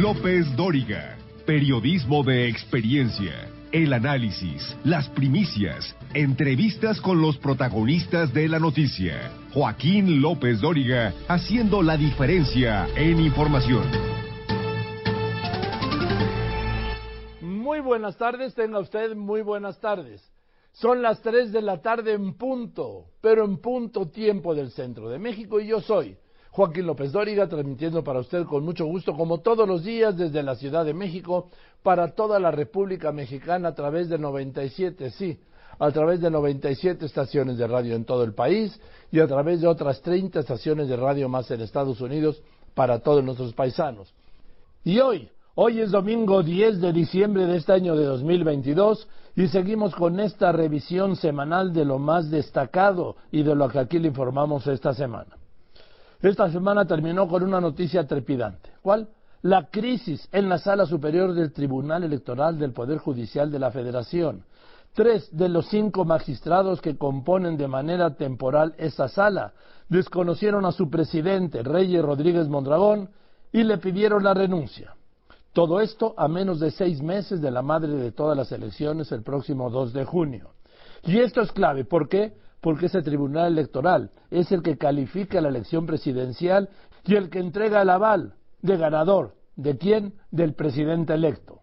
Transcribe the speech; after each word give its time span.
López 0.00 0.56
Dóriga. 0.56 1.18
Periodismo 1.44 2.22
de 2.22 2.48
experiencia. 2.48 3.50
El 3.70 3.92
análisis, 3.92 4.74
las 4.82 5.10
primicias, 5.10 5.94
entrevistas 6.14 7.02
con 7.02 7.20
los 7.20 7.36
protagonistas 7.36 8.32
de 8.32 8.48
la 8.48 8.58
noticia. 8.58 9.30
Joaquín 9.52 10.22
López 10.22 10.62
Dóriga 10.62 11.12
haciendo 11.28 11.82
la 11.82 11.98
diferencia 11.98 12.88
en 12.96 13.20
información. 13.20 13.84
Muy 17.42 17.80
buenas 17.80 18.16
tardes, 18.16 18.54
tenga 18.54 18.78
usted 18.78 19.14
muy 19.14 19.42
buenas 19.42 19.78
tardes. 19.80 20.26
Son 20.72 21.02
las 21.02 21.20
3 21.20 21.52
de 21.52 21.60
la 21.60 21.82
tarde 21.82 22.14
en 22.14 22.38
punto, 22.38 23.10
pero 23.20 23.44
en 23.44 23.58
punto 23.58 24.08
tiempo 24.08 24.54
del 24.54 24.70
centro 24.70 25.10
de 25.10 25.18
México 25.18 25.60
y 25.60 25.66
yo 25.66 25.82
soy 25.82 26.16
Joaquín 26.50 26.86
López 26.86 27.12
Dóriga, 27.12 27.48
transmitiendo 27.48 28.02
para 28.02 28.18
usted 28.20 28.44
con 28.44 28.64
mucho 28.64 28.84
gusto, 28.84 29.14
como 29.14 29.38
todos 29.38 29.68
los 29.68 29.84
días, 29.84 30.16
desde 30.16 30.42
la 30.42 30.56
Ciudad 30.56 30.84
de 30.84 30.94
México, 30.94 31.48
para 31.82 32.08
toda 32.14 32.40
la 32.40 32.50
República 32.50 33.12
Mexicana 33.12 33.68
a 33.68 33.74
través 33.74 34.08
de 34.08 34.18
97, 34.18 35.10
sí, 35.10 35.38
a 35.78 35.90
través 35.92 36.20
de 36.20 36.30
97 36.30 37.06
estaciones 37.06 37.56
de 37.56 37.66
radio 37.66 37.94
en 37.94 38.04
todo 38.04 38.24
el 38.24 38.34
país 38.34 38.78
y 39.12 39.20
a 39.20 39.28
través 39.28 39.60
de 39.60 39.68
otras 39.68 40.02
30 40.02 40.40
estaciones 40.40 40.88
de 40.88 40.96
radio 40.96 41.28
más 41.28 41.50
en 41.50 41.60
Estados 41.60 42.00
Unidos 42.00 42.42
para 42.74 42.98
todos 42.98 43.24
nuestros 43.24 43.54
paisanos. 43.54 44.12
Y 44.84 44.98
hoy, 44.98 45.30
hoy 45.54 45.80
es 45.80 45.92
domingo 45.92 46.42
10 46.42 46.80
de 46.80 46.92
diciembre 46.92 47.46
de 47.46 47.58
este 47.58 47.72
año 47.72 47.94
de 47.94 48.04
2022 48.04 49.08
y 49.36 49.46
seguimos 49.48 49.94
con 49.94 50.18
esta 50.18 50.50
revisión 50.50 51.14
semanal 51.16 51.72
de 51.72 51.84
lo 51.84 51.98
más 51.98 52.28
destacado 52.30 53.16
y 53.30 53.42
de 53.44 53.54
lo 53.54 53.68
que 53.68 53.78
aquí 53.78 53.98
le 53.98 54.08
informamos 54.08 54.66
esta 54.66 54.92
semana. 54.92 55.39
Esta 56.22 56.50
semana 56.50 56.84
terminó 56.84 57.26
con 57.28 57.42
una 57.42 57.60
noticia 57.60 58.06
trepidante. 58.06 58.70
¿Cuál? 58.82 59.08
La 59.42 59.70
crisis 59.70 60.28
en 60.32 60.50
la 60.50 60.58
sala 60.58 60.84
superior 60.84 61.32
del 61.32 61.52
Tribunal 61.52 62.04
Electoral 62.04 62.58
del 62.58 62.72
Poder 62.72 62.98
Judicial 62.98 63.50
de 63.50 63.58
la 63.58 63.70
Federación. 63.70 64.44
Tres 64.92 65.34
de 65.34 65.48
los 65.48 65.68
cinco 65.68 66.04
magistrados 66.04 66.82
que 66.82 66.98
componen 66.98 67.56
de 67.56 67.68
manera 67.68 68.16
temporal 68.16 68.74
esa 68.76 69.08
sala 69.08 69.54
desconocieron 69.88 70.66
a 70.66 70.72
su 70.72 70.90
presidente, 70.90 71.62
Reyes 71.62 72.02
Rodríguez 72.02 72.48
Mondragón, 72.48 73.08
y 73.50 73.62
le 73.62 73.78
pidieron 73.78 74.22
la 74.22 74.34
renuncia. 74.34 74.94
Todo 75.54 75.80
esto 75.80 76.14
a 76.18 76.28
menos 76.28 76.60
de 76.60 76.70
seis 76.70 77.00
meses 77.02 77.40
de 77.40 77.50
la 77.50 77.62
madre 77.62 77.92
de 77.92 78.12
todas 78.12 78.36
las 78.36 78.52
elecciones 78.52 79.10
el 79.10 79.22
próximo 79.22 79.70
2 79.70 79.92
de 79.94 80.04
junio. 80.04 80.50
Y 81.04 81.18
esto 81.18 81.40
es 81.40 81.50
clave. 81.50 81.84
¿Por 81.84 82.08
qué? 82.08 82.34
Porque 82.60 82.86
ese 82.86 83.02
tribunal 83.02 83.52
electoral 83.52 84.10
es 84.30 84.52
el 84.52 84.62
que 84.62 84.78
califica 84.78 85.40
la 85.40 85.48
elección 85.48 85.86
presidencial 85.86 86.68
y 87.04 87.16
el 87.16 87.30
que 87.30 87.38
entrega 87.38 87.82
el 87.82 87.90
aval 87.90 88.34
de 88.62 88.76
ganador. 88.76 89.34
¿De 89.56 89.76
quién? 89.76 90.14
Del 90.30 90.54
presidente 90.54 91.14
electo. 91.14 91.60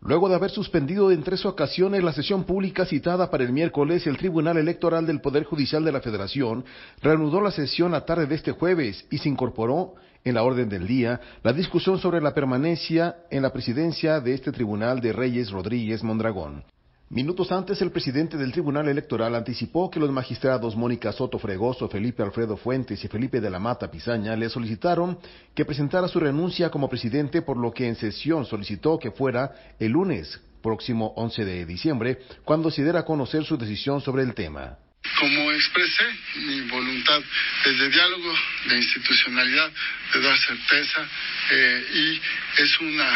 Luego 0.00 0.28
de 0.28 0.34
haber 0.34 0.50
suspendido 0.50 1.10
en 1.10 1.22
tres 1.22 1.46
ocasiones 1.46 2.04
la 2.04 2.12
sesión 2.12 2.44
pública 2.44 2.84
citada 2.84 3.30
para 3.30 3.42
el 3.42 3.52
miércoles, 3.52 4.06
el 4.06 4.18
Tribunal 4.18 4.58
Electoral 4.58 5.06
del 5.06 5.22
Poder 5.22 5.44
Judicial 5.44 5.82
de 5.82 5.92
la 5.92 6.02
Federación 6.02 6.64
reanudó 7.00 7.40
la 7.40 7.50
sesión 7.50 7.92
la 7.92 8.04
tarde 8.04 8.26
de 8.26 8.34
este 8.34 8.52
jueves 8.52 9.06
y 9.10 9.16
se 9.16 9.30
incorporó 9.30 9.94
en 10.22 10.34
la 10.34 10.42
orden 10.42 10.68
del 10.68 10.86
día 10.86 11.20
la 11.42 11.54
discusión 11.54 11.98
sobre 11.98 12.20
la 12.20 12.34
permanencia 12.34 13.16
en 13.30 13.42
la 13.42 13.52
presidencia 13.52 14.20
de 14.20 14.34
este 14.34 14.52
tribunal 14.52 15.00
de 15.00 15.14
Reyes 15.14 15.50
Rodríguez 15.50 16.02
Mondragón. 16.02 16.64
Minutos 17.10 17.52
antes, 17.52 17.80
el 17.82 17.92
presidente 17.92 18.38
del 18.38 18.50
Tribunal 18.50 18.88
Electoral 18.88 19.34
anticipó 19.34 19.90
que 19.90 20.00
los 20.00 20.10
magistrados 20.10 20.74
Mónica 20.74 21.12
Soto 21.12 21.38
Fregoso, 21.38 21.88
Felipe 21.88 22.22
Alfredo 22.22 22.56
Fuentes 22.56 23.04
y 23.04 23.08
Felipe 23.08 23.40
de 23.40 23.50
la 23.50 23.58
Mata 23.58 23.90
Pizaña 23.90 24.34
le 24.34 24.48
solicitaron 24.48 25.18
que 25.54 25.66
presentara 25.66 26.08
su 26.08 26.18
renuncia 26.18 26.70
como 26.70 26.88
presidente, 26.88 27.42
por 27.42 27.58
lo 27.58 27.72
que 27.72 27.86
en 27.86 27.94
sesión 27.94 28.46
solicitó 28.46 28.98
que 28.98 29.10
fuera 29.10 29.52
el 29.78 29.92
lunes 29.92 30.40
próximo 30.62 31.12
11 31.16 31.44
de 31.44 31.66
diciembre, 31.66 32.18
cuando 32.42 32.70
se 32.70 32.82
diera 32.82 33.00
a 33.00 33.04
conocer 33.04 33.44
su 33.44 33.58
decisión 33.58 34.00
sobre 34.00 34.22
el 34.22 34.34
tema. 34.34 34.78
Como 35.20 35.52
expresé, 35.52 36.04
mi 36.36 36.62
voluntad 36.62 37.20
es 37.66 37.78
de 37.78 37.90
diálogo, 37.90 38.32
de 38.70 38.76
institucionalidad, 38.78 39.70
de 40.14 40.20
dar 40.22 40.38
certeza, 40.38 41.06
eh, 41.52 41.84
y 41.92 42.62
es 42.62 42.80
una 42.80 43.10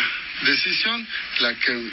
decisión 0.45 1.09
la 1.41 1.55
que 1.55 1.91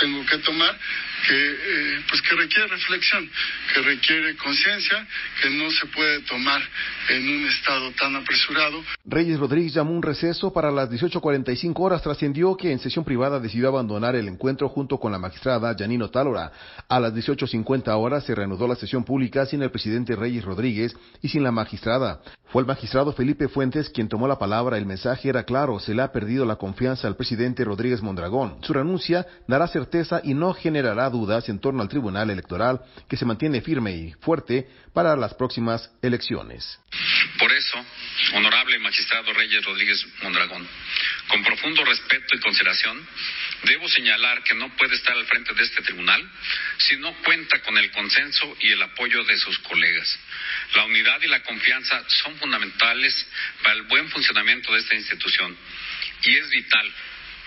tengo 0.00 0.24
que 0.26 0.38
tomar 0.38 0.78
que 1.26 1.50
eh, 1.50 2.00
pues 2.08 2.22
que 2.22 2.34
requiere 2.34 2.68
reflexión, 2.68 3.30
que 3.74 3.82
requiere 3.82 4.36
conciencia, 4.36 5.06
que 5.40 5.50
no 5.50 5.70
se 5.70 5.86
puede 5.86 6.20
tomar 6.22 6.62
en 7.08 7.28
un 7.28 7.46
estado 7.46 7.90
tan 7.92 8.16
apresurado. 8.16 8.82
Reyes 9.04 9.38
Rodríguez 9.38 9.74
llamó 9.74 9.92
un 9.92 10.02
receso 10.02 10.52
para 10.52 10.70
las 10.70 10.90
18.45 10.90 11.74
horas. 11.78 12.02
Trascendió 12.02 12.56
que 12.56 12.72
en 12.72 12.78
sesión 12.78 13.04
privada 13.04 13.40
decidió 13.40 13.68
abandonar 13.68 14.14
el 14.16 14.28
encuentro 14.28 14.68
junto 14.68 14.98
con 14.98 15.12
la 15.12 15.18
magistrada 15.18 15.74
Janino 15.78 16.10
Talora. 16.10 16.52
A 16.88 17.00
las 17.00 17.12
18.50 17.12 17.88
horas 17.96 18.24
se 18.24 18.34
reanudó 18.34 18.66
la 18.66 18.76
sesión 18.76 19.04
pública 19.04 19.46
sin 19.46 19.62
el 19.62 19.70
presidente 19.70 20.16
Reyes 20.16 20.44
Rodríguez 20.44 20.96
y 21.22 21.28
sin 21.28 21.42
la 21.42 21.52
magistrada. 21.52 22.20
Fue 22.46 22.62
el 22.62 22.66
magistrado 22.66 23.12
Felipe 23.12 23.48
Fuentes 23.48 23.90
quien 23.90 24.08
tomó 24.08 24.26
la 24.26 24.38
palabra. 24.38 24.76
El 24.76 24.86
mensaje 24.86 25.28
era 25.28 25.44
claro, 25.44 25.78
se 25.78 25.94
le 25.94 26.02
ha 26.02 26.10
perdido 26.10 26.44
la 26.44 26.56
confianza 26.56 27.06
al 27.06 27.16
presidente 27.16 27.64
Rodríguez 27.64 28.02
Mondragón. 28.02 28.56
Su 28.62 28.72
renuncia 28.72 29.26
dará 29.46 29.68
certeza 29.68 30.20
y 30.24 30.34
no 30.34 30.52
generará 30.54 31.09
dudas 31.10 31.48
en 31.48 31.60
torno 31.60 31.82
al 31.82 31.88
Tribunal 31.88 32.30
Electoral 32.30 32.80
que 33.08 33.16
se 33.16 33.24
mantiene 33.24 33.60
firme 33.60 33.92
y 33.92 34.12
fuerte 34.20 34.68
para 34.94 35.16
las 35.16 35.34
próximas 35.34 35.90
elecciones. 36.02 36.78
Por 37.38 37.52
eso, 37.52 37.84
honorable 38.34 38.78
magistrado 38.78 39.32
Reyes 39.32 39.64
Rodríguez 39.64 40.04
Mondragón, 40.22 40.66
con 41.28 41.44
profundo 41.44 41.84
respeto 41.84 42.34
y 42.34 42.40
consideración, 42.40 43.06
debo 43.64 43.88
señalar 43.88 44.42
que 44.42 44.54
no 44.54 44.68
puede 44.76 44.94
estar 44.94 45.14
al 45.16 45.26
frente 45.26 45.54
de 45.54 45.62
este 45.62 45.82
tribunal 45.82 46.28
si 46.78 46.96
no 46.96 47.12
cuenta 47.22 47.60
con 47.62 47.76
el 47.78 47.90
consenso 47.90 48.56
y 48.60 48.70
el 48.72 48.82
apoyo 48.82 49.22
de 49.24 49.38
sus 49.38 49.58
colegas. 49.60 50.18
La 50.74 50.84
unidad 50.84 51.20
y 51.22 51.28
la 51.28 51.42
confianza 51.42 52.02
son 52.22 52.36
fundamentales 52.36 53.26
para 53.62 53.74
el 53.74 53.82
buen 53.82 54.08
funcionamiento 54.08 54.72
de 54.72 54.80
esta 54.80 54.94
institución 54.94 55.56
y 56.22 56.36
es 56.36 56.50
vital 56.50 56.92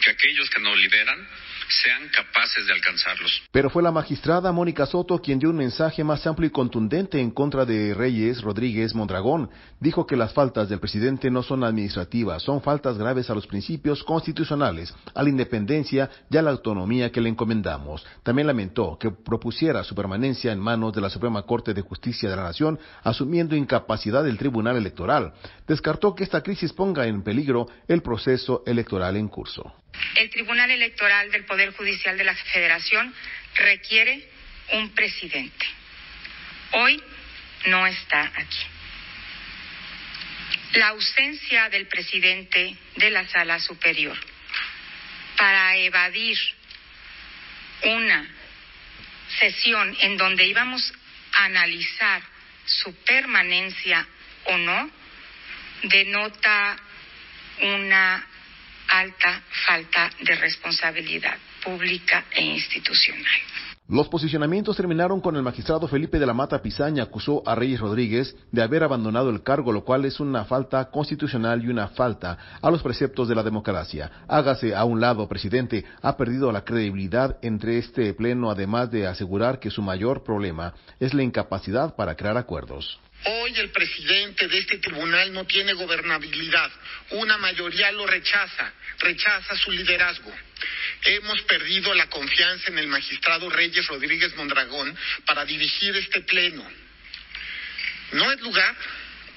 que 0.01 0.11
aquellos 0.11 0.49
que 0.49 0.61
nos 0.61 0.77
lideran 0.77 1.27
sean 1.69 2.09
capaces 2.09 2.67
de 2.67 2.73
alcanzarlos. 2.73 3.41
Pero 3.51 3.69
fue 3.69 3.83
la 3.83 3.91
magistrada 3.91 4.51
Mónica 4.51 4.85
Soto 4.85 5.19
quien 5.19 5.39
dio 5.39 5.49
un 5.49 5.57
mensaje 5.57 6.03
más 6.03 6.25
amplio 6.27 6.47
y 6.47 6.51
contundente 6.51 7.19
en 7.19 7.31
contra 7.31 7.65
de 7.65 7.93
Reyes 7.93 8.41
Rodríguez 8.41 8.93
Mondragón. 8.95 9.49
Dijo 9.79 10.05
que 10.05 10.15
las 10.15 10.33
faltas 10.33 10.69
del 10.69 10.79
presidente 10.79 11.29
no 11.29 11.43
son 11.43 11.63
administrativas, 11.63 12.43
son 12.43 12.61
faltas 12.61 12.97
graves 12.97 13.29
a 13.29 13.35
los 13.35 13.47
principios 13.47 14.03
constitucionales, 14.03 14.93
a 15.13 15.23
la 15.23 15.29
independencia 15.29 16.09
y 16.29 16.37
a 16.37 16.41
la 16.41 16.51
autonomía 16.51 17.11
que 17.11 17.21
le 17.21 17.29
encomendamos. 17.29 18.05
También 18.23 18.47
lamentó 18.47 18.97
que 18.99 19.11
propusiera 19.11 19.83
su 19.83 19.95
permanencia 19.95 20.51
en 20.51 20.59
manos 20.59 20.93
de 20.93 21.01
la 21.01 21.09
Suprema 21.09 21.43
Corte 21.43 21.73
de 21.73 21.81
Justicia 21.81 22.29
de 22.29 22.35
la 22.35 22.43
Nación, 22.43 22.79
asumiendo 23.03 23.55
incapacidad 23.55 24.23
del 24.23 24.37
Tribunal 24.37 24.77
Electoral. 24.77 25.33
Descartó 25.67 26.15
que 26.15 26.23
esta 26.23 26.41
crisis 26.41 26.73
ponga 26.73 27.05
en 27.05 27.23
peligro 27.23 27.67
el 27.87 28.01
proceso 28.01 28.63
electoral 28.65 29.17
en 29.17 29.27
curso. 29.27 29.73
El 30.15 30.29
Tribunal 30.29 30.71
Electoral 30.71 31.31
del 31.31 31.45
Poder 31.45 31.73
Judicial 31.73 32.17
de 32.17 32.23
la 32.23 32.35
Federación 32.35 33.13
requiere 33.55 34.27
un 34.71 34.89
presidente. 34.93 35.65
Hoy 36.71 37.01
no 37.65 37.85
está 37.87 38.31
aquí. 38.35 38.59
La 40.73 40.89
ausencia 40.89 41.69
del 41.69 41.87
presidente 41.87 42.75
de 42.95 43.09
la 43.11 43.27
Sala 43.27 43.59
Superior 43.59 44.17
para 45.37 45.75
evadir 45.77 46.37
una 47.83 48.27
sesión 49.39 49.95
en 50.01 50.17
donde 50.17 50.45
íbamos 50.45 50.93
a 51.33 51.45
analizar 51.45 52.21
su 52.65 52.95
permanencia 53.03 54.07
o 54.45 54.57
no 54.57 54.89
denota 55.83 56.77
una 57.61 58.27
alta 58.89 59.41
falta 59.65 60.09
de 60.21 60.35
responsabilidad 60.35 61.37
pública 61.63 62.25
e 62.31 62.43
institucional. 62.43 63.41
Los 63.89 64.07
posicionamientos 64.07 64.77
terminaron 64.77 65.19
con 65.19 65.35
el 65.35 65.43
magistrado 65.43 65.89
Felipe 65.89 66.17
de 66.17 66.25
la 66.25 66.33
Mata 66.33 66.61
Pizaña 66.61 67.03
acusó 67.03 67.43
a 67.45 67.53
Reyes 67.53 67.81
Rodríguez 67.81 68.33
de 68.49 68.63
haber 68.63 68.81
abandonado 68.81 69.29
el 69.29 69.43
cargo, 69.43 69.73
lo 69.73 69.83
cual 69.83 70.05
es 70.05 70.21
una 70.21 70.45
falta 70.45 70.89
constitucional 70.89 71.61
y 71.61 71.67
una 71.67 71.89
falta 71.89 72.37
a 72.61 72.71
los 72.71 72.81
preceptos 72.81 73.27
de 73.27 73.35
la 73.35 73.43
democracia. 73.43 74.09
Hágase 74.29 74.73
a 74.73 74.85
un 74.85 75.01
lado, 75.01 75.27
presidente, 75.27 75.83
ha 76.01 76.15
perdido 76.15 76.49
la 76.53 76.63
credibilidad 76.63 77.37
entre 77.41 77.77
este 77.77 78.13
pleno, 78.13 78.49
además 78.49 78.89
de 78.89 79.05
asegurar 79.05 79.59
que 79.59 79.69
su 79.69 79.81
mayor 79.81 80.23
problema 80.23 80.73
es 81.01 81.13
la 81.13 81.23
incapacidad 81.23 81.93
para 81.95 82.15
crear 82.15 82.37
acuerdos. 82.37 83.01
Hoy 83.25 83.53
el 83.57 83.69
presidente 83.69 84.47
de 84.47 84.57
este 84.57 84.79
tribunal 84.79 85.31
no 85.31 85.45
tiene 85.45 85.73
gobernabilidad. 85.73 86.71
Una 87.11 87.37
mayoría 87.37 87.91
lo 87.91 88.05
rechaza, 88.05 88.73
rechaza 88.99 89.55
su 89.55 89.71
liderazgo. 89.71 90.33
Hemos 91.03 91.41
perdido 91.43 91.93
la 91.93 92.07
confianza 92.09 92.69
en 92.69 92.79
el 92.79 92.87
magistrado 92.87 93.49
Reyes 93.49 93.87
Rodríguez 93.87 94.35
Mondragón 94.35 94.97
para 95.25 95.45
dirigir 95.45 95.95
este 95.95 96.21
pleno. 96.21 96.69
¿No 98.11 98.31
es 98.31 98.41
lugar 98.41 98.75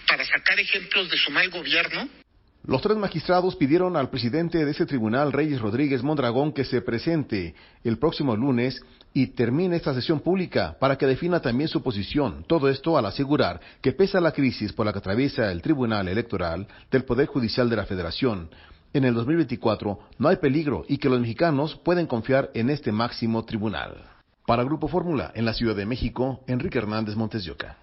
para 0.07 0.25
sacar 0.25 0.59
ejemplos 0.59 1.09
de 1.09 1.19
su 1.19 1.31
mal 1.31 1.49
gobierno? 1.51 2.09
Los 2.67 2.83
tres 2.83 2.97
magistrados 2.97 3.55
pidieron 3.55 3.97
al 3.97 4.11
presidente 4.11 4.65
de 4.65 4.71
ese 4.73 4.87
tribunal, 4.87 5.33
Reyes 5.33 5.61
Rodríguez 5.61 6.03
Mondragón, 6.03 6.53
que 6.53 6.65
se 6.65 6.81
presente 6.81 7.55
el 7.85 7.97
próximo 7.97 8.35
lunes 8.35 8.83
y 9.15 9.29
termine 9.29 9.77
esta 9.77 9.95
sesión 9.95 10.19
pública 10.19 10.77
para 10.81 10.99
que 10.99 11.07
defina 11.07 11.39
también 11.39 11.69
su 11.69 11.81
posición. 11.81 12.45
Todo 12.49 12.69
esto 12.69 12.99
al 12.99 13.07
asegurar 13.07 13.61
que 13.81 13.93
pese 13.93 14.19
a 14.19 14.21
la 14.21 14.33
crisis 14.33 14.73
por 14.73 14.85
la 14.85 14.93
que 14.93 14.99
atraviesa 14.99 15.53
el 15.53 15.63
Tribunal 15.63 16.09
Electoral 16.09 16.67
del 16.91 17.05
Poder 17.05 17.29
Judicial 17.29 17.71
de 17.71 17.77
la 17.77 17.87
Federación, 17.87 18.51
en 18.93 19.05
el 19.05 19.15
2024 19.15 20.01
no 20.19 20.29
hay 20.29 20.37
peligro 20.37 20.85
y 20.89 20.99
que 20.99 21.09
los 21.09 21.21
mexicanos 21.21 21.77
pueden 21.77 22.09
confiar 22.09 22.51
en 22.53 22.71
este 22.71 22.91
máximo 22.91 23.45
tribunal. 23.45 23.95
Para 24.45 24.65
Grupo 24.65 24.89
Fórmula, 24.89 25.31
en 25.37 25.45
la 25.45 25.55
Ciudad 25.55 25.77
de 25.77 25.87
México, 25.87 26.41
Enrique 26.49 26.79
Hernández 26.79 27.15
Montes 27.15 27.45
de 27.45 27.53
Oca. 27.53 27.77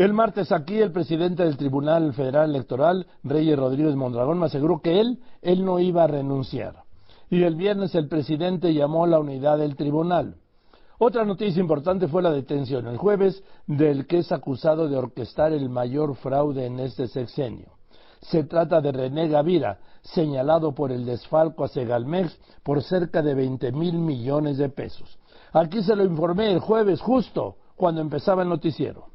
El 0.00 0.14
martes 0.14 0.50
aquí 0.50 0.78
el 0.78 0.92
presidente 0.92 1.42
del 1.44 1.58
Tribunal 1.58 2.14
Federal 2.14 2.48
Electoral, 2.48 3.06
Reyes 3.22 3.58
Rodríguez 3.58 3.94
Mondragón, 3.96 4.38
me 4.38 4.46
aseguró 4.46 4.80
que 4.80 4.98
él, 4.98 5.18
él 5.42 5.62
no 5.62 5.78
iba 5.78 6.04
a 6.04 6.06
renunciar. 6.06 6.84
Y 7.28 7.42
el 7.42 7.54
viernes 7.54 7.94
el 7.94 8.08
presidente 8.08 8.72
llamó 8.72 9.04
a 9.04 9.08
la 9.08 9.18
unidad 9.18 9.58
del 9.58 9.76
tribunal. 9.76 10.36
Otra 10.96 11.26
noticia 11.26 11.60
importante 11.60 12.08
fue 12.08 12.22
la 12.22 12.30
detención 12.30 12.86
el 12.86 12.96
jueves 12.96 13.44
del 13.66 14.06
que 14.06 14.20
es 14.20 14.32
acusado 14.32 14.88
de 14.88 14.96
orquestar 14.96 15.52
el 15.52 15.68
mayor 15.68 16.16
fraude 16.16 16.64
en 16.64 16.80
este 16.80 17.06
sexenio. 17.06 17.66
Se 18.22 18.44
trata 18.44 18.80
de 18.80 18.92
René 18.92 19.28
Gavira, 19.28 19.80
señalado 20.00 20.74
por 20.74 20.92
el 20.92 21.04
desfalco 21.04 21.62
a 21.62 21.68
Segalmex 21.68 22.40
por 22.62 22.82
cerca 22.82 23.20
de 23.20 23.34
20 23.34 23.70
mil 23.72 23.98
millones 23.98 24.56
de 24.56 24.70
pesos. 24.70 25.18
Aquí 25.52 25.82
se 25.82 25.94
lo 25.94 26.04
informé 26.06 26.52
el 26.52 26.60
jueves 26.60 27.02
justo 27.02 27.56
cuando 27.76 28.00
empezaba 28.00 28.44
el 28.44 28.48
noticiero. 28.48 29.09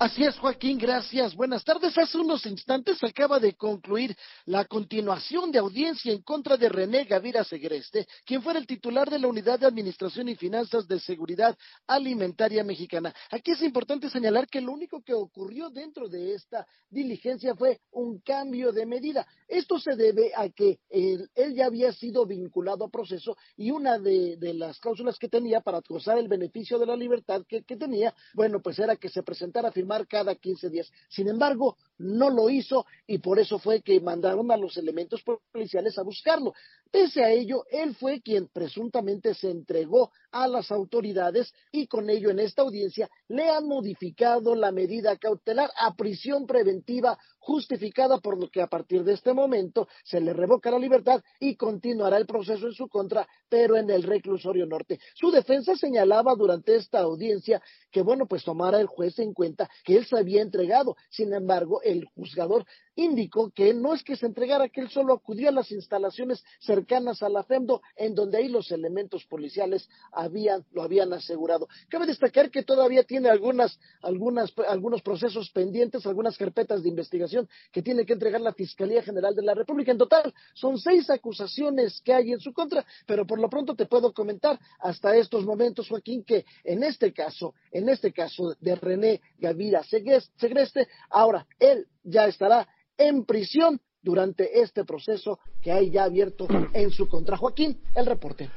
Así 0.00 0.22
es, 0.22 0.38
Joaquín, 0.38 0.78
gracias. 0.78 1.34
Buenas 1.34 1.64
tardes. 1.64 1.98
Hace 1.98 2.18
unos 2.18 2.46
instantes 2.46 3.02
acaba 3.02 3.40
de 3.40 3.54
concluir 3.54 4.16
la 4.44 4.64
continuación 4.64 5.50
de 5.50 5.58
audiencia 5.58 6.12
en 6.12 6.22
contra 6.22 6.56
de 6.56 6.68
René 6.68 7.02
Gavira 7.02 7.42
Segreste, 7.42 8.06
quien 8.24 8.40
fuera 8.40 8.60
el 8.60 8.66
titular 8.68 9.10
de 9.10 9.18
la 9.18 9.26
Unidad 9.26 9.58
de 9.58 9.66
Administración 9.66 10.28
y 10.28 10.36
Finanzas 10.36 10.86
de 10.86 11.00
Seguridad 11.00 11.58
Alimentaria 11.88 12.62
Mexicana. 12.62 13.12
Aquí 13.32 13.50
es 13.50 13.62
importante 13.62 14.08
señalar 14.08 14.46
que 14.46 14.60
lo 14.60 14.70
único 14.70 15.02
que 15.02 15.14
ocurrió 15.14 15.68
dentro 15.68 16.08
de 16.08 16.32
esta 16.32 16.64
diligencia 16.88 17.56
fue 17.56 17.80
un 17.90 18.20
cambio 18.20 18.70
de 18.70 18.86
medida. 18.86 19.26
Esto 19.48 19.80
se 19.80 19.96
debe 19.96 20.30
a 20.36 20.48
que 20.50 20.78
él, 20.90 21.28
ya 21.56 21.66
había 21.66 21.92
sido 21.92 22.24
vinculado 22.24 22.84
a 22.84 22.88
proceso 22.88 23.36
y 23.56 23.72
una 23.72 23.98
de, 23.98 24.38
las 24.54 24.78
cláusulas 24.78 25.18
que 25.18 25.28
tenía 25.28 25.60
para 25.60 25.80
gozar 25.80 26.18
el 26.18 26.28
beneficio 26.28 26.78
de 26.78 26.86
la 26.86 26.94
libertad 26.94 27.42
que, 27.48 27.62
tenía, 27.62 28.14
bueno, 28.34 28.60
pues 28.62 28.78
era 28.78 28.94
que 28.94 29.08
se 29.08 29.24
presentara 29.24 29.72
a 29.90 30.06
cada 30.06 30.34
15 30.34 30.70
días. 30.70 30.90
Sin 31.08 31.28
embargo, 31.28 31.76
no 31.98 32.30
lo 32.30 32.48
hizo 32.50 32.86
y 33.06 33.18
por 33.18 33.38
eso 33.38 33.58
fue 33.58 33.82
que 33.82 34.00
mandaron 34.00 34.50
a 34.50 34.56
los 34.56 34.76
elementos 34.76 35.22
policiales 35.52 35.98
a 35.98 36.02
buscarlo. 36.02 36.54
Pese 36.90 37.22
a 37.22 37.30
ello, 37.30 37.64
él 37.70 37.94
fue 37.94 38.22
quien 38.22 38.48
presuntamente 38.48 39.34
se 39.34 39.50
entregó 39.50 40.10
a 40.30 40.48
las 40.48 40.72
autoridades 40.72 41.52
y 41.70 41.86
con 41.86 42.08
ello 42.08 42.30
en 42.30 42.38
esta 42.38 42.62
audiencia 42.62 43.10
le 43.28 43.50
han 43.50 43.66
modificado 43.66 44.54
la 44.54 44.72
medida 44.72 45.18
cautelar 45.18 45.70
a 45.76 45.94
prisión 45.94 46.46
preventiva 46.46 47.18
justificada 47.38 48.18
por 48.18 48.38
lo 48.38 48.50
que 48.50 48.60
a 48.60 48.66
partir 48.66 49.04
de 49.04 49.14
este 49.14 49.32
momento 49.32 49.88
se 50.04 50.20
le 50.20 50.32
revoca 50.32 50.70
la 50.70 50.78
libertad 50.78 51.22
y 51.40 51.56
continuará 51.56 52.16
el 52.16 52.26
proceso 52.26 52.66
en 52.66 52.74
su 52.74 52.88
contra, 52.88 53.26
pero 53.48 53.76
en 53.76 53.88
el 53.90 54.02
reclusorio 54.02 54.66
norte. 54.66 54.98
Su 55.14 55.30
defensa 55.30 55.74
señalaba 55.76 56.34
durante 56.34 56.76
esta 56.76 57.00
audiencia 57.00 57.62
que, 57.90 58.02
bueno, 58.02 58.26
pues 58.26 58.44
tomara 58.44 58.80
el 58.80 58.86
juez 58.86 59.18
en 59.18 59.32
cuenta 59.32 59.68
que 59.84 59.96
él 59.96 60.06
se 60.06 60.18
había 60.18 60.42
entregado. 60.42 60.96
Sin 61.10 61.32
embargo, 61.32 61.80
el 61.82 62.04
juzgador 62.04 62.66
indicó 62.98 63.50
que 63.50 63.72
no 63.72 63.94
es 63.94 64.02
que 64.02 64.16
se 64.16 64.26
entregara, 64.26 64.68
que 64.68 64.80
él 64.80 64.90
solo 64.90 65.14
acudió 65.14 65.48
a 65.48 65.52
las 65.52 65.70
instalaciones 65.70 66.44
cercanas 66.58 67.22
a 67.22 67.28
la 67.28 67.44
FEMDO, 67.44 67.80
en 67.96 68.14
donde 68.14 68.38
ahí 68.38 68.48
los 68.48 68.72
elementos 68.72 69.24
policiales 69.26 69.88
habían, 70.10 70.64
lo 70.72 70.82
habían 70.82 71.12
asegurado. 71.12 71.68
Cabe 71.88 72.06
destacar 72.06 72.50
que 72.50 72.64
todavía 72.64 73.04
tiene 73.04 73.28
algunas, 73.28 73.78
algunas, 74.02 74.52
algunos 74.68 75.00
procesos 75.02 75.50
pendientes, 75.50 76.06
algunas 76.06 76.36
carpetas 76.36 76.82
de 76.82 76.88
investigación 76.88 77.48
que 77.70 77.82
tiene 77.82 78.04
que 78.04 78.14
entregar 78.14 78.40
la 78.40 78.52
Fiscalía 78.52 79.00
General 79.00 79.32
de 79.32 79.42
la 79.42 79.54
República. 79.54 79.92
En 79.92 79.98
total, 79.98 80.34
son 80.54 80.76
seis 80.76 81.08
acusaciones 81.08 82.00
que 82.02 82.12
hay 82.12 82.32
en 82.32 82.40
su 82.40 82.52
contra, 82.52 82.84
pero 83.06 83.24
por 83.24 83.38
lo 83.38 83.48
pronto 83.48 83.76
te 83.76 83.86
puedo 83.86 84.12
comentar 84.12 84.58
hasta 84.80 85.16
estos 85.16 85.44
momentos, 85.44 85.88
Joaquín, 85.88 86.24
que 86.24 86.44
en 86.64 86.82
este 86.82 87.12
caso, 87.12 87.54
en 87.70 87.88
este 87.88 88.12
caso 88.12 88.56
de 88.58 88.74
René 88.74 89.20
Gavira 89.38 89.84
Segreste, 89.84 90.88
ahora 91.10 91.46
él 91.60 91.86
ya 92.02 92.26
estará 92.26 92.66
en 92.98 93.24
prisión 93.24 93.80
durante 94.02 94.60
este 94.60 94.84
proceso 94.84 95.38
que 95.62 95.72
hay 95.72 95.90
ya 95.90 96.04
abierto 96.04 96.46
en 96.72 96.90
su 96.90 97.08
contra. 97.08 97.36
Joaquín, 97.36 97.78
el 97.94 98.06
reporte. 98.06 98.50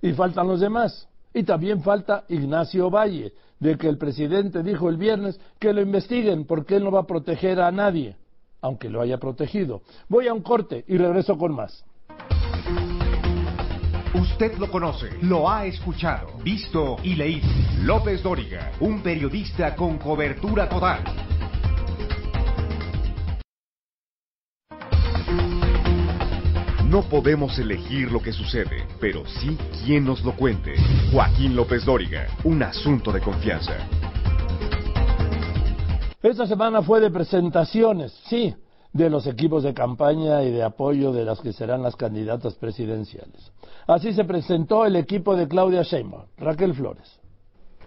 Y 0.00 0.12
faltan 0.12 0.48
los 0.48 0.60
demás. 0.60 1.08
Y 1.32 1.44
también 1.44 1.82
falta 1.82 2.24
Ignacio 2.28 2.90
Valle, 2.90 3.32
de 3.60 3.76
que 3.76 3.88
el 3.88 3.98
presidente 3.98 4.62
dijo 4.62 4.88
el 4.88 4.96
viernes 4.96 5.38
que 5.60 5.72
lo 5.72 5.80
investiguen 5.80 6.44
porque 6.44 6.76
él 6.76 6.84
no 6.84 6.90
va 6.90 7.00
a 7.00 7.06
proteger 7.06 7.60
a 7.60 7.70
nadie, 7.70 8.16
aunque 8.60 8.88
lo 8.88 9.00
haya 9.00 9.18
protegido. 9.18 9.82
Voy 10.08 10.26
a 10.26 10.34
un 10.34 10.42
corte 10.42 10.84
y 10.88 10.96
regreso 10.96 11.38
con 11.38 11.54
más. 11.54 11.84
Usted 14.12 14.58
lo 14.58 14.68
conoce, 14.68 15.08
lo 15.22 15.48
ha 15.48 15.66
escuchado, 15.66 16.32
visto 16.42 16.96
y 17.04 17.14
leído. 17.14 17.46
López 17.82 18.22
Dóriga, 18.22 18.72
un 18.80 19.02
periodista 19.02 19.76
con 19.76 19.98
cobertura 19.98 20.68
total. 20.68 21.04
No 26.90 27.02
podemos 27.02 27.56
elegir 27.56 28.10
lo 28.10 28.20
que 28.20 28.32
sucede, 28.32 28.84
pero 29.00 29.24
sí 29.24 29.56
quién 29.84 30.04
nos 30.04 30.24
lo 30.24 30.32
cuente. 30.32 30.74
Joaquín 31.12 31.54
López 31.54 31.84
Dóriga, 31.84 32.26
un 32.42 32.64
asunto 32.64 33.12
de 33.12 33.20
confianza. 33.20 33.74
Esta 36.20 36.48
semana 36.48 36.82
fue 36.82 36.98
de 36.98 37.12
presentaciones, 37.12 38.10
sí, 38.26 38.52
de 38.92 39.08
los 39.08 39.28
equipos 39.28 39.62
de 39.62 39.72
campaña 39.72 40.42
y 40.42 40.50
de 40.50 40.64
apoyo 40.64 41.12
de 41.12 41.24
las 41.24 41.40
que 41.40 41.52
serán 41.52 41.84
las 41.84 41.94
candidatas 41.94 42.56
presidenciales. 42.56 43.52
Así 43.86 44.12
se 44.12 44.24
presentó 44.24 44.84
el 44.84 44.96
equipo 44.96 45.36
de 45.36 45.46
Claudia 45.46 45.82
Sheinbaum, 45.82 46.24
Raquel 46.38 46.74
Flores. 46.74 47.20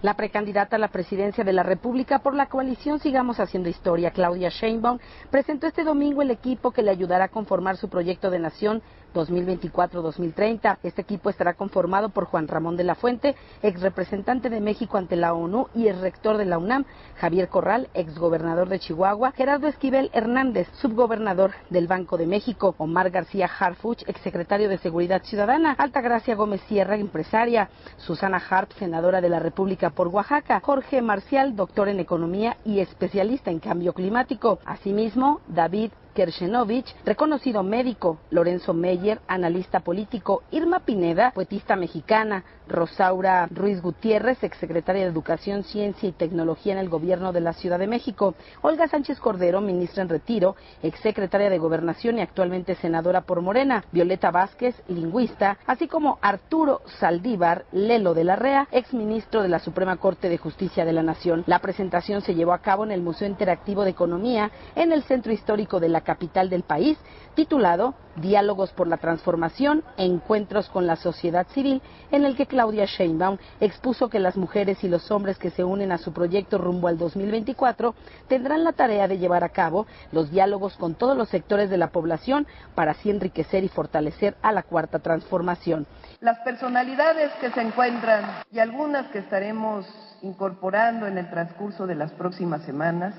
La 0.03 0.17
precandidata 0.17 0.75
a 0.75 0.79
la 0.79 0.89
presidencia 0.89 1.45
de 1.45 1.53
la 1.53 1.63
República 1.63 2.19
por 2.19 2.35
la 2.35 2.47
coalición 2.47 2.99
Sigamos 2.99 3.39
Haciendo 3.39 3.69
Historia, 3.69 4.11
Claudia 4.11 4.49
Sheinbaum, 4.49 4.99
presentó 5.31 5.65
este 5.65 5.85
domingo 5.85 6.21
el 6.21 6.29
equipo 6.29 6.71
que 6.71 6.83
le 6.83 6.91
ayudará 6.91 7.23
a 7.23 7.29
conformar 7.29 7.77
su 7.77 7.87
proyecto 7.87 8.29
de 8.29 8.39
nación 8.39 8.81
2024-2030. 9.13 10.77
Este 10.83 11.01
equipo 11.01 11.29
estará 11.29 11.53
conformado 11.53 12.09
por 12.09 12.25
Juan 12.25 12.47
Ramón 12.47 12.77
de 12.77 12.83
la 12.83 12.95
Fuente, 12.95 13.35
ex 13.61 13.81
representante 13.81 14.49
de 14.49 14.61
México 14.61 14.97
ante 14.97 15.15
la 15.15 15.33
ONU 15.33 15.67
y 15.75 15.87
el 15.87 15.99
rector 16.01 16.37
de 16.37 16.45
la 16.45 16.57
UNAM, 16.57 16.85
Javier 17.15 17.47
Corral, 17.47 17.89
ex 17.93 18.17
gobernador 18.17 18.69
de 18.69 18.79
Chihuahua, 18.79 19.31
Gerardo 19.31 19.67
Esquivel 19.67 20.09
Hernández, 20.13 20.67
subgobernador 20.73 21.51
del 21.69 21.87
Banco 21.87 22.17
de 22.17 22.27
México, 22.27 22.75
Omar 22.77 23.09
García 23.09 23.49
Harfuch, 23.59 24.03
ex 24.07 24.19
secretario 24.21 24.69
de 24.69 24.77
Seguridad 24.77 25.23
Ciudadana, 25.23 25.75
Altagracia 25.77 26.35
Gómez 26.35 26.61
Sierra, 26.67 26.95
empresaria, 26.95 27.69
Susana 27.97 28.41
Harp, 28.49 28.71
senadora 28.73 29.21
de 29.21 29.29
la 29.29 29.39
República 29.39 29.89
por 29.89 30.07
Oaxaca, 30.07 30.59
Jorge 30.59 31.01
Marcial, 31.01 31.55
doctor 31.55 31.89
en 31.89 31.99
economía 31.99 32.57
y 32.65 32.79
especialista 32.79 33.51
en 33.51 33.59
cambio 33.59 33.93
climático. 33.93 34.59
Asimismo, 34.65 35.41
David 35.47 35.91
Kershenovich, 36.13 36.95
reconocido 37.05 37.63
médico, 37.63 38.19
Lorenzo 38.29 38.73
Meyer, 38.73 39.19
analista 39.27 39.81
político, 39.81 40.43
Irma 40.51 40.79
Pineda, 40.79 41.31
poetista 41.31 41.75
mexicana, 41.75 42.43
Rosaura 42.67 43.47
Ruiz 43.51 43.81
Gutiérrez, 43.81 44.43
exsecretaria 44.43 45.03
de 45.03 45.09
Educación, 45.09 45.63
Ciencia 45.63 46.07
y 46.07 46.13
Tecnología 46.13 46.73
en 46.73 46.79
el 46.79 46.89
Gobierno 46.89 47.33
de 47.33 47.41
la 47.41 47.53
Ciudad 47.53 47.79
de 47.79 47.87
México, 47.87 48.35
Olga 48.61 48.87
Sánchez 48.87 49.19
Cordero, 49.19 49.59
ministra 49.59 50.03
en 50.03 50.09
retiro, 50.09 50.55
exsecretaria 50.81 51.49
de 51.49 51.57
Gobernación 51.57 52.17
y 52.17 52.21
actualmente 52.21 52.75
senadora 52.75 53.21
por 53.21 53.41
Morena, 53.41 53.83
Violeta 53.91 54.31
Vázquez, 54.31 54.75
lingüista, 54.87 55.57
así 55.65 55.87
como 55.87 56.19
Arturo 56.21 56.81
Saldívar 56.99 57.65
Lelo 57.71 58.13
de 58.13 58.23
la 58.23 58.35
Rea, 58.35 58.67
exministro 58.71 59.41
de 59.41 59.49
la 59.49 59.59
Suprema 59.59 59.97
Corte 59.97 60.29
de 60.29 60.37
Justicia 60.37 60.85
de 60.85 60.93
la 60.93 61.03
Nación. 61.03 61.43
La 61.47 61.59
presentación 61.59 62.21
se 62.21 62.35
llevó 62.35 62.53
a 62.53 62.59
cabo 62.59 62.83
en 62.83 62.91
el 62.91 63.01
Museo 63.01 63.27
Interactivo 63.27 63.83
de 63.83 63.89
Economía 63.91 64.51
en 64.75 64.91
el 64.91 65.03
Centro 65.03 65.33
Histórico 65.33 65.79
de 65.79 65.89
la 65.89 66.01
capital 66.03 66.49
del 66.49 66.63
país, 66.63 66.97
titulado 67.35 67.95
Diálogos 68.15 68.71
por 68.71 68.87
la 68.87 68.97
Transformación, 68.97 69.83
Encuentros 69.97 70.69
con 70.69 70.85
la 70.85 70.95
Sociedad 70.95 71.47
Civil, 71.47 71.81
en 72.11 72.25
el 72.25 72.35
que 72.35 72.45
Claudia 72.45 72.85
Sheinbaum 72.85 73.37
expuso 73.59 74.09
que 74.09 74.19
las 74.19 74.37
mujeres 74.37 74.83
y 74.83 74.87
los 74.87 75.09
hombres 75.09 75.39
que 75.39 75.49
se 75.49 75.63
unen 75.63 75.91
a 75.91 75.97
su 75.97 76.13
proyecto 76.13 76.59
rumbo 76.59 76.87
al 76.87 76.97
2024 76.97 77.95
tendrán 78.27 78.63
la 78.63 78.73
tarea 78.73 79.07
de 79.07 79.17
llevar 79.17 79.43
a 79.43 79.49
cabo 79.49 79.87
los 80.11 80.29
diálogos 80.29 80.77
con 80.77 80.93
todos 80.93 81.17
los 81.17 81.29
sectores 81.29 81.69
de 81.69 81.77
la 81.77 81.87
población 81.87 82.45
para 82.75 82.91
así 82.91 83.09
enriquecer 83.09 83.63
y 83.63 83.69
fortalecer 83.69 84.35
a 84.41 84.51
la 84.51 84.63
cuarta 84.63 84.99
transformación. 84.99 85.87
Las 86.19 86.39
personalidades 86.39 87.31
que 87.41 87.51
se 87.51 87.61
encuentran 87.61 88.43
y 88.51 88.59
algunas 88.59 89.07
que 89.07 89.19
estaremos 89.19 89.87
incorporando 90.21 91.07
en 91.07 91.17
el 91.17 91.29
transcurso 91.29 91.87
de 91.87 91.95
las 91.95 92.11
próximas 92.11 92.61
semanas 92.63 93.13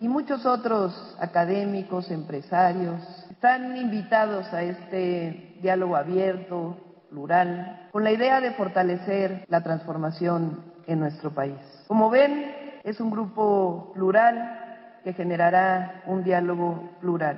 y 0.00 0.08
muchos 0.08 0.46
otros 0.46 1.16
académicos, 1.20 2.10
empresarios, 2.10 3.00
Están 3.30 3.76
invitados 3.76 4.52
a 4.52 4.62
este 4.62 5.56
diálogo 5.62 5.96
abierto, 5.96 6.76
plural, 7.08 7.88
con 7.90 8.04
la 8.04 8.12
idea 8.12 8.40
de 8.40 8.52
fortalecer 8.52 9.46
la 9.48 9.62
transformación 9.62 10.62
en 10.86 11.00
nuestro 11.00 11.30
país. 11.30 11.56
Como 11.88 12.10
ven, 12.10 12.54
es 12.84 13.00
un 13.00 13.10
grupo 13.10 13.92
plural 13.94 14.58
que 15.04 15.14
generará 15.14 16.02
un 16.06 16.22
diálogo 16.22 16.90
plural. 17.00 17.36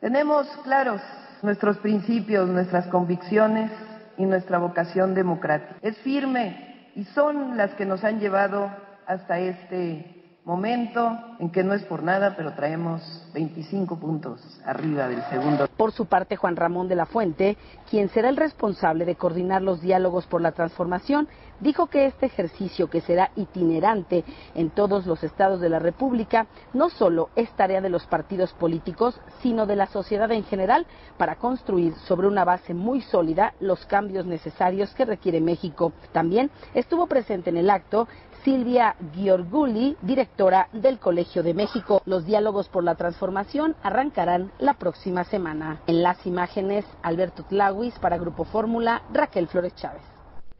Tenemos 0.00 0.48
claros 0.64 1.00
nuestros 1.42 1.78
principios, 1.78 2.48
nuestras 2.48 2.86
convicciones 2.88 3.70
y 4.16 4.24
nuestra 4.26 4.58
vocación 4.58 5.14
democrática. 5.14 5.76
Es 5.82 5.96
firme 5.98 6.90
y 6.96 7.04
son 7.04 7.56
las 7.56 7.72
que 7.74 7.86
nos 7.86 8.02
han 8.02 8.18
llevado 8.18 8.70
hasta 9.06 9.38
este 9.38 10.15
momento 10.46 11.18
en 11.40 11.50
que 11.50 11.64
no 11.64 11.74
es 11.74 11.82
por 11.82 12.04
nada, 12.04 12.34
pero 12.36 12.54
traemos 12.54 13.02
25 13.34 13.98
puntos 13.98 14.40
arriba 14.64 15.08
del 15.08 15.20
segundo. 15.24 15.66
Por 15.76 15.90
su 15.90 16.06
parte, 16.06 16.36
Juan 16.36 16.54
Ramón 16.54 16.86
de 16.86 16.94
la 16.94 17.04
Fuente, 17.04 17.56
quien 17.90 18.08
será 18.10 18.28
el 18.28 18.36
responsable 18.36 19.04
de 19.04 19.16
coordinar 19.16 19.60
los 19.60 19.80
diálogos 19.80 20.24
por 20.28 20.40
la 20.40 20.52
transformación, 20.52 21.26
dijo 21.58 21.88
que 21.88 22.06
este 22.06 22.26
ejercicio, 22.26 22.88
que 22.88 23.00
será 23.00 23.32
itinerante 23.34 24.24
en 24.54 24.70
todos 24.70 25.04
los 25.04 25.24
estados 25.24 25.60
de 25.60 25.68
la 25.68 25.80
República, 25.80 26.46
no 26.72 26.90
solo 26.90 27.30
es 27.34 27.50
tarea 27.56 27.80
de 27.80 27.90
los 27.90 28.06
partidos 28.06 28.52
políticos, 28.52 29.20
sino 29.42 29.66
de 29.66 29.74
la 29.74 29.88
sociedad 29.88 30.30
en 30.30 30.44
general 30.44 30.86
para 31.18 31.34
construir 31.34 31.92
sobre 32.06 32.28
una 32.28 32.44
base 32.44 32.72
muy 32.72 33.00
sólida 33.00 33.54
los 33.58 33.84
cambios 33.86 34.26
necesarios 34.26 34.94
que 34.94 35.06
requiere 35.06 35.40
México. 35.40 35.92
También 36.12 36.52
estuvo 36.72 37.08
presente 37.08 37.50
en 37.50 37.56
el 37.56 37.68
acto 37.68 38.06
Silvia 38.46 38.94
Giorguli, 39.12 39.96
directora 40.02 40.68
del 40.72 41.00
Colegio 41.00 41.42
de 41.42 41.52
México. 41.52 42.00
Los 42.06 42.24
diálogos 42.24 42.68
por 42.68 42.84
la 42.84 42.94
transformación 42.94 43.74
arrancarán 43.82 44.52
la 44.60 44.74
próxima 44.74 45.24
semana. 45.24 45.80
En 45.88 46.00
las 46.04 46.24
imágenes, 46.28 46.84
Alberto 47.02 47.42
Tlawis 47.42 47.98
para 47.98 48.18
Grupo 48.18 48.44
Fórmula, 48.44 49.02
Raquel 49.12 49.48
Flores 49.48 49.74
Chávez. 49.74 50.02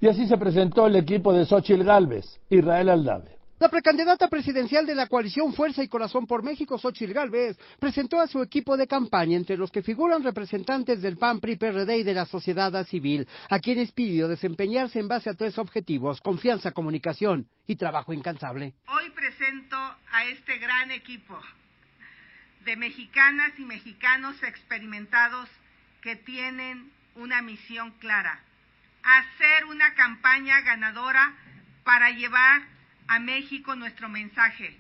Y 0.01 0.09
así 0.09 0.27
se 0.27 0.37
presentó 0.37 0.89
el 0.89 0.97
equipo 0.97 1.33
de 1.33 1.47
Xochil 1.47 1.85
Gálvez, 1.85 2.41
Israel 2.51 2.89
Aldave. 2.89 3.36
La 3.59 3.71
precandidata 3.71 4.29
presidencial 4.29 4.85
de 4.85 4.95
la 4.95 5.07
coalición 5.07 5.55
Fuerza 5.55 5.83
y 5.83 5.89
Corazón 5.89 6.27
por 6.27 6.43
México, 6.43 6.77
Xochitl 6.77 7.15
Gálvez, 7.15 7.57
presentó 7.81 8.21
a 8.21 8.27
su 8.27 8.43
equipo 8.43 8.77
de 8.77 8.87
campaña, 8.87 9.35
entre 9.35 9.57
los 9.57 9.71
que 9.71 9.83
figuran 9.83 10.23
representantes 10.23 11.01
del 11.01 11.17
PAN, 11.17 11.41
PRI, 11.41 11.57
PRD 11.57 11.97
y 11.97 12.03
de 12.03 12.13
la 12.13 12.27
sociedad 12.27 12.87
civil, 12.87 13.27
a 13.49 13.59
quienes 13.59 13.93
pidió 13.93 14.29
desempeñarse 14.29 14.99
en 14.99 15.09
base 15.09 15.31
a 15.31 15.35
tres 15.35 15.57
objetivos, 15.57 16.21
confianza, 16.21 16.73
comunicación 16.73 17.49
y 17.67 17.77
trabajo 17.77 18.13
incansable. 18.13 18.75
Hoy 18.89 19.09
presento 19.11 19.77
a 19.77 20.27
este 20.27 20.59
gran 20.59 20.91
equipo 20.91 21.41
de 22.67 22.77
mexicanas 22.77 23.53
y 23.59 23.65
mexicanos 23.65 24.37
experimentados 24.43 25.49
que 26.03 26.15
tienen 26.17 26.93
una 27.15 27.41
misión 27.41 27.93
clara, 27.93 28.39
hacer 29.03 29.65
una 29.65 29.95
campaña 29.95 30.61
ganadora 30.61 31.35
para 31.85 32.11
llevar 32.11 32.76
a 33.09 33.19
México 33.19 33.75
nuestro 33.75 34.09
mensaje. 34.09 34.77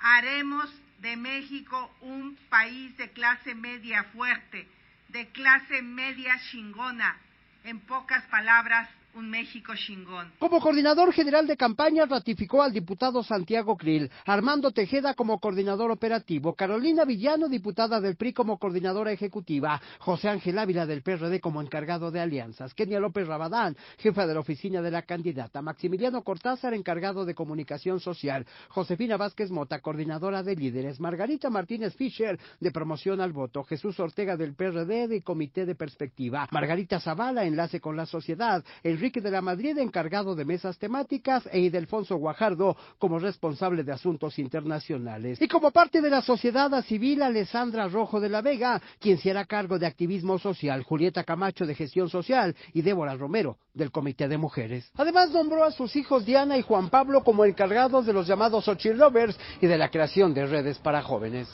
Haremos 0.00 0.70
de 0.98 1.16
México 1.16 1.94
un 2.00 2.36
país 2.48 2.96
de 2.96 3.10
clase 3.10 3.54
media 3.54 4.04
fuerte, 4.04 4.68
de 5.08 5.28
clase 5.28 5.82
media 5.82 6.38
chingona. 6.50 7.16
En 7.64 7.78
pocas 7.80 8.24
palabras, 8.24 8.88
un 9.14 9.28
México 9.28 9.72
chingón. 9.74 10.32
Como 10.38 10.60
coordinador 10.60 11.12
general 11.12 11.46
de 11.46 11.56
campaña 11.56 12.06
ratificó 12.06 12.62
al 12.62 12.72
diputado 12.72 13.22
Santiago 13.22 13.76
Krill, 13.76 14.10
Armando 14.24 14.70
Tejeda 14.70 15.14
como 15.14 15.38
coordinador 15.38 15.90
operativo, 15.90 16.54
Carolina 16.54 17.04
Villano, 17.04 17.48
diputada 17.48 18.00
del 18.00 18.16
PRI 18.16 18.32
como 18.32 18.58
coordinadora 18.58 19.12
ejecutiva, 19.12 19.80
José 19.98 20.28
Ángel 20.28 20.58
Ávila 20.58 20.86
del 20.86 21.02
PRD 21.02 21.40
como 21.40 21.60
encargado 21.60 22.10
de 22.10 22.20
alianzas, 22.20 22.74
Kenia 22.74 23.00
López 23.00 23.26
Rabadán, 23.26 23.76
jefa 23.98 24.26
de 24.26 24.34
la 24.34 24.40
oficina 24.40 24.80
de 24.80 24.90
la 24.90 25.02
candidata, 25.02 25.60
Maximiliano 25.60 26.22
Cortázar, 26.22 26.72
encargado 26.74 27.24
de 27.24 27.34
comunicación 27.34 28.00
social, 28.00 28.46
Josefina 28.68 29.16
Vázquez 29.16 29.50
Mota, 29.50 29.80
coordinadora 29.80 30.42
de 30.42 30.56
líderes, 30.56 31.00
Margarita 31.00 31.50
Martínez 31.50 31.94
Fischer, 31.96 32.38
de 32.60 32.70
promoción 32.70 33.20
al 33.20 33.32
voto, 33.32 33.62
Jesús 33.64 33.98
Ortega 34.00 34.36
del 34.36 34.54
PRD 34.54 35.08
de 35.08 35.22
comité 35.22 35.66
de 35.66 35.74
perspectiva, 35.74 36.48
Margarita 36.50 37.00
Zavala, 37.00 37.44
enlace 37.44 37.80
con 37.80 37.96
la 37.96 38.06
sociedad, 38.06 38.64
el 38.82 39.01
Enrique 39.02 39.20
de 39.20 39.32
la 39.32 39.42
Madrid, 39.42 39.76
encargado 39.78 40.36
de 40.36 40.44
mesas 40.44 40.78
temáticas, 40.78 41.42
e 41.50 41.58
Idelfonso 41.58 42.14
Guajardo 42.18 42.76
como 43.00 43.18
responsable 43.18 43.82
de 43.82 43.90
asuntos 43.90 44.38
internacionales. 44.38 45.42
Y 45.42 45.48
como 45.48 45.72
parte 45.72 46.00
de 46.00 46.08
la 46.08 46.22
sociedad 46.22 46.70
civil, 46.84 47.20
Alessandra 47.20 47.88
Rojo 47.88 48.20
de 48.20 48.28
la 48.28 48.42
Vega, 48.42 48.80
quien 49.00 49.18
se 49.18 49.32
hará 49.32 49.44
cargo 49.44 49.76
de 49.76 49.86
activismo 49.88 50.38
social, 50.38 50.84
Julieta 50.84 51.24
Camacho 51.24 51.66
de 51.66 51.74
gestión 51.74 52.10
social 52.10 52.54
y 52.72 52.82
Débora 52.82 53.16
Romero 53.16 53.58
del 53.74 53.90
Comité 53.90 54.28
de 54.28 54.38
Mujeres. 54.38 54.88
Además, 54.94 55.32
nombró 55.32 55.64
a 55.64 55.72
sus 55.72 55.96
hijos 55.96 56.24
Diana 56.24 56.56
y 56.56 56.62
Juan 56.62 56.88
Pablo 56.88 57.24
como 57.24 57.44
encargados 57.44 58.06
de 58.06 58.12
los 58.12 58.28
llamados 58.28 58.68
Ochil 58.68 58.98
Lovers 58.98 59.36
y 59.60 59.66
de 59.66 59.78
la 59.78 59.90
creación 59.90 60.32
de 60.32 60.46
redes 60.46 60.78
para 60.78 61.02
jóvenes. 61.02 61.48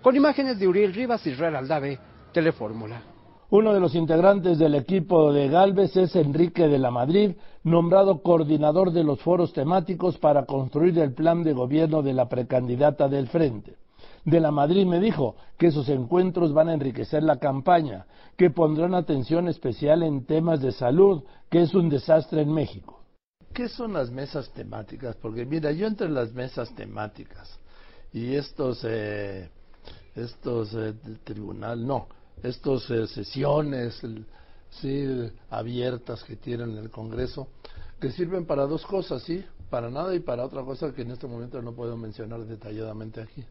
Con 0.00 0.16
imágenes 0.16 0.58
de 0.58 0.66
Uriel 0.66 0.94
Rivas 0.94 1.26
y 1.26 1.34
Real 1.34 1.56
Aldave, 1.56 1.98
Telefórmula. 2.32 3.13
Uno 3.56 3.72
de 3.72 3.78
los 3.78 3.94
integrantes 3.94 4.58
del 4.58 4.74
equipo 4.74 5.32
de 5.32 5.46
Galvez 5.46 5.96
es 5.96 6.16
Enrique 6.16 6.66
de 6.66 6.76
la 6.76 6.90
Madrid, 6.90 7.36
nombrado 7.62 8.20
coordinador 8.20 8.90
de 8.90 9.04
los 9.04 9.20
foros 9.20 9.52
temáticos 9.52 10.18
para 10.18 10.44
construir 10.44 10.98
el 10.98 11.14
plan 11.14 11.44
de 11.44 11.52
gobierno 11.52 12.02
de 12.02 12.14
la 12.14 12.28
precandidata 12.28 13.06
del 13.06 13.28
Frente. 13.28 13.76
De 14.24 14.40
la 14.40 14.50
Madrid 14.50 14.84
me 14.86 14.98
dijo 14.98 15.36
que 15.56 15.68
esos 15.68 15.88
encuentros 15.88 16.52
van 16.52 16.68
a 16.68 16.74
enriquecer 16.74 17.22
la 17.22 17.38
campaña, 17.38 18.06
que 18.36 18.50
pondrán 18.50 18.92
atención 18.92 19.46
especial 19.46 20.02
en 20.02 20.26
temas 20.26 20.60
de 20.60 20.72
salud, 20.72 21.22
que 21.48 21.62
es 21.62 21.76
un 21.76 21.88
desastre 21.88 22.42
en 22.42 22.52
México. 22.52 23.02
¿Qué 23.52 23.68
son 23.68 23.92
las 23.92 24.10
mesas 24.10 24.50
temáticas? 24.52 25.14
Porque 25.14 25.46
mira, 25.46 25.70
yo 25.70 25.86
entre 25.86 26.08
las 26.08 26.32
mesas 26.32 26.74
temáticas 26.74 27.60
y 28.12 28.34
estos, 28.34 28.84
eh, 28.84 29.48
estos 30.16 30.74
eh, 30.74 30.92
tribunal, 31.22 31.86
no, 31.86 32.08
estas 32.44 32.90
eh, 32.90 33.06
sesiones 33.06 34.00
sí, 34.70 35.30
abiertas 35.50 36.22
que 36.22 36.36
tienen 36.36 36.72
en 36.72 36.78
el 36.78 36.90
Congreso, 36.90 37.48
que 38.00 38.10
sirven 38.10 38.44
para 38.44 38.66
dos 38.66 38.84
cosas, 38.86 39.22
sí, 39.22 39.44
para 39.70 39.90
nada 39.90 40.14
y 40.14 40.20
para 40.20 40.44
otra 40.44 40.62
cosa 40.62 40.92
que 40.92 41.02
en 41.02 41.12
este 41.12 41.26
momento 41.26 41.60
no 41.62 41.72
puedo 41.72 41.96
mencionar 41.96 42.40
detalladamente 42.44 43.22
aquí. 43.22 43.44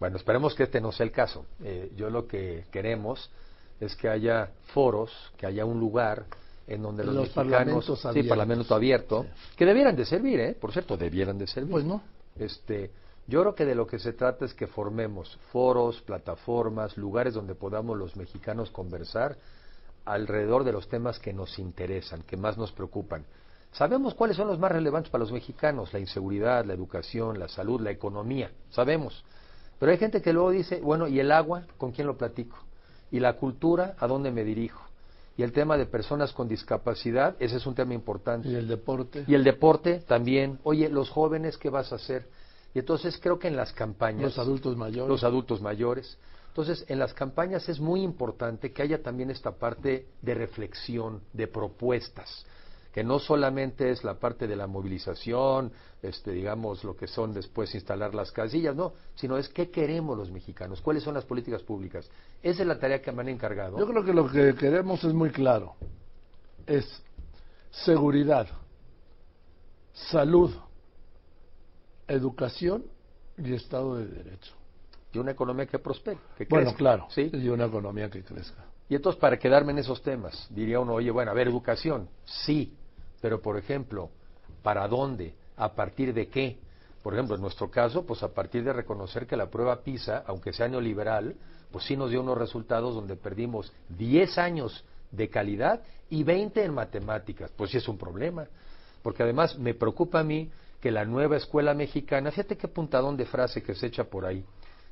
Bueno, 0.00 0.16
esperemos 0.16 0.54
que 0.54 0.64
este 0.64 0.80
no 0.80 0.90
sea 0.90 1.04
el 1.04 1.12
caso. 1.12 1.44
Eh, 1.62 1.92
yo 1.94 2.10
lo 2.10 2.26
que 2.26 2.64
queremos 2.72 3.30
es 3.78 3.94
que 3.94 4.08
haya 4.08 4.50
foros, 4.72 5.12
que 5.36 5.46
haya 5.46 5.64
un 5.64 5.78
lugar 5.78 6.24
en 6.66 6.82
donde 6.82 7.04
los, 7.04 7.14
mexicanos, 7.14 7.34
parlamentos 7.34 8.00
sí, 8.14 8.22
parlamento 8.22 8.74
abierto, 8.74 9.26
que 9.56 9.66
debieran 9.66 9.94
de 9.94 10.06
servir, 10.06 10.40
¿eh? 10.40 10.56
Por 10.58 10.72
cierto, 10.72 10.96
debieran 10.96 11.36
de 11.36 11.46
servir. 11.46 11.70
Pues 11.70 11.84
no. 11.84 12.02
Este, 12.36 12.90
yo 13.26 13.40
creo 13.40 13.54
que 13.54 13.64
de 13.64 13.74
lo 13.74 13.86
que 13.86 13.98
se 13.98 14.12
trata 14.12 14.44
es 14.44 14.54
que 14.54 14.66
formemos 14.66 15.38
foros, 15.52 16.00
plataformas, 16.02 16.96
lugares 16.96 17.34
donde 17.34 17.54
podamos 17.54 17.96
los 17.96 18.16
mexicanos 18.16 18.70
conversar 18.70 19.36
alrededor 20.04 20.64
de 20.64 20.72
los 20.72 20.88
temas 20.88 21.18
que 21.18 21.32
nos 21.32 21.58
interesan, 21.58 22.22
que 22.22 22.36
más 22.36 22.58
nos 22.58 22.72
preocupan. 22.72 23.24
Sabemos 23.72 24.14
cuáles 24.14 24.36
son 24.36 24.48
los 24.48 24.58
más 24.58 24.72
relevantes 24.72 25.10
para 25.10 25.22
los 25.22 25.32
mexicanos, 25.32 25.92
la 25.92 26.00
inseguridad, 26.00 26.64
la 26.64 26.74
educación, 26.74 27.38
la 27.38 27.48
salud, 27.48 27.80
la 27.80 27.90
economía, 27.90 28.50
sabemos. 28.70 29.24
Pero 29.78 29.92
hay 29.92 29.98
gente 29.98 30.20
que 30.20 30.32
luego 30.32 30.50
dice, 30.50 30.80
bueno, 30.80 31.08
¿y 31.08 31.18
el 31.18 31.32
agua? 31.32 31.64
¿Con 31.78 31.92
quién 31.92 32.06
lo 32.06 32.16
platico? 32.16 32.56
¿Y 33.10 33.20
la 33.20 33.34
cultura? 33.34 33.94
¿A 33.98 34.06
dónde 34.06 34.30
me 34.30 34.44
dirijo? 34.44 34.82
Y 35.36 35.42
el 35.42 35.52
tema 35.52 35.78
de 35.78 35.86
personas 35.86 36.32
con 36.32 36.48
discapacidad, 36.48 37.36
ese 37.40 37.56
es 37.56 37.66
un 37.66 37.74
tema 37.74 37.94
importante. 37.94 38.48
¿Y 38.48 38.54
el 38.54 38.68
deporte? 38.68 39.24
Y 39.26 39.34
el 39.34 39.44
deporte 39.44 40.00
también. 40.00 40.58
Oye, 40.62 40.88
los 40.90 41.08
jóvenes, 41.08 41.56
¿qué 41.56 41.70
vas 41.70 41.92
a 41.92 41.96
hacer? 41.96 42.26
Y 42.74 42.78
entonces 42.78 43.18
creo 43.20 43.38
que 43.38 43.48
en 43.48 43.56
las 43.56 43.72
campañas... 43.72 44.22
Los 44.22 44.38
adultos 44.38 44.76
mayores. 44.76 45.08
Los 45.08 45.24
adultos 45.24 45.60
mayores. 45.60 46.18
Entonces, 46.48 46.84
en 46.88 46.98
las 46.98 47.14
campañas 47.14 47.66
es 47.70 47.80
muy 47.80 48.02
importante 48.02 48.72
que 48.72 48.82
haya 48.82 49.02
también 49.02 49.30
esta 49.30 49.52
parte 49.52 50.08
de 50.20 50.34
reflexión, 50.34 51.22
de 51.32 51.46
propuestas, 51.46 52.44
que 52.92 53.02
no 53.02 53.18
solamente 53.18 53.90
es 53.90 54.04
la 54.04 54.18
parte 54.18 54.46
de 54.46 54.54
la 54.54 54.66
movilización, 54.66 55.72
este, 56.02 56.30
digamos, 56.30 56.84
lo 56.84 56.94
que 56.94 57.06
son 57.06 57.32
después 57.32 57.74
instalar 57.74 58.14
las 58.14 58.30
casillas, 58.32 58.76
no, 58.76 58.92
sino 59.14 59.38
es 59.38 59.48
qué 59.48 59.70
queremos 59.70 60.18
los 60.18 60.30
mexicanos, 60.30 60.82
cuáles 60.82 61.02
son 61.02 61.14
las 61.14 61.24
políticas 61.24 61.62
públicas. 61.62 62.10
Esa 62.42 62.60
es 62.60 62.68
la 62.68 62.78
tarea 62.78 63.00
que 63.00 63.12
me 63.12 63.22
han 63.22 63.30
encargado. 63.30 63.78
Yo 63.78 63.86
creo 63.86 64.04
que 64.04 64.12
lo 64.12 64.30
que 64.30 64.54
queremos 64.54 65.02
es 65.04 65.14
muy 65.14 65.30
claro. 65.30 65.74
Es 66.66 67.02
seguridad, 67.70 68.46
salud, 69.94 70.52
educación 72.14 72.84
y 73.38 73.52
Estado 73.54 73.96
de 73.96 74.06
Derecho. 74.06 74.54
Y 75.12 75.18
una 75.18 75.32
economía 75.32 75.66
que 75.66 75.78
prospere, 75.78 76.18
que 76.36 76.46
Bueno, 76.46 76.66
crezca. 76.66 76.78
claro. 76.78 77.06
¿sí? 77.10 77.30
Y 77.32 77.48
una 77.48 77.66
economía 77.66 78.08
que 78.10 78.22
crezca. 78.22 78.64
Y 78.88 78.94
entonces, 78.94 79.20
para 79.20 79.38
quedarme 79.38 79.72
en 79.72 79.78
esos 79.78 80.02
temas, 80.02 80.46
diría 80.50 80.80
uno, 80.80 80.94
oye, 80.94 81.10
bueno, 81.10 81.30
a 81.30 81.34
ver, 81.34 81.48
educación, 81.48 82.08
sí, 82.24 82.74
pero 83.20 83.40
por 83.40 83.56
ejemplo, 83.56 84.10
¿para 84.62 84.86
dónde? 84.88 85.34
¿A 85.56 85.72
partir 85.72 86.12
de 86.12 86.28
qué? 86.28 86.58
Por 87.02 87.14
ejemplo, 87.14 87.34
en 87.36 87.42
nuestro 87.42 87.70
caso, 87.70 88.04
pues 88.04 88.22
a 88.22 88.28
partir 88.32 88.64
de 88.64 88.72
reconocer 88.72 89.26
que 89.26 89.36
la 89.36 89.50
prueba 89.50 89.82
PISA, 89.82 90.24
aunque 90.26 90.52
sea 90.52 90.68
neoliberal, 90.68 91.34
pues 91.70 91.84
sí 91.84 91.96
nos 91.96 92.10
dio 92.10 92.20
unos 92.20 92.38
resultados 92.38 92.94
donde 92.94 93.16
perdimos 93.16 93.72
10 93.88 94.38
años 94.38 94.84
de 95.10 95.28
calidad 95.28 95.82
y 96.10 96.22
20 96.22 96.64
en 96.64 96.74
matemáticas. 96.74 97.50
Pues 97.56 97.70
sí 97.70 97.78
es 97.78 97.88
un 97.88 97.98
problema. 97.98 98.46
Porque 99.02 99.22
además 99.22 99.58
me 99.58 99.74
preocupa 99.74 100.20
a 100.20 100.24
mí 100.24 100.50
que 100.82 100.90
la 100.90 101.04
nueva 101.04 101.36
escuela 101.36 101.74
mexicana, 101.74 102.32
fíjate 102.32 102.56
qué 102.56 102.66
puntadón 102.66 103.16
de 103.16 103.24
frase 103.24 103.62
que 103.62 103.72
se 103.74 103.86
echa 103.86 104.02
por 104.04 104.26
ahí, 104.26 104.44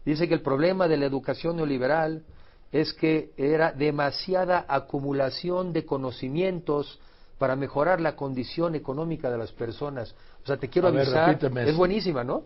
dice 0.05 0.29
que 0.29 0.35
el 0.35 0.41
problema 0.41 0.87
de 0.87 0.97
la 0.97 1.05
educación 1.05 1.57
neoliberal 1.57 2.23
es 2.71 2.95
que 2.95 3.33
era 3.37 3.73
demasiada 3.73 4.65
acumulación 4.69 5.73
de 5.73 5.85
conocimientos 5.85 7.01
para 7.39 7.57
mejorar 7.57 8.01
la 8.01 8.15
condición 8.15 8.77
económica 8.77 9.31
de 9.31 9.39
las 9.39 9.51
personas. 9.51 10.15
O 10.45 10.47
sea, 10.47 10.59
te 10.59 10.69
quiero 10.69 10.89
A 10.89 10.91
avisar, 10.93 11.39
es 11.67 11.77
buenísima, 11.77 12.23
¿no? 12.23 12.45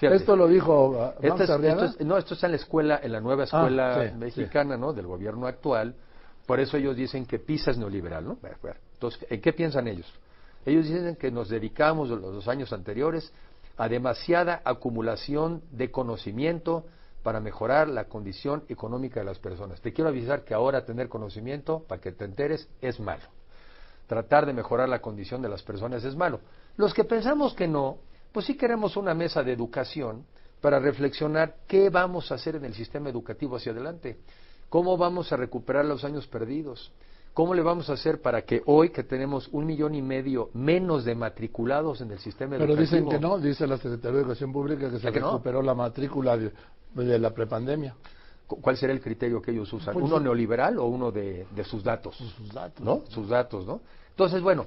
Esto 0.00 0.34
lo 0.36 0.48
dijo 0.48 0.88
uh, 0.90 0.94
Esto 1.20 1.42
es- 1.42 1.50
esto 1.50 1.84
es- 1.84 2.00
no, 2.06 2.16
esto 2.16 2.34
está 2.34 2.46
en 2.46 2.52
la 2.52 2.56
escuela, 2.56 3.00
en 3.02 3.12
la 3.12 3.20
nueva 3.20 3.42
Ah, 3.42 3.44
escuela 3.44 4.08
sí, 4.10 4.16
mexicana, 4.16 4.76
¿no? 4.78 4.94
Del 4.94 5.06
gobierno 5.06 5.46
actual. 5.46 5.94
Por 6.46 6.58
eso 6.60 6.78
ellos 6.78 6.96
dicen 6.96 7.26
que 7.26 7.38
PISA 7.40 7.72
es 7.72 7.78
neoliberal, 7.78 8.24
¿no? 8.24 8.38
Entonces, 8.94 9.26
¿en 9.28 9.40
qué 9.40 9.52
piensan 9.52 9.86
ellos? 9.88 10.10
Ellos 10.66 10.88
dicen 10.88 11.16
que 11.16 11.30
nos 11.30 11.48
dedicamos 11.48 12.08
los 12.08 12.20
dos 12.20 12.48
años 12.48 12.72
anteriores 12.72 13.32
a 13.76 13.88
demasiada 13.88 14.60
acumulación 14.64 15.62
de 15.70 15.90
conocimiento 15.90 16.84
para 17.22 17.40
mejorar 17.40 17.88
la 17.88 18.04
condición 18.04 18.64
económica 18.68 19.20
de 19.20 19.26
las 19.26 19.38
personas. 19.38 19.80
Te 19.80 19.92
quiero 19.92 20.08
avisar 20.08 20.44
que 20.44 20.54
ahora 20.54 20.84
tener 20.84 21.08
conocimiento, 21.08 21.84
para 21.86 22.00
que 22.00 22.12
te 22.12 22.24
enteres, 22.24 22.68
es 22.80 23.00
malo 23.00 23.24
tratar 24.10 24.44
de 24.44 24.52
mejorar 24.52 24.88
la 24.88 25.00
condición 25.00 25.40
de 25.40 25.48
las 25.48 25.62
personas 25.62 26.02
es 26.02 26.16
malo. 26.16 26.40
Los 26.76 26.92
que 26.92 27.04
pensamos 27.04 27.54
que 27.54 27.68
no, 27.68 27.98
pues 28.32 28.44
sí 28.44 28.56
queremos 28.56 28.96
una 28.96 29.14
mesa 29.14 29.44
de 29.44 29.52
educación 29.52 30.26
para 30.60 30.80
reflexionar 30.80 31.58
qué 31.68 31.90
vamos 31.90 32.32
a 32.32 32.34
hacer 32.34 32.56
en 32.56 32.64
el 32.64 32.74
sistema 32.74 33.08
educativo 33.08 33.54
hacia 33.54 33.70
adelante, 33.70 34.18
cómo 34.68 34.96
vamos 34.96 35.30
a 35.30 35.36
recuperar 35.36 35.84
los 35.84 36.02
años 36.02 36.26
perdidos, 36.26 36.90
cómo 37.40 37.54
le 37.54 37.62
vamos 37.62 37.88
a 37.88 37.94
hacer 37.94 38.20
para 38.20 38.42
que 38.42 38.60
hoy 38.66 38.90
que 38.90 39.02
tenemos 39.02 39.48
un 39.52 39.64
millón 39.64 39.94
y 39.94 40.02
medio 40.02 40.50
menos 40.52 41.06
de 41.06 41.14
matriculados 41.14 42.02
en 42.02 42.10
el 42.10 42.18
sistema 42.18 42.58
Pero 42.58 42.74
educativo. 42.74 42.82
dicen 42.82 43.08
que 43.08 43.18
no, 43.18 43.38
dice 43.38 43.66
la 43.66 43.78
Secretaría 43.78 44.16
de 44.16 44.20
Educación 44.24 44.52
Pública 44.52 44.90
que 44.90 44.98
se 44.98 45.10
recuperó 45.10 45.62
la 45.62 45.74
matrícula 45.74 46.36
de, 46.36 46.52
de 46.94 47.18
la 47.18 47.30
prepandemia. 47.30 47.94
cu- 48.46 48.60
¿Cuál 48.60 48.76
será 48.76 48.92
el 48.92 49.00
criterio 49.00 49.40
que 49.40 49.52
ellos 49.52 49.72
usan? 49.72 49.94
Pues 49.94 50.04
¿Uno 50.04 50.18
sí. 50.18 50.24
neoliberal 50.24 50.76
o 50.80 50.84
uno 50.84 51.10
de, 51.10 51.46
de 51.56 51.64
sus 51.64 51.82
datos? 51.82 52.14
Sus 52.16 52.52
datos. 52.52 52.84
¿no? 52.84 53.04
Sus 53.08 53.26
datos, 53.30 53.64
¿no? 53.66 53.80
Entonces, 54.10 54.42
bueno, 54.42 54.66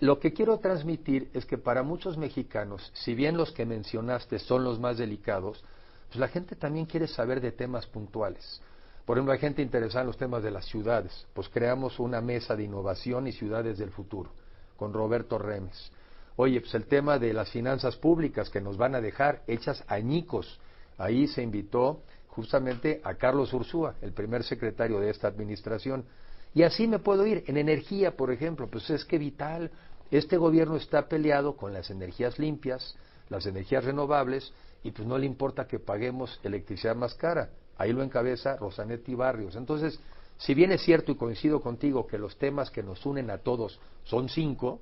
lo 0.00 0.18
que 0.18 0.32
quiero 0.32 0.58
transmitir 0.58 1.30
es 1.34 1.46
que 1.46 1.56
para 1.56 1.84
muchos 1.84 2.16
mexicanos, 2.18 2.90
si 2.94 3.14
bien 3.14 3.36
los 3.36 3.52
que 3.52 3.64
mencionaste 3.64 4.40
son 4.40 4.64
los 4.64 4.80
más 4.80 4.98
delicados, 4.98 5.62
pues 6.08 6.18
la 6.18 6.26
gente 6.26 6.56
también 6.56 6.86
quiere 6.86 7.06
saber 7.06 7.40
de 7.40 7.52
temas 7.52 7.86
puntuales. 7.86 8.60
Por 9.08 9.16
ejemplo, 9.16 9.32
hay 9.32 9.38
gente 9.38 9.62
interesada 9.62 10.02
en 10.02 10.08
los 10.08 10.18
temas 10.18 10.42
de 10.42 10.50
las 10.50 10.66
ciudades. 10.66 11.26
Pues 11.32 11.48
creamos 11.48 11.98
una 11.98 12.20
mesa 12.20 12.54
de 12.54 12.64
innovación 12.64 13.26
y 13.26 13.32
ciudades 13.32 13.78
del 13.78 13.90
futuro 13.90 14.30
con 14.76 14.92
Roberto 14.92 15.38
Remes. 15.38 15.90
Oye, 16.36 16.60
pues 16.60 16.74
el 16.74 16.84
tema 16.84 17.18
de 17.18 17.32
las 17.32 17.50
finanzas 17.50 17.96
públicas 17.96 18.50
que 18.50 18.60
nos 18.60 18.76
van 18.76 18.94
a 18.94 19.00
dejar 19.00 19.40
hechas 19.46 19.82
añicos. 19.88 20.60
Ahí 20.98 21.26
se 21.26 21.42
invitó 21.42 22.02
justamente 22.26 23.00
a 23.02 23.14
Carlos 23.14 23.54
Ursúa, 23.54 23.94
el 24.02 24.12
primer 24.12 24.44
secretario 24.44 25.00
de 25.00 25.08
esta 25.08 25.26
administración. 25.26 26.04
Y 26.52 26.64
así 26.64 26.86
me 26.86 26.98
puedo 26.98 27.26
ir. 27.26 27.44
En 27.46 27.56
energía, 27.56 28.14
por 28.14 28.30
ejemplo, 28.30 28.66
pues 28.66 28.90
es 28.90 29.06
que 29.06 29.16
vital. 29.16 29.70
Este 30.10 30.36
gobierno 30.36 30.76
está 30.76 31.08
peleado 31.08 31.56
con 31.56 31.72
las 31.72 31.88
energías 31.88 32.38
limpias, 32.38 32.94
las 33.30 33.46
energías 33.46 33.86
renovables, 33.86 34.52
y 34.82 34.90
pues 34.90 35.08
no 35.08 35.16
le 35.16 35.24
importa 35.24 35.66
que 35.66 35.78
paguemos 35.78 36.38
electricidad 36.42 36.94
más 36.94 37.14
cara. 37.14 37.48
Ahí 37.78 37.92
lo 37.92 38.02
encabeza 38.02 38.56
Rosanetti 38.56 39.14
Barrios. 39.14 39.56
Entonces, 39.56 39.98
si 40.36 40.54
bien 40.54 40.72
es 40.72 40.82
cierto 40.82 41.12
y 41.12 41.16
coincido 41.16 41.60
contigo 41.60 42.06
que 42.06 42.18
los 42.18 42.36
temas 42.36 42.70
que 42.70 42.82
nos 42.82 43.04
unen 43.06 43.30
a 43.30 43.38
todos 43.38 43.80
son 44.04 44.28
cinco, 44.28 44.80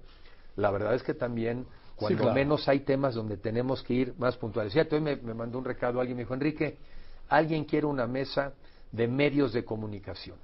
la 0.57 0.71
verdad 0.71 0.95
es 0.95 1.03
que 1.03 1.15
también, 1.15 1.67
cuando 1.95 2.25
claro. 2.25 2.35
menos 2.35 2.69
hay 2.69 2.81
temas 2.81 3.15
donde 3.15 3.37
tenemos 3.37 3.83
que 3.83 3.95
ir 3.95 4.15
más 4.19 4.37
puntuales. 4.37 4.73
Fíjate, 4.73 4.97
hoy 4.97 5.03
me, 5.03 5.17
me 5.17 5.35
mandó 5.35 5.59
un 5.59 5.65
recado 5.65 6.01
alguien, 6.01 6.17
me 6.17 6.23
dijo, 6.25 6.35
Enrique, 6.35 6.79
alguien 7.29 7.65
quiere 7.65 7.87
una 7.87 8.07
mesa 8.07 8.53
de 8.93 9.07
medios 9.07 9.53
de 9.53 9.65
comunicación. 9.65 10.37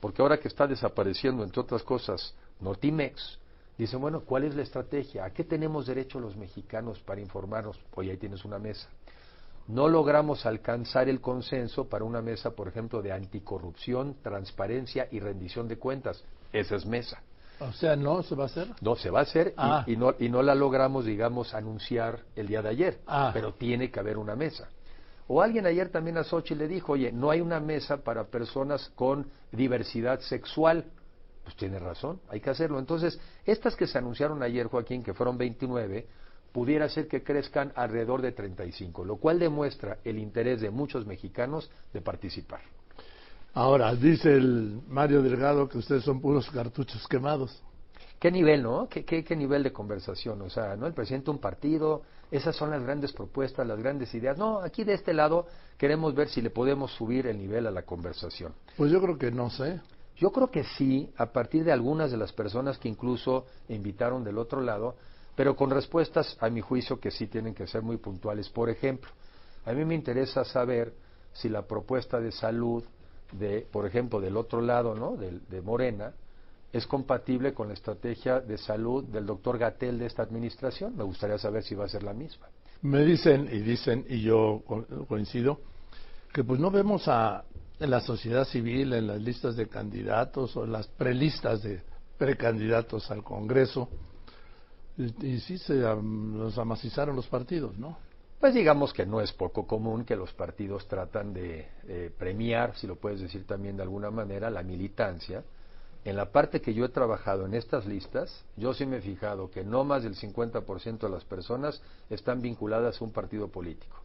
Porque 0.00 0.22
ahora 0.22 0.38
que 0.38 0.48
está 0.48 0.66
desapareciendo, 0.66 1.42
entre 1.42 1.60
otras 1.60 1.82
cosas, 1.82 2.34
Notimex, 2.60 3.38
dicen, 3.78 4.00
bueno, 4.00 4.20
¿cuál 4.20 4.44
es 4.44 4.54
la 4.54 4.62
estrategia? 4.62 5.24
¿A 5.24 5.30
qué 5.30 5.44
tenemos 5.44 5.86
derecho 5.86 6.20
los 6.20 6.36
mexicanos 6.36 7.00
para 7.00 7.20
informarnos? 7.20 7.78
Oye, 7.94 8.10
ahí 8.10 8.16
tienes 8.16 8.44
una 8.44 8.58
mesa. 8.58 8.88
No 9.68 9.88
logramos 9.88 10.46
alcanzar 10.46 11.08
el 11.08 11.20
consenso 11.20 11.88
para 11.88 12.04
una 12.04 12.22
mesa, 12.22 12.50
por 12.50 12.68
ejemplo, 12.68 13.02
de 13.02 13.12
anticorrupción, 13.12 14.16
transparencia 14.22 15.08
y 15.10 15.18
rendición 15.20 15.66
de 15.68 15.76
cuentas. 15.78 16.22
Esa 16.52 16.76
es 16.76 16.86
mesa. 16.86 17.20
O 17.58 17.72
sea, 17.72 17.96
¿no 17.96 18.22
se 18.22 18.34
va 18.34 18.44
a 18.44 18.46
hacer? 18.46 18.68
No, 18.80 18.96
se 18.96 19.10
va 19.10 19.20
a 19.20 19.22
hacer 19.22 19.48
y- 19.48 19.52
Ah. 19.56 19.84
y, 19.86 19.96
no, 19.96 20.14
y 20.18 20.28
no 20.28 20.42
la 20.42 20.54
logramos, 20.54 21.04
digamos, 21.06 21.54
anunciar 21.54 22.20
el 22.36 22.46
día 22.48 22.62
de 22.62 22.68
ayer. 22.68 22.98
Ah. 23.06 23.30
Pero 23.32 23.54
tiene 23.54 23.90
que 23.90 23.98
haber 23.98 24.18
una 24.18 24.36
mesa. 24.36 24.68
O 25.26 25.42
alguien 25.42 25.66
ayer 25.66 25.88
también 25.88 26.18
a 26.18 26.22
Sochi 26.24 26.54
le 26.54 26.68
dijo, 26.68 26.92
oye, 26.92 27.10
no 27.10 27.30
hay 27.30 27.40
una 27.40 27.58
mesa 27.58 27.96
para 27.96 28.24
personas 28.24 28.92
con 28.94 29.26
diversidad 29.50 30.20
sexual. 30.20 30.84
Pues 31.42 31.56
tiene 31.56 31.78
razón, 31.78 32.20
hay 32.28 32.40
que 32.40 32.50
hacerlo. 32.50 32.78
Entonces, 32.78 33.18
estas 33.44 33.74
que 33.74 33.86
se 33.86 33.98
anunciaron 33.98 34.42
ayer, 34.42 34.66
Joaquín, 34.66 35.02
que 35.02 35.14
fueron 35.14 35.38
29, 35.38 36.06
pudiera 36.56 36.88
ser 36.88 37.06
que 37.06 37.22
crezcan 37.22 37.70
alrededor 37.76 38.22
de 38.22 38.32
35, 38.32 39.04
lo 39.04 39.16
cual 39.16 39.38
demuestra 39.38 39.98
el 40.04 40.18
interés 40.18 40.62
de 40.62 40.70
muchos 40.70 41.04
mexicanos 41.04 41.70
de 41.92 42.00
participar. 42.00 42.62
Ahora, 43.52 43.94
dice 43.94 44.32
el 44.32 44.80
Mario 44.88 45.20
Delgado 45.20 45.68
que 45.68 45.76
ustedes 45.76 46.02
son 46.02 46.18
puros 46.18 46.50
cartuchos 46.50 47.06
quemados. 47.08 47.62
¿Qué 48.18 48.30
nivel, 48.30 48.62
no? 48.62 48.88
¿Qué, 48.88 49.04
qué, 49.04 49.22
qué 49.22 49.36
nivel 49.36 49.64
de 49.64 49.70
conversación? 49.70 50.40
O 50.40 50.48
sea, 50.48 50.76
¿no? 50.76 50.86
El 50.86 50.94
presidente 50.94 51.26
de 51.26 51.32
un 51.32 51.40
partido, 51.40 52.00
esas 52.30 52.56
son 52.56 52.70
las 52.70 52.82
grandes 52.82 53.12
propuestas, 53.12 53.66
las 53.66 53.78
grandes 53.78 54.14
ideas. 54.14 54.38
No, 54.38 54.60
aquí 54.60 54.82
de 54.82 54.94
este 54.94 55.12
lado 55.12 55.46
queremos 55.76 56.14
ver 56.14 56.30
si 56.30 56.40
le 56.40 56.48
podemos 56.48 56.90
subir 56.92 57.26
el 57.26 57.36
nivel 57.36 57.66
a 57.66 57.70
la 57.70 57.82
conversación. 57.82 58.54
Pues 58.78 58.90
yo 58.90 59.02
creo 59.02 59.18
que 59.18 59.30
no 59.30 59.50
sé. 59.50 59.78
Yo 60.16 60.32
creo 60.32 60.50
que 60.50 60.64
sí, 60.64 61.10
a 61.18 61.26
partir 61.26 61.64
de 61.64 61.72
algunas 61.72 62.10
de 62.10 62.16
las 62.16 62.32
personas 62.32 62.78
que 62.78 62.88
incluso 62.88 63.44
invitaron 63.68 64.24
del 64.24 64.38
otro 64.38 64.62
lado, 64.62 64.96
pero 65.36 65.54
con 65.54 65.70
respuestas, 65.70 66.36
a 66.40 66.48
mi 66.48 66.60
juicio, 66.62 66.98
que 66.98 67.10
sí 67.10 67.26
tienen 67.26 67.54
que 67.54 67.66
ser 67.66 67.82
muy 67.82 67.98
puntuales. 67.98 68.48
Por 68.48 68.70
ejemplo, 68.70 69.10
a 69.66 69.72
mí 69.72 69.84
me 69.84 69.94
interesa 69.94 70.44
saber 70.44 70.94
si 71.32 71.48
la 71.48 71.62
propuesta 71.62 72.18
de 72.18 72.32
salud, 72.32 72.82
de, 73.32 73.66
por 73.70 73.86
ejemplo, 73.86 74.20
del 74.20 74.36
otro 74.36 74.60
lado, 74.62 74.94
¿no? 74.94 75.16
De, 75.16 75.38
de 75.48 75.60
Morena, 75.60 76.14
es 76.72 76.86
compatible 76.86 77.52
con 77.52 77.68
la 77.68 77.74
estrategia 77.74 78.40
de 78.40 78.56
salud 78.58 79.04
del 79.04 79.26
doctor 79.26 79.58
Gatel 79.58 79.98
de 79.98 80.06
esta 80.06 80.22
administración. 80.22 80.96
Me 80.96 81.04
gustaría 81.04 81.38
saber 81.38 81.62
si 81.62 81.74
va 81.74 81.84
a 81.84 81.88
ser 81.88 82.02
la 82.02 82.14
misma. 82.14 82.46
Me 82.82 83.04
dicen 83.04 83.48
y 83.52 83.58
dicen, 83.58 84.06
y 84.08 84.22
yo 84.22 84.62
co- 84.66 84.86
coincido, 85.06 85.60
que 86.32 86.44
pues 86.44 86.58
no 86.60 86.70
vemos 86.70 87.08
a 87.08 87.44
en 87.78 87.90
la 87.90 88.00
sociedad 88.00 88.44
civil, 88.44 88.94
en 88.94 89.06
las 89.06 89.20
listas 89.20 89.54
de 89.56 89.68
candidatos 89.68 90.56
o 90.56 90.64
en 90.64 90.72
las 90.72 90.86
prelistas 90.88 91.62
de 91.62 91.82
precandidatos 92.16 93.10
al 93.10 93.22
Congreso, 93.22 93.88
y, 94.96 95.26
y 95.26 95.40
sí 95.40 95.58
se 95.58 95.74
los 95.74 96.56
amacizaron 96.58 97.16
los 97.16 97.26
partidos, 97.26 97.78
¿no? 97.78 97.96
Pues 98.40 98.52
digamos 98.52 98.92
que 98.92 99.06
no 99.06 99.22
es 99.22 99.32
poco 99.32 99.66
común 99.66 100.04
que 100.04 100.14
los 100.14 100.32
partidos 100.34 100.86
tratan 100.86 101.32
de 101.32 101.68
eh, 101.88 102.10
premiar, 102.18 102.76
si 102.76 102.86
lo 102.86 102.96
puedes 102.96 103.20
decir 103.20 103.46
también 103.46 103.76
de 103.76 103.82
alguna 103.82 104.10
manera, 104.10 104.50
la 104.50 104.62
militancia. 104.62 105.42
En 106.04 106.16
la 106.16 106.30
parte 106.30 106.60
que 106.60 106.74
yo 106.74 106.84
he 106.84 106.90
trabajado 106.90 107.46
en 107.46 107.54
estas 107.54 107.86
listas, 107.86 108.44
yo 108.56 108.74
sí 108.74 108.84
me 108.84 108.98
he 108.98 109.00
fijado 109.00 109.50
que 109.50 109.64
no 109.64 109.84
más 109.84 110.02
del 110.02 110.14
50% 110.14 110.98
de 110.98 111.08
las 111.08 111.24
personas 111.24 111.80
están 112.10 112.42
vinculadas 112.42 113.00
a 113.00 113.04
un 113.04 113.10
partido 113.10 113.48
político. 113.48 113.96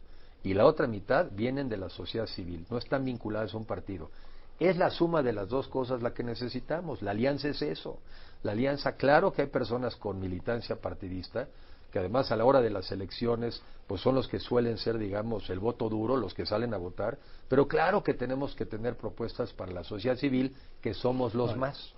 Y 0.42 0.54
la 0.54 0.64
otra 0.64 0.86
mitad 0.86 1.28
vienen 1.30 1.68
de 1.68 1.76
la 1.76 1.90
sociedad 1.90 2.26
civil, 2.26 2.66
no 2.70 2.78
están 2.78 3.04
vinculadas 3.04 3.52
a 3.52 3.58
un 3.58 3.66
partido. 3.66 4.10
Es 4.58 4.76
la 4.78 4.90
suma 4.90 5.22
de 5.22 5.34
las 5.34 5.48
dos 5.48 5.68
cosas 5.68 6.02
la 6.02 6.14
que 6.14 6.24
necesitamos. 6.24 7.02
La 7.02 7.10
alianza 7.10 7.48
es 7.48 7.60
eso. 7.62 7.98
La 8.42 8.52
alianza, 8.52 8.96
claro 8.96 9.32
que 9.32 9.42
hay 9.42 9.48
personas 9.48 9.96
con 9.96 10.18
militancia 10.18 10.76
partidista, 10.76 11.48
que 11.90 11.98
además 11.98 12.32
a 12.32 12.36
la 12.36 12.44
hora 12.44 12.60
de 12.60 12.70
las 12.70 12.90
elecciones 12.90 13.62
pues 13.86 14.00
son 14.00 14.14
los 14.14 14.26
que 14.26 14.38
suelen 14.38 14.78
ser 14.78 14.96
digamos 14.96 15.50
el 15.50 15.58
voto 15.58 15.90
duro 15.90 16.16
los 16.16 16.32
que 16.32 16.46
salen 16.46 16.72
a 16.72 16.78
votar 16.78 17.18
pero 17.48 17.68
claro 17.68 18.02
que 18.02 18.14
tenemos 18.14 18.54
que 18.54 18.64
tener 18.64 18.96
propuestas 18.96 19.52
para 19.52 19.72
la 19.72 19.84
sociedad 19.84 20.16
civil 20.16 20.56
que 20.80 20.94
somos 20.94 21.34
los 21.34 21.54
más 21.54 21.92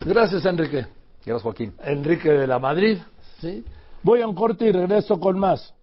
Gracias, 0.00 0.46
Enrique. 0.46 0.86
gracias 1.22 1.42
Joaquín 1.42 1.74
Enrique 1.84 2.30
de 2.30 2.46
la 2.46 2.58
Madrid, 2.58 2.96
¿sí? 3.40 3.62
Voy 4.06 4.20
a 4.20 4.28
un 4.28 4.36
corte 4.36 4.66
y 4.66 4.70
regreso 4.70 5.18
con 5.18 5.36
más. 5.36 5.74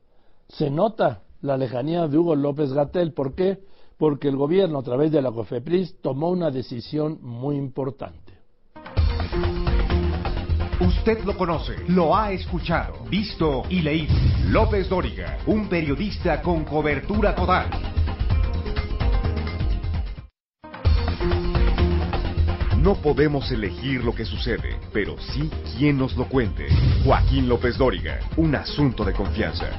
Se 0.48 0.70
nota 0.70 1.24
la 1.42 1.58
lejanía 1.58 2.08
de 2.08 2.18
Hugo 2.18 2.38
López 2.38 2.72
Gatel. 2.72 3.12
¿Por 3.12 3.36
qué? 3.36 3.60
Porque 3.98 4.30
el 4.30 4.38
gobierno, 4.38 4.80
a 4.80 4.84
través 4.84 5.12
de 5.12 5.22
la 5.22 5.30
COFEPRIS, 5.30 6.00
tomó 6.02 6.30
una 6.30 6.50
decisión 6.50 7.20
muy 7.22 7.58
importante. 7.58 8.33
Usted 10.84 11.24
lo 11.24 11.38
conoce, 11.38 11.78
lo 11.88 12.14
ha 12.14 12.34
escuchado, 12.34 13.06
visto 13.10 13.64
y 13.70 13.82
leído. 13.82 14.14
López 14.50 14.90
Dóriga, 14.90 15.38
un 15.46 15.70
periodista 15.70 16.42
con 16.42 16.66
cobertura 16.66 17.34
total. 17.34 17.70
No 22.82 22.96
podemos 22.96 23.50
elegir 23.50 24.04
lo 24.04 24.14
que 24.14 24.26
sucede, 24.26 24.78
pero 24.92 25.16
sí 25.18 25.50
quién 25.78 25.98
nos 25.98 26.18
lo 26.18 26.26
cuente. 26.26 26.68
Joaquín 27.06 27.48
López 27.48 27.78
Dóriga, 27.78 28.20
un 28.36 28.54
asunto 28.54 29.06
de 29.06 29.14
confianza. 29.14 29.70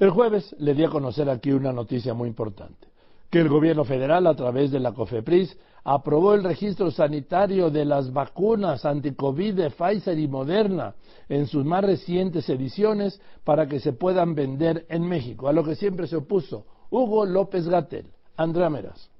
El 0.00 0.08
jueves 0.08 0.56
le 0.58 0.72
di 0.72 0.84
a 0.84 0.88
conocer 0.88 1.28
aquí 1.28 1.52
una 1.52 1.70
noticia 1.70 2.14
muy 2.14 2.30
importante, 2.30 2.88
que 3.28 3.40
el 3.40 3.50
gobierno 3.50 3.84
federal 3.84 4.26
a 4.26 4.34
través 4.34 4.70
de 4.70 4.80
la 4.80 4.92
COFEPRIS 4.92 5.58
aprobó 5.88 6.34
el 6.34 6.42
registro 6.42 6.90
sanitario 6.90 7.70
de 7.70 7.84
las 7.84 8.12
vacunas 8.12 8.84
anticovid 8.84 9.54
de 9.54 9.70
Pfizer 9.70 10.18
y 10.18 10.26
Moderna 10.26 10.96
en 11.28 11.46
sus 11.46 11.64
más 11.64 11.84
recientes 11.84 12.48
ediciones 12.48 13.20
para 13.44 13.68
que 13.68 13.78
se 13.78 13.92
puedan 13.92 14.34
vender 14.34 14.84
en 14.88 15.08
México, 15.08 15.46
a 15.46 15.52
lo 15.52 15.62
que 15.62 15.76
siempre 15.76 16.08
se 16.08 16.16
opuso 16.16 16.66
Hugo 16.90 17.24
López 17.24 17.68
Gatel. 17.68 18.10
Andrea 18.36 18.68
Meras. 18.68 19.10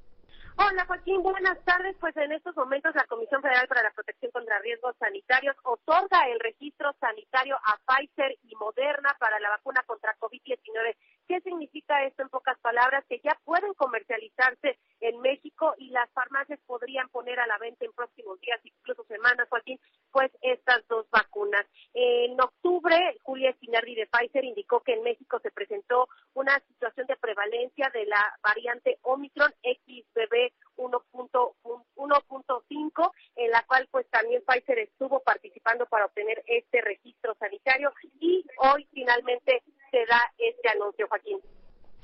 Hola 0.59 0.87
Joaquín, 0.87 1.23
buenas 1.23 1.63
tardes. 1.65 1.95
Pues 2.01 2.17
en 2.17 2.33
estos 2.33 2.57
momentos 2.57 2.95
la 2.95 3.05
Comisión 3.05 3.43
Federal 3.43 3.69
para 3.69 3.83
la 3.83 3.91
Protección 3.91 4.33
contra 4.33 4.59
Riesgos 4.59 4.97
Sanitarios 4.99 5.55
otorga 5.63 6.27
el 6.33 6.41
registro 6.41 6.93
sanitario 6.99 7.57
a 7.63 7.77
Pfizer 7.87 8.39
y 8.43 8.57
Moderna 8.57 9.15
para 9.21 9.39
la 9.39 9.51
vacuna 9.51 9.85
contra 9.87 10.17
COVID-19. 10.19 10.97
¿Qué 11.27 11.41
significa 11.41 12.05
esto 12.05 12.23
en 12.23 12.29
pocas 12.29 12.59
palabras? 12.61 13.05
Que 13.09 13.21
ya 13.25 13.37
pueden 13.45 13.75
comercializarse 13.75 14.79
en 15.01 15.21
México 15.21 15.75
y 15.79 15.91
las 15.91 16.11
farmacias 16.13 16.61
podrían 16.67 17.09
poner 17.09 17.41
a 17.41 17.47
la 17.47 17.59
venta 17.59 17.85
en 17.85 17.93
próximos 17.93 18.41
días, 18.41 18.61
incluso 18.63 19.05
semanas, 19.05 19.49
Joaquín, 19.49 19.79
pues 20.13 20.31
estas 20.41 20.87
dos 20.89 21.07
vacunas. 21.11 21.67
En 21.95 22.41
octubre, 22.41 22.97
Julia 23.23 23.51
Espinardi 23.51 23.95
de 23.95 24.07
Pfizer 24.07 24.45
indicó 24.45 24.81
que 24.81 24.95
en 24.95 25.03
México 25.03 25.39
se 25.41 25.51
presentó 25.51 26.09
una 26.35 26.59
situación 26.69 27.07
de 27.07 27.17
prevalencia 27.17 27.91
de 27.93 28.07
la 28.07 28.39
variante 28.43 28.99
Omicron 29.03 29.53
XBB 29.63 30.53
1.5, 30.77 33.13
en 33.37 33.51
la 33.51 33.63
cual 33.67 33.87
pues 33.91 34.09
también 34.11 34.43
Pfizer 34.47 34.79
estuvo 34.79 35.21
participando 35.21 35.87
para 35.87 36.07
obtener 36.07 36.43
este 36.47 36.81
registro 36.83 37.35
sanitario 37.35 37.93
y 38.21 38.45
hoy 38.59 38.89
finalmente 38.93 39.63
se 39.91 40.07
da 40.07 40.21
este 40.39 40.69
anuncio, 40.69 41.09
Joaquín. 41.09 41.41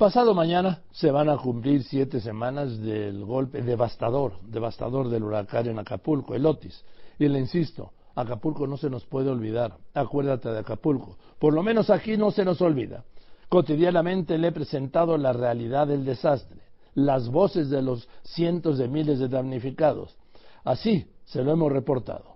Pasado 0.02 0.34
mañana 0.34 0.80
se 0.90 1.12
van 1.12 1.28
a 1.28 1.36
cumplir 1.36 1.84
siete 1.84 2.20
semanas 2.20 2.76
del 2.80 3.24
golpe 3.24 3.62
devastador, 3.62 4.32
devastador 4.40 5.08
del 5.08 5.22
huracán 5.22 5.68
en 5.68 5.78
Acapulco, 5.78 6.34
el 6.34 6.44
Otis. 6.44 6.84
Y 7.20 7.28
le 7.28 7.38
insisto, 7.38 7.92
Acapulco 8.16 8.66
no 8.66 8.76
se 8.76 8.90
nos 8.90 9.04
puede 9.04 9.30
olvidar. 9.30 9.76
Acuérdate 9.94 10.48
de 10.48 10.58
Acapulco. 10.58 11.18
Por 11.38 11.54
lo 11.54 11.62
menos 11.62 11.88
aquí 11.88 12.16
no 12.16 12.32
se 12.32 12.44
nos 12.44 12.60
olvida. 12.60 13.04
Cotidianamente 13.48 14.38
le 14.38 14.48
he 14.48 14.52
presentado 14.52 15.16
la 15.16 15.32
realidad 15.32 15.86
del 15.86 16.04
desastre, 16.04 16.58
las 16.94 17.28
voces 17.28 17.70
de 17.70 17.82
los 17.82 18.08
cientos 18.24 18.78
de 18.78 18.88
miles 18.88 19.20
de 19.20 19.28
damnificados. 19.28 20.16
Así 20.64 21.06
se 21.26 21.44
lo 21.44 21.52
hemos 21.52 21.70
reportado. 21.70 22.31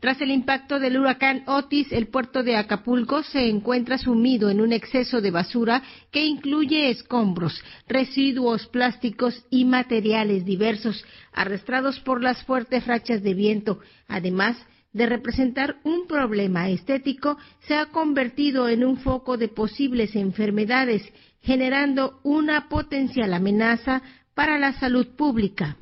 Tras 0.00 0.20
el 0.20 0.32
impacto 0.32 0.80
del 0.80 0.98
huracán 0.98 1.44
Otis, 1.46 1.92
el 1.92 2.08
puerto 2.08 2.42
de 2.42 2.56
Acapulco 2.56 3.22
se 3.22 3.48
encuentra 3.48 3.98
sumido 3.98 4.50
en 4.50 4.60
un 4.60 4.72
exceso 4.72 5.20
de 5.20 5.30
basura 5.30 5.82
que 6.10 6.24
incluye 6.24 6.90
escombros, 6.90 7.62
residuos 7.86 8.66
plásticos 8.66 9.44
y 9.48 9.64
materiales 9.64 10.44
diversos 10.44 11.04
arrastrados 11.32 12.00
por 12.00 12.20
las 12.20 12.42
fuertes 12.42 12.84
rachas 12.86 13.22
de 13.22 13.34
viento. 13.34 13.78
Además, 14.08 14.56
de 14.92 15.06
representar 15.06 15.76
un 15.84 16.06
problema 16.08 16.68
estético, 16.68 17.38
se 17.68 17.76
ha 17.76 17.86
convertido 17.86 18.68
en 18.68 18.84
un 18.84 18.98
foco 18.98 19.36
de 19.36 19.48
posibles 19.48 20.16
enfermedades, 20.16 21.02
generando 21.42 22.18
una 22.24 22.68
potencial 22.68 23.32
amenaza 23.34 24.02
para 24.34 24.58
la 24.58 24.72
salud 24.72 25.06
pública. 25.16 25.76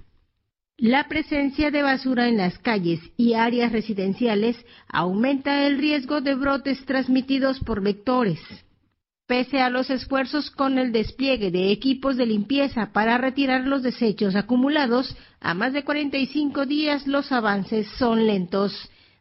La 0.81 1.09
presencia 1.09 1.71
de 1.71 1.83
basura 1.83 2.27
en 2.27 2.38
las 2.38 2.59
calles 2.59 3.01
y 3.19 3.35
áreas 3.35 3.71
residenciales 3.71 4.57
aumenta 4.88 5.66
el 5.66 5.77
riesgo 5.77 6.23
de 6.23 6.35
brotes 6.35 6.87
transmitidos 6.87 7.61
por 7.61 7.83
vectores. 7.83 8.40
Pese 9.27 9.61
a 9.61 9.69
los 9.69 9.90
esfuerzos 9.90 10.51
con 10.51 10.79
el 10.79 10.90
despliegue 10.90 11.51
de 11.51 11.71
equipos 11.71 12.16
de 12.16 12.25
limpieza 12.25 12.93
para 12.95 13.19
retirar 13.19 13.66
los 13.66 13.83
desechos 13.83 14.35
acumulados, 14.35 15.14
a 15.38 15.53
más 15.53 15.75
de 15.75 15.85
45 15.85 16.64
días 16.64 17.07
los 17.07 17.31
avances 17.31 17.87
son 17.99 18.27
lentos. 18.27 18.73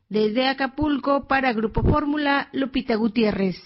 Desde 0.07 0.47
Acapulco 0.47 1.27
para 1.27 1.51
Grupo 1.51 1.83
Fórmula, 1.83 2.47
Lupita 2.53 2.95
Gutiérrez. 2.95 3.61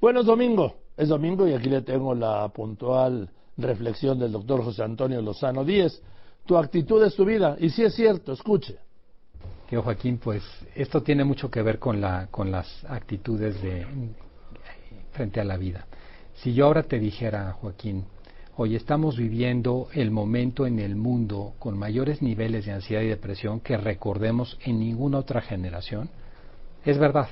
Bueno, 0.00 0.20
es 0.20 0.26
domingo, 0.26 0.76
es 0.96 1.08
domingo 1.08 1.48
y 1.48 1.54
aquí 1.54 1.68
le 1.68 1.82
tengo 1.82 2.14
la 2.14 2.48
puntual 2.50 3.28
reflexión 3.56 4.20
del 4.20 4.30
doctor 4.30 4.62
José 4.62 4.84
Antonio 4.84 5.20
Lozano 5.20 5.64
Díez 5.64 6.00
tu 6.48 6.56
actitud 6.56 7.04
es 7.04 7.14
tu 7.14 7.26
vida. 7.26 7.56
Y 7.60 7.68
si 7.68 7.84
es 7.84 7.94
cierto, 7.94 8.32
escuche. 8.32 8.78
Yo, 9.70 9.82
Joaquín, 9.82 10.16
pues 10.16 10.42
esto 10.74 11.02
tiene 11.02 11.22
mucho 11.22 11.50
que 11.50 11.60
ver 11.60 11.78
con, 11.78 12.00
la, 12.00 12.28
con 12.30 12.50
las 12.50 12.86
actitudes 12.86 13.60
de, 13.60 13.86
frente 15.12 15.40
a 15.42 15.44
la 15.44 15.58
vida. 15.58 15.86
Si 16.36 16.54
yo 16.54 16.64
ahora 16.64 16.84
te 16.84 16.98
dijera, 16.98 17.52
Joaquín, 17.52 18.06
hoy 18.56 18.76
estamos 18.76 19.18
viviendo 19.18 19.88
el 19.92 20.10
momento 20.10 20.66
en 20.66 20.78
el 20.78 20.96
mundo 20.96 21.52
con 21.58 21.78
mayores 21.78 22.22
niveles 22.22 22.64
de 22.64 22.72
ansiedad 22.72 23.02
y 23.02 23.08
depresión 23.08 23.60
que 23.60 23.76
recordemos 23.76 24.58
en 24.64 24.80
ninguna 24.80 25.18
otra 25.18 25.42
generación, 25.42 26.08
es 26.82 26.96
verdad. 26.96 27.28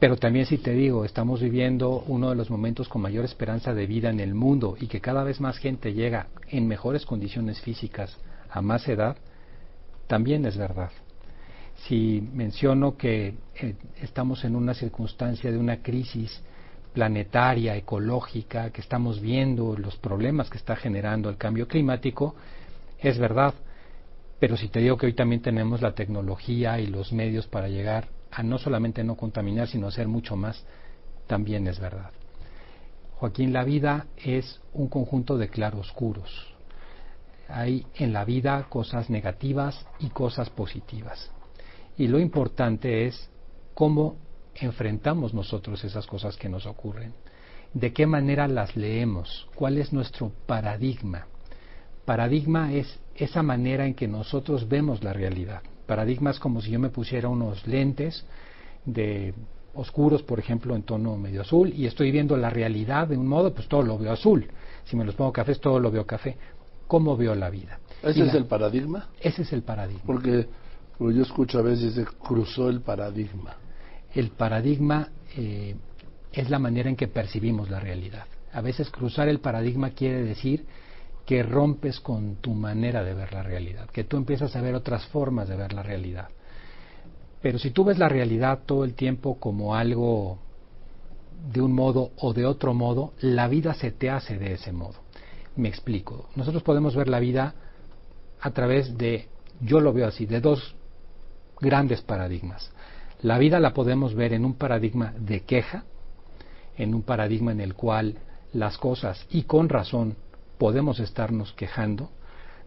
Pero 0.00 0.16
también 0.16 0.46
si 0.46 0.56
te 0.56 0.72
digo, 0.72 1.04
estamos 1.04 1.42
viviendo 1.42 2.02
uno 2.06 2.30
de 2.30 2.34
los 2.34 2.48
momentos 2.48 2.88
con 2.88 3.02
mayor 3.02 3.26
esperanza 3.26 3.74
de 3.74 3.86
vida 3.86 4.08
en 4.08 4.18
el 4.18 4.34
mundo 4.34 4.74
y 4.80 4.86
que 4.86 5.02
cada 5.02 5.22
vez 5.24 5.42
más 5.42 5.58
gente 5.58 5.92
llega 5.92 6.28
en 6.48 6.66
mejores 6.66 7.04
condiciones 7.04 7.60
físicas 7.60 8.18
a 8.48 8.62
más 8.62 8.88
edad, 8.88 9.18
también 10.06 10.46
es 10.46 10.56
verdad. 10.56 10.90
Si 11.86 12.26
menciono 12.32 12.96
que 12.96 13.34
eh, 13.54 13.74
estamos 14.00 14.42
en 14.44 14.56
una 14.56 14.72
circunstancia 14.72 15.52
de 15.52 15.58
una 15.58 15.82
crisis 15.82 16.42
planetaria, 16.94 17.76
ecológica, 17.76 18.70
que 18.70 18.80
estamos 18.80 19.20
viendo 19.20 19.76
los 19.76 19.96
problemas 19.96 20.48
que 20.48 20.56
está 20.56 20.76
generando 20.76 21.28
el 21.28 21.36
cambio 21.36 21.68
climático, 21.68 22.34
es 23.00 23.18
verdad. 23.18 23.52
Pero 24.38 24.56
si 24.56 24.68
te 24.68 24.80
digo 24.80 24.96
que 24.96 25.06
hoy 25.06 25.12
también 25.12 25.42
tenemos 25.42 25.82
la 25.82 25.94
tecnología 25.94 26.80
y 26.80 26.86
los 26.86 27.12
medios 27.12 27.46
para 27.46 27.68
llegar 27.68 28.08
a 28.30 28.42
no 28.42 28.58
solamente 28.58 29.04
no 29.04 29.16
contaminar, 29.16 29.68
sino 29.68 29.88
hacer 29.88 30.08
mucho 30.08 30.36
más, 30.36 30.64
también 31.26 31.66
es 31.66 31.78
verdad. 31.78 32.10
Joaquín, 33.14 33.52
la 33.52 33.64
vida 33.64 34.06
es 34.16 34.60
un 34.72 34.88
conjunto 34.88 35.36
de 35.36 35.48
claroscuros. 35.48 36.54
Hay 37.48 37.84
en 37.96 38.12
la 38.12 38.24
vida 38.24 38.66
cosas 38.68 39.10
negativas 39.10 39.86
y 39.98 40.08
cosas 40.08 40.48
positivas. 40.50 41.30
Y 41.98 42.08
lo 42.08 42.18
importante 42.18 43.06
es 43.06 43.28
cómo 43.74 44.16
enfrentamos 44.54 45.34
nosotros 45.34 45.84
esas 45.84 46.06
cosas 46.06 46.36
que 46.36 46.48
nos 46.48 46.66
ocurren. 46.66 47.12
De 47.74 47.92
qué 47.92 48.06
manera 48.06 48.48
las 48.48 48.76
leemos. 48.76 49.48
¿Cuál 49.54 49.78
es 49.78 49.92
nuestro 49.92 50.32
paradigma? 50.46 51.26
Paradigma 52.04 52.72
es 52.72 52.98
esa 53.14 53.42
manera 53.42 53.86
en 53.86 53.94
que 53.94 54.08
nosotros 54.08 54.68
vemos 54.68 55.04
la 55.04 55.12
realidad 55.12 55.62
paradigmas 55.90 56.38
como 56.38 56.62
si 56.62 56.70
yo 56.70 56.78
me 56.78 56.90
pusiera 56.90 57.28
unos 57.28 57.66
lentes 57.66 58.24
de 58.84 59.34
oscuros, 59.74 60.22
por 60.22 60.38
ejemplo, 60.38 60.76
en 60.76 60.84
tono 60.84 61.16
medio 61.16 61.40
azul, 61.40 61.72
y 61.74 61.84
estoy 61.84 62.12
viendo 62.12 62.36
la 62.36 62.48
realidad 62.48 63.08
de 63.08 63.16
un 63.16 63.26
modo, 63.26 63.52
pues 63.52 63.66
todo 63.66 63.82
lo 63.82 63.98
veo 63.98 64.12
azul. 64.12 64.46
Si 64.84 64.94
me 64.94 65.04
los 65.04 65.16
pongo 65.16 65.32
cafés, 65.32 65.58
todo 65.58 65.80
lo 65.80 65.90
veo 65.90 66.06
café. 66.06 66.36
¿Cómo 66.86 67.16
veo 67.16 67.34
la 67.34 67.50
vida? 67.50 67.80
¿Ese 68.04 68.22
es 68.22 68.34
el 68.34 68.46
paradigma? 68.46 69.08
Ese 69.20 69.42
es 69.42 69.52
el 69.52 69.62
paradigma. 69.62 70.04
Porque, 70.06 70.46
yo 71.00 71.22
escucho 71.22 71.58
a 71.58 71.62
veces 71.62 71.94
se 71.94 72.04
cruzó 72.04 72.68
el 72.68 72.82
paradigma. 72.82 73.56
El 74.14 74.30
paradigma 74.30 75.08
eh, 75.36 75.74
es 76.32 76.50
la 76.50 76.60
manera 76.60 76.88
en 76.88 76.94
que 76.94 77.08
percibimos 77.08 77.68
la 77.68 77.80
realidad. 77.80 78.26
A 78.52 78.60
veces 78.60 78.90
cruzar 78.90 79.28
el 79.28 79.40
paradigma 79.40 79.90
quiere 79.90 80.22
decir 80.22 80.66
que 81.30 81.44
rompes 81.44 82.00
con 82.00 82.38
tu 82.40 82.54
manera 82.54 83.04
de 83.04 83.14
ver 83.14 83.32
la 83.32 83.44
realidad, 83.44 83.88
que 83.90 84.02
tú 84.02 84.16
empiezas 84.16 84.56
a 84.56 84.60
ver 84.60 84.74
otras 84.74 85.06
formas 85.06 85.48
de 85.48 85.54
ver 85.54 85.72
la 85.72 85.84
realidad. 85.84 86.26
Pero 87.40 87.56
si 87.56 87.70
tú 87.70 87.84
ves 87.84 87.98
la 87.98 88.08
realidad 88.08 88.62
todo 88.66 88.82
el 88.82 88.94
tiempo 88.94 89.38
como 89.38 89.76
algo 89.76 90.38
de 91.52 91.60
un 91.60 91.72
modo 91.72 92.10
o 92.16 92.32
de 92.32 92.46
otro 92.46 92.74
modo, 92.74 93.12
la 93.20 93.46
vida 93.46 93.74
se 93.74 93.92
te 93.92 94.10
hace 94.10 94.38
de 94.38 94.54
ese 94.54 94.72
modo. 94.72 94.96
Me 95.54 95.68
explico. 95.68 96.28
Nosotros 96.34 96.64
podemos 96.64 96.96
ver 96.96 97.06
la 97.06 97.20
vida 97.20 97.54
a 98.40 98.50
través 98.50 98.98
de, 98.98 99.28
yo 99.60 99.78
lo 99.78 99.92
veo 99.92 100.08
así, 100.08 100.26
de 100.26 100.40
dos 100.40 100.74
grandes 101.60 102.02
paradigmas. 102.02 102.72
La 103.22 103.38
vida 103.38 103.60
la 103.60 103.72
podemos 103.72 104.16
ver 104.16 104.32
en 104.32 104.44
un 104.44 104.54
paradigma 104.54 105.14
de 105.16 105.42
queja, 105.42 105.84
en 106.76 106.92
un 106.92 107.02
paradigma 107.02 107.52
en 107.52 107.60
el 107.60 107.74
cual 107.74 108.16
las 108.52 108.78
cosas, 108.78 109.24
y 109.30 109.44
con 109.44 109.68
razón, 109.68 110.16
podemos 110.60 111.00
estarnos 111.00 111.54
quejando 111.54 112.10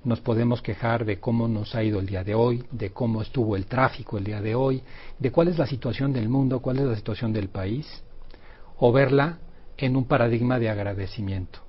nos 0.03 0.19
podemos 0.19 0.61
quejar 0.61 1.05
de 1.05 1.19
cómo 1.19 1.47
nos 1.47 1.75
ha 1.75 1.83
ido 1.83 1.99
el 1.99 2.07
día 2.07 2.23
de 2.23 2.35
hoy, 2.35 2.63
de 2.71 2.89
cómo 2.91 3.21
estuvo 3.21 3.55
el 3.55 3.67
tráfico 3.67 4.17
el 4.17 4.25
día 4.25 4.41
de 4.41 4.55
hoy, 4.55 4.81
de 5.17 5.31
cuál 5.31 5.47
es 5.47 5.57
la 5.57 5.65
situación 5.65 6.11
del 6.11 6.27
mundo, 6.27 6.59
cuál 6.59 6.79
es 6.79 6.85
la 6.85 6.95
situación 6.95 7.31
del 7.31 7.49
país, 7.49 8.03
o 8.77 8.91
verla 8.91 9.39
en 9.77 9.95
un 9.95 10.05
paradigma 10.05 10.59
de 10.59 10.69
agradecimiento. 10.69 11.59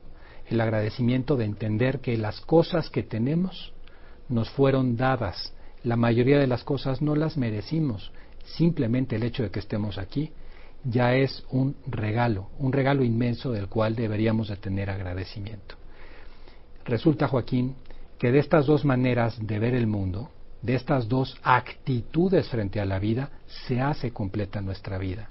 El 0.49 0.61
agradecimiento 0.61 1.37
de 1.37 1.45
entender 1.45 2.01
que 2.01 2.17
las 2.17 2.41
cosas 2.41 2.91
que 2.91 3.03
tenemos 3.03 3.73
nos 4.29 4.51
fueron 4.51 4.97
dadas. 4.97 5.55
La 5.85 5.97
mayoría 5.97 6.39
de 6.39 6.47
las 6.47 6.65
cosas 6.65 7.01
no 7.03 7.15
las 7.15 7.37
merecimos. 7.37 8.11
Simplemente 8.45 9.17
el 9.17 9.23
hecho 9.23 9.43
de 9.43 9.51
que 9.51 9.61
estemos 9.61 9.97
aquí 9.97 10.33
ya 10.83 11.15
es 11.15 11.45
un 11.51 11.77
regalo, 11.87 12.51
un 12.59 12.73
regalo 12.73 13.05
inmenso 13.05 13.53
del 13.53 13.69
cual 13.69 13.95
deberíamos 13.95 14.49
de 14.49 14.57
tener 14.57 14.91
agradecimiento. 14.91 15.77
Resulta, 16.85 17.29
Joaquín, 17.29 17.77
que 18.19 18.31
de 18.31 18.39
estas 18.39 18.67
dos 18.67 18.85
maneras 18.85 19.37
de 19.45 19.59
ver 19.59 19.75
el 19.75 19.87
mundo, 19.87 20.31
de 20.63 20.75
estas 20.75 21.09
dos 21.09 21.37
actitudes 21.43 22.49
frente 22.49 22.81
a 22.81 22.85
la 22.85 22.99
vida, 22.99 23.31
se 23.47 23.81
hace 23.81 24.13
completa 24.13 24.61
nuestra 24.61 24.99
vida. 24.99 25.29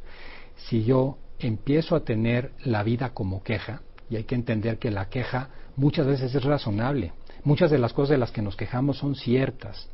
Si 0.55 0.83
yo 0.83 1.17
empiezo 1.39 1.95
a 1.95 2.03
tener 2.03 2.51
la 2.63 2.83
vida 2.83 3.09
como 3.13 3.43
queja, 3.43 3.81
y 4.09 4.15
hay 4.15 4.23
que 4.25 4.35
entender 4.35 4.77
que 4.77 4.91
la 4.91 5.09
queja 5.09 5.49
muchas 5.75 6.05
veces 6.05 6.33
es 6.35 6.43
razonable, 6.43 7.13
muchas 7.43 7.71
de 7.71 7.79
las 7.79 7.93
cosas 7.93 8.09
de 8.09 8.17
las 8.17 8.31
que 8.31 8.41
nos 8.41 8.55
quejamos 8.55 8.97
son 8.97 9.15
ciertas, 9.15 9.89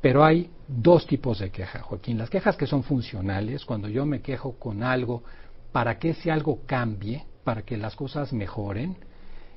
pero 0.00 0.24
hay 0.24 0.50
dos 0.66 1.06
tipos 1.06 1.38
de 1.38 1.50
queja, 1.50 1.80
Joaquín. 1.80 2.18
Las 2.18 2.28
quejas 2.28 2.56
que 2.56 2.66
son 2.66 2.82
funcionales, 2.82 3.64
cuando 3.64 3.88
yo 3.88 4.04
me 4.04 4.20
quejo 4.20 4.58
con 4.58 4.82
algo 4.82 5.22
para 5.70 5.98
que 5.98 6.10
ese 6.10 6.30
algo 6.30 6.60
cambie, 6.66 7.24
para 7.44 7.62
que 7.62 7.76
las 7.76 7.94
cosas 7.94 8.32
mejoren, 8.32 8.96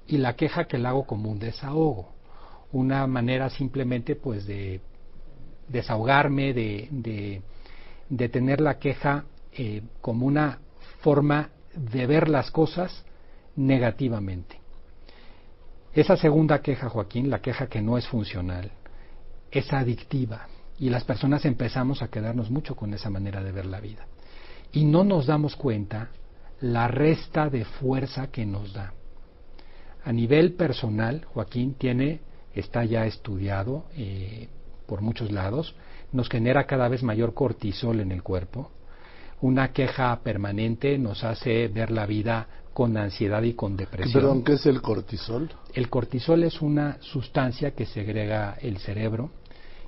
y 0.07 0.17
la 0.17 0.35
queja 0.35 0.65
que 0.65 0.77
la 0.77 0.89
hago 0.89 1.05
como 1.05 1.31
un 1.31 1.39
desahogo, 1.39 2.13
una 2.71 3.05
manera 3.07 3.49
simplemente 3.49 4.15
pues 4.15 4.45
de 4.45 4.81
desahogarme, 5.67 6.53
de, 6.53 7.41
de, 8.09 8.29
tener 8.29 8.61
la 8.61 8.77
queja 8.77 9.25
eh, 9.51 9.81
como 10.01 10.25
una 10.25 10.59
forma 11.01 11.49
de 11.73 12.05
ver 12.05 12.29
las 12.29 12.51
cosas 12.51 13.03
negativamente. 13.55 14.59
Esa 15.93 16.17
segunda 16.17 16.61
queja, 16.61 16.89
Joaquín, 16.89 17.29
la 17.29 17.41
queja 17.41 17.67
que 17.67 17.81
no 17.81 17.97
es 17.97 18.07
funcional, 18.07 18.71
es 19.49 19.71
adictiva 19.71 20.47
y 20.77 20.89
las 20.89 21.03
personas 21.05 21.45
empezamos 21.45 22.01
a 22.01 22.09
quedarnos 22.09 22.51
mucho 22.51 22.75
con 22.75 22.93
esa 22.93 23.09
manera 23.09 23.41
de 23.41 23.51
ver 23.51 23.65
la 23.65 23.79
vida. 23.79 24.05
Y 24.73 24.83
no 24.83 25.03
nos 25.03 25.25
damos 25.25 25.55
cuenta 25.55 26.09
la 26.59 26.87
resta 26.87 27.49
de 27.49 27.63
fuerza 27.63 28.27
que 28.27 28.45
nos 28.45 28.73
da. 28.73 28.93
A 30.05 30.13
nivel 30.13 30.53
personal, 30.53 31.25
Joaquín 31.25 31.73
tiene, 31.73 32.21
está 32.53 32.85
ya 32.85 33.07
estudiado 33.07 33.85
eh, 33.97 34.47
por 34.85 35.01
muchos 35.01 35.31
lados, 35.31 35.75
nos 36.11 36.29
genera 36.29 36.67
cada 36.67 36.87
vez 36.87 37.01
mayor 37.01 37.33
cortisol 37.33 37.99
en 37.99 38.11
el 38.11 38.21
cuerpo. 38.21 38.69
Una 39.41 39.73
queja 39.73 40.17
permanente 40.21 40.99
nos 40.99 41.23
hace 41.23 41.67
ver 41.69 41.89
la 41.89 42.05
vida 42.05 42.47
con 42.71 42.95
ansiedad 42.97 43.41
y 43.41 43.53
con 43.53 43.75
depresión. 43.75 44.13
Perdón, 44.13 44.43
¿qué 44.43 44.53
es 44.53 44.65
el 44.67 44.79
cortisol? 44.81 45.49
El 45.73 45.89
cortisol 45.89 46.43
es 46.43 46.61
una 46.61 46.97
sustancia 47.01 47.71
que 47.71 47.87
segrega 47.87 48.57
el 48.61 48.77
cerebro 48.77 49.31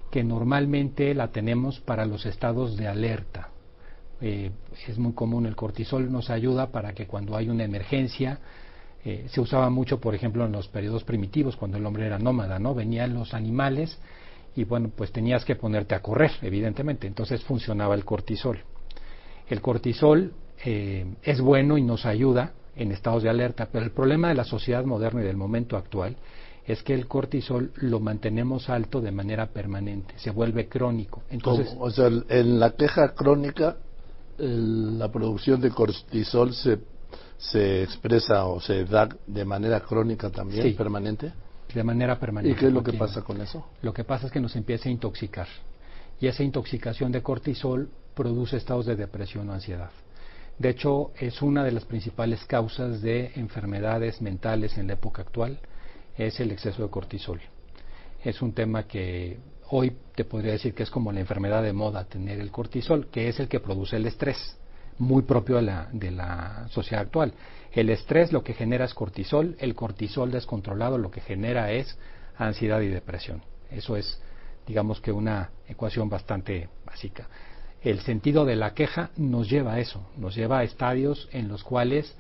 que 0.10 0.23
normalmente 0.23 1.13
la 1.13 1.27
tenemos 1.27 1.80
para 1.82 2.06
los 2.06 2.25
estados 2.25 2.75
de 2.75 2.88
alerta. 2.88 3.49
Eh, 4.19 4.49
es 4.88 4.97
muy 4.97 5.13
común 5.13 5.45
el 5.45 5.56
cortisol, 5.56 6.12
nos 6.12 6.32
ayuda 6.32 6.71
para 6.71 6.93
que 6.93 7.06
cuando 7.06 7.36
hay 7.36 7.49
una 7.49 7.65
emergencia, 7.65 8.39
eh, 9.10 9.26
se 9.30 9.39
usaba 9.39 9.70
mucho, 9.70 10.02
por 10.02 10.15
ejemplo, 10.15 10.46
en 10.46 10.52
los 10.52 10.67
periodos 10.67 11.06
primitivos, 11.06 11.56
cuando 11.56 11.78
el 11.78 11.86
hombre 11.86 12.06
era 12.06 12.20
nómada, 12.20 12.60
¿no? 12.60 12.76
Venían 12.76 13.13
los 13.13 13.34
animales 13.34 13.98
y 14.54 14.65
bueno, 14.65 14.91
pues 14.93 15.13
tenías 15.13 15.46
que 15.46 15.56
ponerte 15.56 15.96
a 15.96 16.02
correr, 16.02 16.32
evidentemente, 16.41 17.08
entonces 17.08 17.41
funcionaba 17.46 17.96
el 17.96 18.04
cortisol. 18.04 18.60
El 19.48 19.62
cortisol 19.62 20.34
eh, 20.65 21.06
es 21.24 21.39
bueno 21.39 21.78
y 21.78 21.84
nos 21.84 22.06
ayuda 22.06 22.52
en 22.76 22.91
estados 22.91 23.24
de 23.24 23.30
alerta, 23.30 23.70
pero 23.72 23.86
el 23.86 23.91
problema 23.91 24.28
de 24.28 24.36
la 24.36 24.43
sociedad 24.43 24.84
moderna 24.84 25.22
y 25.22 25.26
del 25.26 25.38
momento 25.38 25.78
actual 25.78 26.17
es 26.65 26.84
que 26.84 26.93
el 26.93 27.08
cortisol 27.08 27.72
lo 27.76 28.02
mantenemos 28.02 28.70
alto 28.70 29.00
de 29.00 29.13
manera 29.13 29.48
permanente, 29.48 30.15
se 30.17 30.32
vuelve 30.32 30.67
crónico. 30.67 31.24
Entonces, 31.30 31.74
O 31.80 31.89
sea, 31.89 32.08
en 32.08 32.60
la 32.60 32.72
queja 32.72 33.13
crónica 33.13 33.78
la 34.38 35.10
producción 35.10 35.62
de 35.62 35.70
cortisol 35.70 36.54
se, 36.54 36.78
se 37.38 37.84
expresa 37.84 38.45
o 38.45 38.60
se 38.60 38.86
da 38.86 39.08
de 39.26 39.45
manera 39.45 39.80
crónica 39.82 40.30
también, 40.30 40.76
permanente. 40.76 41.32
De 41.73 41.84
manera 41.84 42.19
permanente. 42.19 42.58
¿Y 42.58 42.60
qué 42.60 42.67
es 42.67 42.73
lo 42.73 42.84
que 42.84 42.93
pasa 42.93 43.21
con 43.21 43.41
eso? 43.41 43.67
Lo 43.82 43.93
que 43.93 44.04
pasa 44.04 44.28
es 44.28 44.32
que 44.32 44.39
nos 44.39 44.56
empieza 44.56 44.89
a 44.89 44.91
intoxicar. 44.91 45.47
Y 46.19 46.28
esa 46.28 46.43
intoxicación 46.43 47.12
de 47.12 47.21
cortisol 47.21 47.89
produce 48.15 48.58
estados 48.58 48.86
de 48.86 48.95
depresión 48.95 49.50
o 49.50 49.54
ansiedad. 49.54 49.91
De 50.58 50.69
hecho, 50.69 51.12
es 51.19 51.41
una 51.43 51.63
de 51.63 51.71
las 51.71 51.86
principales 51.86 52.43
causas 52.45 53.02
de 53.02 53.32
enfermedades 53.36 54.21
mentales 54.21 54.78
en 54.78 54.88
la 54.88 54.93
época 54.93 55.21
actual 55.21 55.60
es 56.17 56.39
el 56.39 56.52
exceso 56.52 56.84
de 56.84 56.89
cortisol. 56.89 57.39
Es 58.23 58.41
un 58.41 58.54
tema 58.54 58.88
que 58.88 59.38
hoy 59.69 59.95
te 60.15 60.26
podría 60.26 60.54
decir 60.54 60.73
que 60.73 60.84
es 60.84 60.89
como 60.89 61.12
la 61.12 61.19
enfermedad 61.19 61.62
de 61.62 61.73
moda 61.73 62.06
tener 62.06 62.39
el 62.39 62.52
cortisol, 62.52 63.08
que 63.08 63.28
es 63.28 63.39
el 63.39 63.47
que 63.47 63.60
produce 63.60 63.97
el 63.97 64.08
estrés, 64.08 64.58
muy 65.00 65.24
propio 65.24 65.58
de 65.58 65.64
la, 65.64 65.90
de 65.92 66.12
la 66.12 66.68
sociedad 66.70 67.04
actual. 67.04 67.34
El 67.72 67.90
estrés 67.90 68.32
lo 68.32 68.44
que 68.44 68.54
genera 68.54 68.86
es 68.86 68.94
cortisol, 68.94 69.56
el 69.60 69.76
cortisol 69.76 70.32
descontrolado 70.32 70.98
lo 70.98 71.12
que 71.12 71.22
genera 71.22 71.72
es 71.72 71.98
ansiedad 72.38 72.82
y 72.82 72.88
depresión. 72.88 73.42
Eso 73.70 73.96
es, 73.96 74.22
digamos 74.66 75.02
que 75.02 75.12
una 75.12 75.52
ecuación 75.68 76.10
bastante 76.10 76.70
básica. 76.86 77.28
El 77.82 78.00
sentido 78.00 78.46
de 78.46 78.56
la 78.56 78.74
queja 78.74 79.12
nos 79.18 79.50
lleva 79.50 79.74
a 79.74 79.80
eso, 79.80 80.10
nos 80.18 80.36
lleva 80.36 80.60
a 80.60 80.64
estadios 80.64 81.30
en 81.32 81.48
los 81.48 81.64
cuales 81.64 82.16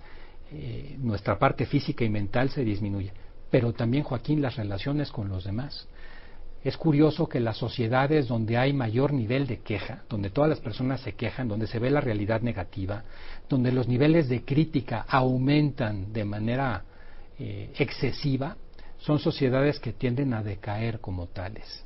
eh, 0.51 0.95
nuestra 0.99 1.39
parte 1.39 1.65
física 1.65 2.05
y 2.05 2.09
mental 2.09 2.49
se 2.49 2.63
disminuye 2.63 3.11
pero 3.49 3.73
también, 3.73 4.03
Joaquín, 4.03 4.41
las 4.41 4.55
relaciones 4.55 5.11
con 5.11 5.29
los 5.29 5.43
demás. 5.43 5.87
Es 6.67 6.75
curioso 6.75 7.29
que 7.29 7.39
las 7.39 7.55
sociedades 7.55 8.27
donde 8.27 8.57
hay 8.57 8.73
mayor 8.73 9.13
nivel 9.13 9.47
de 9.47 9.59
queja, 9.59 10.03
donde 10.09 10.31
todas 10.31 10.49
las 10.49 10.59
personas 10.59 10.99
se 10.99 11.13
quejan, 11.13 11.47
donde 11.47 11.65
se 11.65 11.79
ve 11.79 11.89
la 11.89 12.01
realidad 12.01 12.41
negativa, 12.41 13.05
donde 13.47 13.71
los 13.71 13.87
niveles 13.87 14.27
de 14.27 14.43
crítica 14.43 15.05
aumentan 15.07 16.11
de 16.11 16.25
manera 16.25 16.83
eh, 17.39 17.71
excesiva, 17.79 18.57
son 18.97 19.17
sociedades 19.17 19.79
que 19.79 19.93
tienden 19.93 20.33
a 20.33 20.43
decaer 20.43 20.99
como 20.99 21.27
tales. 21.27 21.85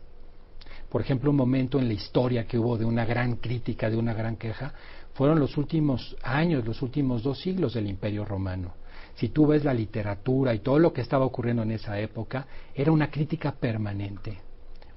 Por 0.89 1.01
ejemplo, 1.01 1.29
un 1.29 1.37
momento 1.37 1.77
en 1.77 1.87
la 1.87 1.93
historia 1.93 2.47
que 2.47 2.57
hubo 2.57 2.75
de 2.75 2.85
una 2.85 3.05
gran 3.05 3.35
crítica, 3.35 3.87
de 3.87 3.97
una 3.97 4.15
gran 4.15 4.35
queja, 4.35 4.73
fueron 5.13 5.39
los 5.39 5.57
últimos 5.57 6.17
años, 6.23 6.65
los 6.65 6.81
últimos 6.81 7.21
dos 7.21 7.39
siglos 7.39 7.75
del 7.75 7.85
Imperio 7.85 8.25
Romano 8.25 8.73
si 9.13 9.29
tú 9.29 9.45
ves 9.45 9.63
la 9.63 9.73
literatura 9.73 10.53
y 10.55 10.59
todo 10.59 10.79
lo 10.79 10.93
que 10.93 11.01
estaba 11.01 11.25
ocurriendo 11.25 11.61
en 11.61 11.71
esa 11.71 11.99
época, 11.99 12.47
era 12.73 12.91
una 12.91 13.11
crítica 13.11 13.51
permanente. 13.51 14.39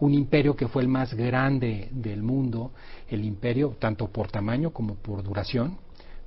Un 0.01 0.15
imperio 0.15 0.57
que 0.57 0.69
fue 0.69 0.83
el 0.83 0.89
más 0.89 1.15
grande 1.15 1.89
del 1.93 2.23
mundo, 2.23 2.73
el 3.09 3.25
imperio 3.25 3.77
tanto 3.79 4.09
por 4.09 4.31
tamaño 4.31 4.71
como 4.71 4.97
por 4.97 5.23
duración, 5.23 5.79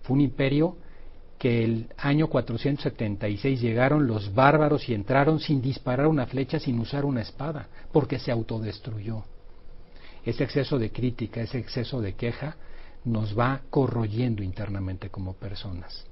fue 0.04 0.16
un 0.16 0.22
imperio 0.22 0.78
que 1.38 1.64
el 1.64 1.88
año 1.98 2.28
476 2.28 3.62
llegaron 3.62 4.08
los 4.08 4.34
bárbaros 4.34 4.88
y 4.90 4.94
entraron 4.94 5.40
sin 5.40 5.62
disparar 5.62 6.08
una 6.08 6.26
flecha, 6.26 6.60
sin 6.60 6.80
usar 6.80 7.06
una 7.06 7.22
espada, 7.22 7.68
porque 7.92 8.18
se 8.18 8.32
autodestruyó. 8.32 9.24
Ese 10.26 10.44
exceso 10.44 10.80
de 10.80 10.92
crítica, 10.92 11.42
ese 11.42 11.60
exceso 11.60 12.02
de 12.02 12.14
queja, 12.14 12.58
nos 13.06 13.38
va 13.38 13.62
corroyendo 13.70 14.42
internamente 14.44 15.10
como 15.10 15.34
personas 15.34 16.06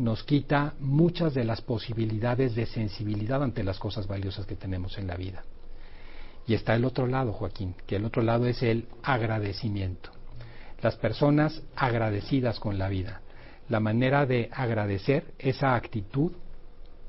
nos 0.00 0.24
quita 0.24 0.74
muchas 0.80 1.34
de 1.34 1.44
las 1.44 1.60
posibilidades 1.60 2.54
de 2.54 2.66
sensibilidad 2.66 3.42
ante 3.42 3.62
las 3.62 3.78
cosas 3.78 4.06
valiosas 4.06 4.46
que 4.46 4.56
tenemos 4.56 4.96
en 4.98 5.06
la 5.06 5.16
vida. 5.16 5.44
Y 6.46 6.54
está 6.54 6.74
el 6.74 6.84
otro 6.84 7.06
lado, 7.06 7.32
Joaquín, 7.32 7.74
que 7.86 7.96
el 7.96 8.04
otro 8.04 8.22
lado 8.22 8.46
es 8.46 8.62
el 8.62 8.88
agradecimiento. 9.02 10.10
Las 10.82 10.96
personas 10.96 11.62
agradecidas 11.76 12.58
con 12.58 12.78
la 12.78 12.88
vida. 12.88 13.20
La 13.68 13.80
manera 13.80 14.26
de 14.26 14.48
agradecer 14.52 15.34
esa 15.38 15.74
actitud 15.74 16.32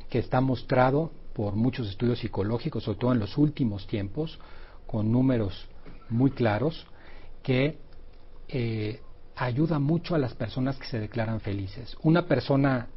que 0.10 0.20
está 0.20 0.42
mostrado 0.42 1.12
por 1.34 1.56
muchos 1.56 1.90
estudios 1.90 2.20
psicológicos, 2.20 2.84
sobre 2.84 3.00
todo 3.00 3.14
en 3.14 3.20
los 3.20 3.38
últimos 3.38 3.88
tiempos, 3.88 4.40
con 4.86 5.12
números 5.12 5.68
muy 6.10 6.32
claros, 6.32 6.86
que 7.42 7.78
eh, 8.50 9.02
ayuda 9.36 9.80
mucho 9.80 10.14
a 10.14 10.20
las 10.20 10.34
personas 10.34 10.78
que 10.78 10.86
se 10.86 11.00
declaran 11.00 11.40
felices. 11.40 11.96
Una 12.04 12.26
persona 12.26 12.88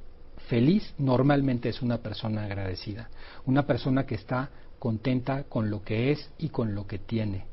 feliz 0.48 0.94
normalmente 0.98 1.68
es 1.68 1.80
una 1.80 1.98
persona 1.98 2.44
agradecida, 2.44 3.08
una 3.46 3.66
persona 3.66 4.04
que 4.04 4.16
está 4.16 4.50
contenta 4.84 5.44
con 5.44 5.70
lo 5.70 5.82
que 5.82 6.12
es 6.12 6.30
y 6.36 6.50
con 6.50 6.74
lo 6.74 6.86
que 6.86 6.98
tiene. 6.98 7.46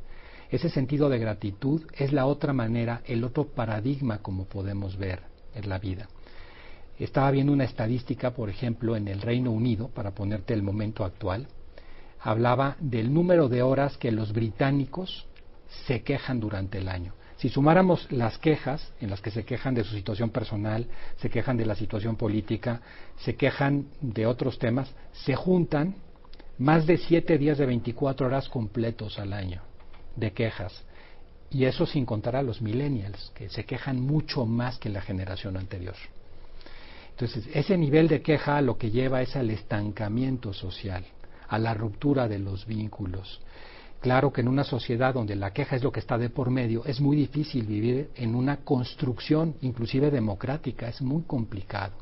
Ese 0.50 0.68
sentido 0.68 1.08
de 1.08 1.18
gratitud 1.18 1.82
es 1.98 2.12
la 2.12 2.26
otra 2.26 2.52
manera, 2.52 3.04
el 3.06 3.24
otro 3.24 3.46
paradigma 3.46 4.18
como 4.18 4.44
podemos 4.44 4.98
ver 4.98 5.22
en 5.56 5.70
la 5.70 5.80
vida. 5.80 6.10
Estaba 7.00 7.32
viendo 7.32 7.54
una 7.54 7.64
estadística, 7.64 8.32
por 8.32 8.50
ejemplo, 8.50 8.98
en 8.98 9.08
el 9.08 9.22
Reino 9.22 9.50
Unido, 9.50 9.88
para 9.88 10.12
ponerte 10.12 10.54
el 10.54 10.62
momento 10.62 11.06
actual. 11.06 11.48
hablaba 12.20 12.76
del 12.82 13.14
número 13.14 13.48
de 13.48 13.62
horas 13.62 13.98
que 13.98 14.12
los 14.12 14.34
británicos 14.34 15.26
se 15.88 16.04
quejan 16.04 16.42
durante 16.42 16.80
el 16.80 16.90
año. 16.90 17.14
Si 17.38 17.48
sumáramos 17.48 18.12
las 18.12 18.38
quejas 18.38 18.92
en 19.00 19.10
las 19.10 19.22
que 19.22 19.32
se 19.32 19.46
quejan 19.46 19.74
de 19.74 19.86
su 19.86 19.96
situación 19.96 20.32
personal, 20.32 20.86
se 21.16 21.30
quejan 21.30 21.56
de 21.56 21.66
la 21.66 21.76
situación 21.76 22.18
política, 22.18 22.82
se 23.20 23.36
quejan 23.36 23.86
de 24.02 24.26
otros 24.26 24.60
temas, 24.60 24.94
se 25.14 25.34
juntan 25.34 25.96
más 26.62 26.86
de 26.86 26.98
siete 26.98 27.38
días 27.38 27.58
de 27.58 27.66
24 27.66 28.28
horas 28.28 28.48
completos 28.48 29.18
al 29.18 29.34
año 29.34 29.62
de 30.16 30.32
quejas. 30.32 30.84
Y 31.50 31.66
eso 31.66 31.86
sin 31.86 32.06
contar 32.06 32.36
a 32.36 32.44
los 32.44 32.62
millennials, 32.62 33.32
que 33.36 33.50
se 33.50 33.66
quejan 33.66 34.00
mucho 34.00 34.46
más 34.46 34.78
que 34.78 34.90
la 34.90 35.02
generación 35.02 35.58
anterior. 35.58 35.96
Entonces, 37.10 37.50
ese 37.54 37.78
nivel 37.78 38.08
de 38.08 38.22
queja 38.22 38.62
lo 38.62 38.78
que 38.78 38.92
lleva 38.92 39.22
es 39.22 39.36
al 39.36 39.50
estancamiento 39.50 40.54
social, 40.54 41.04
a 41.50 41.60
la 41.60 41.74
ruptura 41.74 42.28
de 42.28 42.40
los 42.40 42.66
vínculos, 42.66 43.42
Claro 44.02 44.34
que 44.34 44.42
en 44.42 44.48
una 44.48 44.64
sociedad 44.64 45.14
donde 45.14 45.36
la 45.36 45.54
queja 45.54 45.76
es 45.76 45.84
lo 45.84 45.92
que 45.92 46.00
está 46.00 46.18
de 46.18 46.32
por 46.32 46.50
medio, 46.50 46.84
es 46.86 47.00
muy 47.00 47.16
difícil 47.16 47.68
vivir 47.68 48.10
en 48.16 48.34
una 48.34 48.58
construcción, 48.58 49.54
inclusive 49.62 50.10
democrática, 50.10 50.90
es 50.90 51.04
muy 51.04 51.22
complicado. 51.22 51.94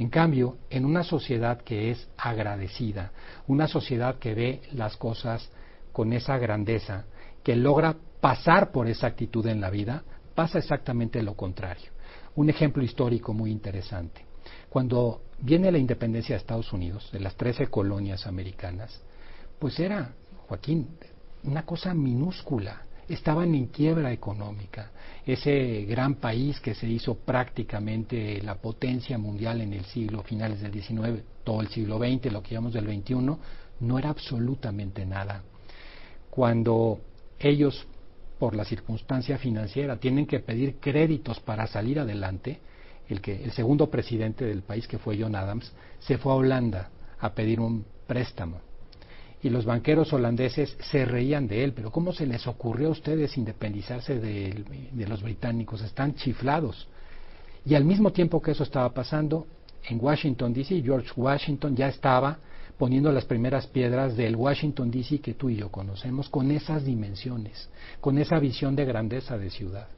En 0.00 0.08
cambio, 0.08 0.56
en 0.70 0.86
una 0.86 1.04
sociedad 1.04 1.60
que 1.60 1.90
es 1.90 2.08
agradecida, 2.16 3.12
una 3.48 3.68
sociedad 3.68 4.18
que 4.18 4.34
ve 4.34 4.62
las 4.72 4.96
cosas 4.96 5.50
con 5.92 6.14
esa 6.14 6.38
grandeza, 6.38 7.04
que 7.44 7.54
logra 7.54 7.94
pasar 8.18 8.72
por 8.72 8.88
esa 8.88 9.08
actitud 9.08 9.46
en 9.46 9.60
la 9.60 9.68
vida, 9.68 10.02
pasa 10.34 10.56
exactamente 10.56 11.22
lo 11.22 11.34
contrario. 11.34 11.90
Un 12.36 12.48
ejemplo 12.48 12.82
histórico 12.82 13.34
muy 13.34 13.50
interesante. 13.50 14.24
Cuando 14.70 15.20
viene 15.38 15.70
la 15.70 15.76
independencia 15.76 16.34
de 16.34 16.38
Estados 16.40 16.72
Unidos, 16.72 17.10
de 17.12 17.20
las 17.20 17.36
trece 17.36 17.66
colonias 17.66 18.26
americanas, 18.26 19.02
pues 19.58 19.78
era, 19.78 20.14
Joaquín, 20.48 20.96
una 21.42 21.66
cosa 21.66 21.92
minúscula. 21.92 22.86
Estaban 23.10 23.56
en 23.56 23.66
quiebra 23.66 24.12
económica. 24.12 24.92
Ese 25.26 25.82
gran 25.82 26.14
país 26.14 26.60
que 26.60 26.76
se 26.76 26.88
hizo 26.88 27.16
prácticamente 27.16 28.40
la 28.40 28.54
potencia 28.54 29.18
mundial 29.18 29.60
en 29.60 29.72
el 29.72 29.84
siglo 29.86 30.22
finales 30.22 30.60
del 30.60 30.72
XIX, 30.72 31.20
todo 31.42 31.60
el 31.60 31.68
siglo 31.70 31.98
XX, 31.98 32.32
lo 32.32 32.40
que 32.40 32.54
llamamos 32.54 32.74
del 32.74 32.86
XXI, 32.86 33.14
no 33.80 33.98
era 33.98 34.10
absolutamente 34.10 35.04
nada. 35.04 35.42
Cuando 36.30 37.00
ellos, 37.40 37.84
por 38.38 38.54
la 38.54 38.64
circunstancia 38.64 39.38
financiera, 39.38 39.96
tienen 39.96 40.24
que 40.24 40.38
pedir 40.38 40.76
créditos 40.76 41.40
para 41.40 41.66
salir 41.66 41.98
adelante, 41.98 42.60
el, 43.08 43.20
que, 43.20 43.42
el 43.42 43.50
segundo 43.50 43.90
presidente 43.90 44.44
del 44.44 44.62
país, 44.62 44.86
que 44.86 44.98
fue 44.98 45.18
John 45.20 45.34
Adams, 45.34 45.72
se 45.98 46.16
fue 46.16 46.30
a 46.30 46.36
Holanda 46.36 46.90
a 47.18 47.34
pedir 47.34 47.58
un 47.58 47.84
préstamo 48.06 48.69
y 49.42 49.48
los 49.48 49.64
banqueros 49.64 50.12
holandeses 50.12 50.76
se 50.80 51.04
reían 51.04 51.46
de 51.46 51.64
él, 51.64 51.72
pero 51.72 51.90
¿cómo 51.90 52.12
se 52.12 52.26
les 52.26 52.46
ocurrió 52.46 52.88
a 52.88 52.92
ustedes 52.92 53.38
independizarse 53.38 54.18
de, 54.18 54.64
los 55.08 55.22
británicos? 55.22 55.80
Están 55.80 56.14
chiflados. 56.14 56.88
Y 57.64 57.74
al 57.74 57.84
mismo 57.84 58.12
tiempo 58.12 58.40
que 58.42 58.50
eso 58.50 58.64
estaba 58.64 58.92
pasando, 58.92 59.46
en 59.88 59.98
Washington, 60.02 60.52
D.C., 60.52 60.82
George 60.82 61.10
Washington 61.16 61.74
ya 61.74 61.88
estaba 61.88 62.38
poniendo 62.76 63.10
las 63.12 63.24
primeras 63.24 63.66
piedras 63.66 64.14
del 64.14 64.36
Washington, 64.36 64.90
D.C. 64.90 65.20
que 65.20 65.34
tú 65.34 65.48
y 65.48 65.56
yo 65.56 65.70
conocemos, 65.70 66.28
con 66.28 66.50
esas 66.50 66.84
dimensiones, 66.84 67.70
con 68.00 68.18
esa 68.18 68.38
visión 68.38 68.76
de 68.76 68.84
grandeza 68.84 69.38
de 69.38 69.50
ciudad. 69.50 69.88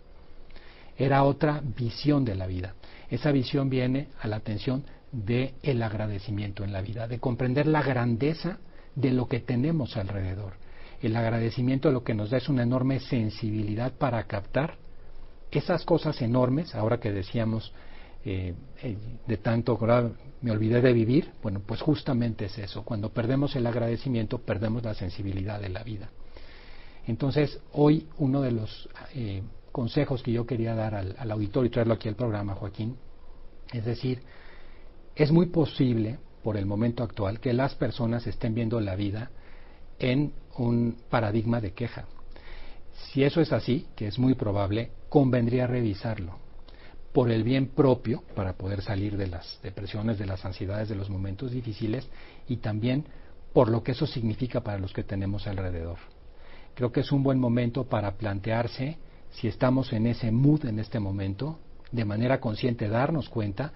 Era 0.97 1.25
otra 1.25 1.61
visión 1.77 2.25
de 2.25 2.37
la 2.37 2.47
vida. 2.47 2.75
Esa 3.11 3.33
visión 3.33 3.69
viene 3.71 4.09
a 4.21 4.29
la 4.29 4.37
atención 4.37 4.85
del 5.11 5.53
el 5.63 5.83
agradecimiento 5.83 6.63
en 6.65 6.73
la 6.73 6.81
vida, 6.81 7.09
de 7.09 7.19
comprender 7.19 7.67
la 7.67 7.83
grandeza 7.83 8.59
de 8.95 9.11
lo 9.11 9.27
que 9.27 9.41
tenemos 9.41 9.97
alrededor. 9.97 10.55
El 11.01 11.17
agradecimiento 11.17 11.91
lo 11.91 12.05
que 12.05 12.15
nos 12.15 12.31
da 12.31 12.39
es 12.39 12.49
una 12.49 12.63
enorme 12.63 13.01
sensibilidad 13.01 13.93
para 13.93 14.25
captar 14.25 14.77
esas 15.51 15.85
cosas 15.85 16.21
enormes, 16.23 16.75
ahora 16.75 16.99
que 16.99 17.13
decíamos 17.13 17.73
eh, 18.25 18.55
eh, 18.83 18.97
de 19.27 19.37
tanto 19.37 19.79
me 20.41 20.51
olvidé 20.51 20.81
de 20.81 20.93
vivir, 20.93 21.33
bueno, 21.43 21.61
pues 21.67 21.81
justamente 21.81 22.47
es 22.47 22.59
eso, 22.59 22.85
cuando 22.85 23.13
perdemos 23.13 23.55
el 23.57 23.67
agradecimiento 23.67 24.39
perdemos 24.39 24.83
la 24.85 24.95
sensibilidad 24.95 25.61
de 25.61 25.69
la 25.69 25.83
vida. 25.83 26.11
Entonces, 27.07 27.61
hoy 27.73 28.07
uno 28.19 28.41
de 28.41 28.53
los 28.53 28.89
eh, 29.15 29.43
consejos 29.73 30.23
que 30.23 30.33
yo 30.33 30.47
quería 30.47 30.75
dar 30.75 30.95
al, 30.95 31.17
al 31.19 31.31
auditorio 31.33 31.67
y 31.67 31.71
traerlo 31.71 31.95
aquí 31.95 32.09
al 32.09 32.15
programa, 32.15 32.55
Joaquín, 32.55 32.97
es 33.73 33.85
decir, 33.85 34.23
es 35.17 35.33
muy 35.33 35.47
posible 35.47 36.19
por 36.43 36.57
el 36.57 36.67
momento 36.67 37.03
actual 37.03 37.41
que 37.41 37.53
las 37.53 37.75
personas 37.75 38.27
estén 38.27 38.55
viendo 38.55 38.81
la 38.81 38.97
vida 38.97 39.31
en 39.99 40.33
un 40.57 40.97
paradigma 41.09 41.61
de 41.61 41.73
queja. 41.73 42.07
Si 42.93 43.23
eso 43.23 43.41
es 43.41 43.53
así, 43.53 43.87
que 43.97 44.07
es 44.07 44.19
muy 44.19 44.35
probable, 44.35 44.91
convendría 45.09 45.67
revisarlo 45.67 46.37
por 47.13 47.31
el 47.31 47.43
bien 47.45 47.69
propio 47.69 48.23
para 48.35 48.55
poder 48.55 48.83
salir 48.83 49.17
de 49.17 49.27
las 49.27 49.61
depresiones, 49.63 50.19
de 50.19 50.27
las 50.27 50.45
ansiedades, 50.45 50.89
de 50.89 50.95
los 50.95 51.11
momentos 51.11 51.51
difíciles 51.51 52.09
y 52.49 52.57
también 52.57 53.05
por 53.53 53.69
lo 53.69 53.83
que 53.83 53.93
eso 53.93 54.07
significa 54.07 54.63
para 54.63 54.79
los 54.79 54.93
que 54.93 55.05
tenemos 55.05 55.47
alrededor. 55.47 55.99
Creo 56.75 56.91
que 56.91 57.01
es 57.01 57.13
un 57.13 57.23
buen 57.23 57.39
momento 57.39 57.85
para 57.85 58.13
plantearse 58.13 58.97
si 59.31 59.47
estamos 59.49 59.93
en 59.93 60.07
ese 60.07 60.31
mood 60.31 60.65
en 60.65 60.79
este 60.79 61.01
momento, 61.01 61.59
de 61.91 62.05
manera 62.05 62.41
consciente 62.41 62.89
darnos 62.89 63.29
cuenta 63.29 63.73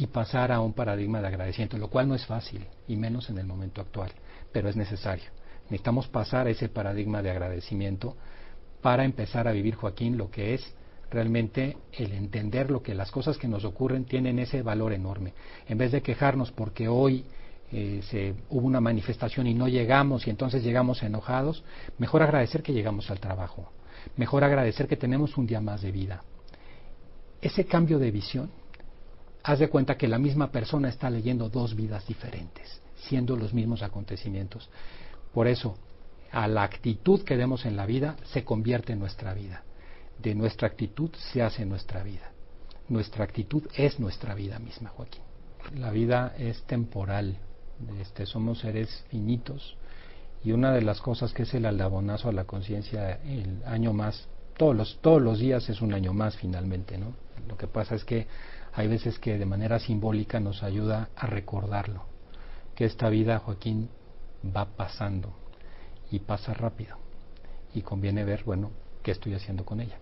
y 0.00 0.06
pasar 0.06 0.50
a 0.50 0.60
un 0.60 0.72
paradigma 0.72 1.20
de 1.20 1.26
agradecimiento, 1.26 1.76
lo 1.76 1.88
cual 1.88 2.08
no 2.08 2.14
es 2.14 2.24
fácil, 2.24 2.66
y 2.88 2.96
menos 2.96 3.28
en 3.28 3.36
el 3.36 3.46
momento 3.46 3.82
actual, 3.82 4.10
pero 4.50 4.70
es 4.70 4.76
necesario. 4.76 5.26
Necesitamos 5.64 6.08
pasar 6.08 6.46
a 6.46 6.50
ese 6.50 6.70
paradigma 6.70 7.22
de 7.22 7.30
agradecimiento 7.30 8.16
para 8.80 9.04
empezar 9.04 9.46
a 9.46 9.52
vivir, 9.52 9.74
Joaquín, 9.74 10.16
lo 10.16 10.30
que 10.30 10.54
es 10.54 10.74
realmente 11.10 11.76
el 11.92 12.12
entender 12.12 12.70
lo 12.70 12.82
que 12.82 12.94
las 12.94 13.10
cosas 13.10 13.36
que 13.36 13.46
nos 13.46 13.64
ocurren 13.64 14.04
tienen 14.04 14.38
ese 14.38 14.62
valor 14.62 14.94
enorme. 14.94 15.34
En 15.68 15.76
vez 15.76 15.92
de 15.92 16.00
quejarnos 16.00 16.50
porque 16.50 16.88
hoy 16.88 17.26
eh, 17.70 18.00
se, 18.04 18.34
hubo 18.48 18.66
una 18.66 18.80
manifestación 18.80 19.46
y 19.48 19.54
no 19.54 19.68
llegamos 19.68 20.26
y 20.26 20.30
entonces 20.30 20.64
llegamos 20.64 21.02
enojados, 21.02 21.62
mejor 21.98 22.22
agradecer 22.22 22.62
que 22.62 22.72
llegamos 22.72 23.10
al 23.10 23.20
trabajo, 23.20 23.70
mejor 24.16 24.44
agradecer 24.44 24.88
que 24.88 24.96
tenemos 24.96 25.36
un 25.36 25.46
día 25.46 25.60
más 25.60 25.82
de 25.82 25.92
vida. 25.92 26.24
Ese 27.42 27.66
cambio 27.66 27.98
de 27.98 28.10
visión 28.10 28.59
haz 29.42 29.58
de 29.58 29.68
cuenta 29.68 29.96
que 29.96 30.08
la 30.08 30.18
misma 30.18 30.50
persona 30.50 30.88
está 30.88 31.10
leyendo 31.10 31.48
dos 31.48 31.74
vidas 31.74 32.06
diferentes, 32.06 32.80
siendo 32.96 33.36
los 33.36 33.54
mismos 33.54 33.82
acontecimientos. 33.82 34.68
Por 35.32 35.46
eso, 35.46 35.76
a 36.32 36.46
la 36.46 36.62
actitud 36.62 37.22
que 37.22 37.36
demos 37.36 37.64
en 37.64 37.76
la 37.76 37.86
vida 37.86 38.16
se 38.24 38.44
convierte 38.44 38.92
en 38.92 38.98
nuestra 38.98 39.34
vida. 39.34 39.62
De 40.18 40.34
nuestra 40.34 40.68
actitud 40.68 41.10
se 41.32 41.42
hace 41.42 41.64
nuestra 41.64 42.02
vida. 42.02 42.30
Nuestra 42.88 43.24
actitud 43.24 43.62
es 43.74 43.98
nuestra 43.98 44.34
vida 44.34 44.58
misma, 44.58 44.90
Joaquín. 44.90 45.22
La 45.76 45.90
vida 45.90 46.34
es 46.38 46.62
temporal. 46.64 47.36
Este, 48.00 48.26
somos 48.26 48.58
seres 48.60 49.04
finitos. 49.08 49.76
Y 50.42 50.52
una 50.52 50.72
de 50.72 50.82
las 50.82 51.00
cosas 51.00 51.32
que 51.32 51.42
es 51.42 51.54
el 51.54 51.66
aldabonazo 51.66 52.28
a 52.28 52.32
la 52.32 52.44
conciencia, 52.44 53.20
el 53.24 53.62
año 53.64 53.92
más, 53.92 54.26
todos 54.56 54.74
los, 54.74 54.98
todos 55.00 55.22
los 55.22 55.38
días 55.38 55.68
es 55.68 55.80
un 55.80 55.92
año 55.94 56.12
más 56.12 56.36
finalmente, 56.36 56.98
¿no? 56.98 57.14
Lo 57.48 57.56
que 57.56 57.66
pasa 57.66 57.94
es 57.94 58.04
que 58.04 58.26
hay 58.72 58.88
veces 58.88 59.18
que 59.18 59.38
de 59.38 59.46
manera 59.46 59.78
simbólica 59.78 60.40
nos 60.40 60.62
ayuda 60.62 61.10
a 61.16 61.26
recordarlo, 61.26 62.04
que 62.74 62.84
esta 62.84 63.08
vida, 63.08 63.38
Joaquín, 63.38 63.88
va 64.44 64.64
pasando 64.64 65.32
y 66.10 66.20
pasa 66.20 66.54
rápido 66.54 66.96
y 67.74 67.82
conviene 67.82 68.24
ver, 68.24 68.44
bueno, 68.44 68.70
qué 69.02 69.12
estoy 69.12 69.34
haciendo 69.34 69.64
con 69.64 69.80
ella. 69.80 69.98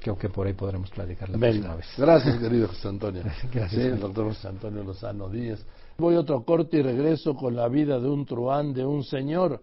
Creo 0.00 0.16
que 0.18 0.28
por 0.28 0.46
ahí 0.46 0.52
podremos 0.52 0.90
platicar 0.90 1.28
la 1.28 1.38
próxima 1.38 1.74
vez. 1.74 1.86
Gracias, 1.96 2.38
querido 2.40 2.68
José 2.68 2.88
Antonio. 2.88 3.22
Gracias. 3.52 3.82
Sí, 3.82 3.88
doctor 4.00 4.28
José 4.28 4.48
Antonio 4.48 4.84
Lozano 4.84 5.28
Díaz. 5.28 5.64
Voy 5.98 6.14
a 6.14 6.20
otro 6.20 6.44
corte 6.44 6.78
y 6.78 6.82
regreso 6.82 7.34
con 7.34 7.56
la 7.56 7.68
vida 7.68 7.98
de 7.98 8.08
un 8.08 8.26
truán, 8.26 8.74
de 8.74 8.84
un 8.84 9.02
señor 9.02 9.62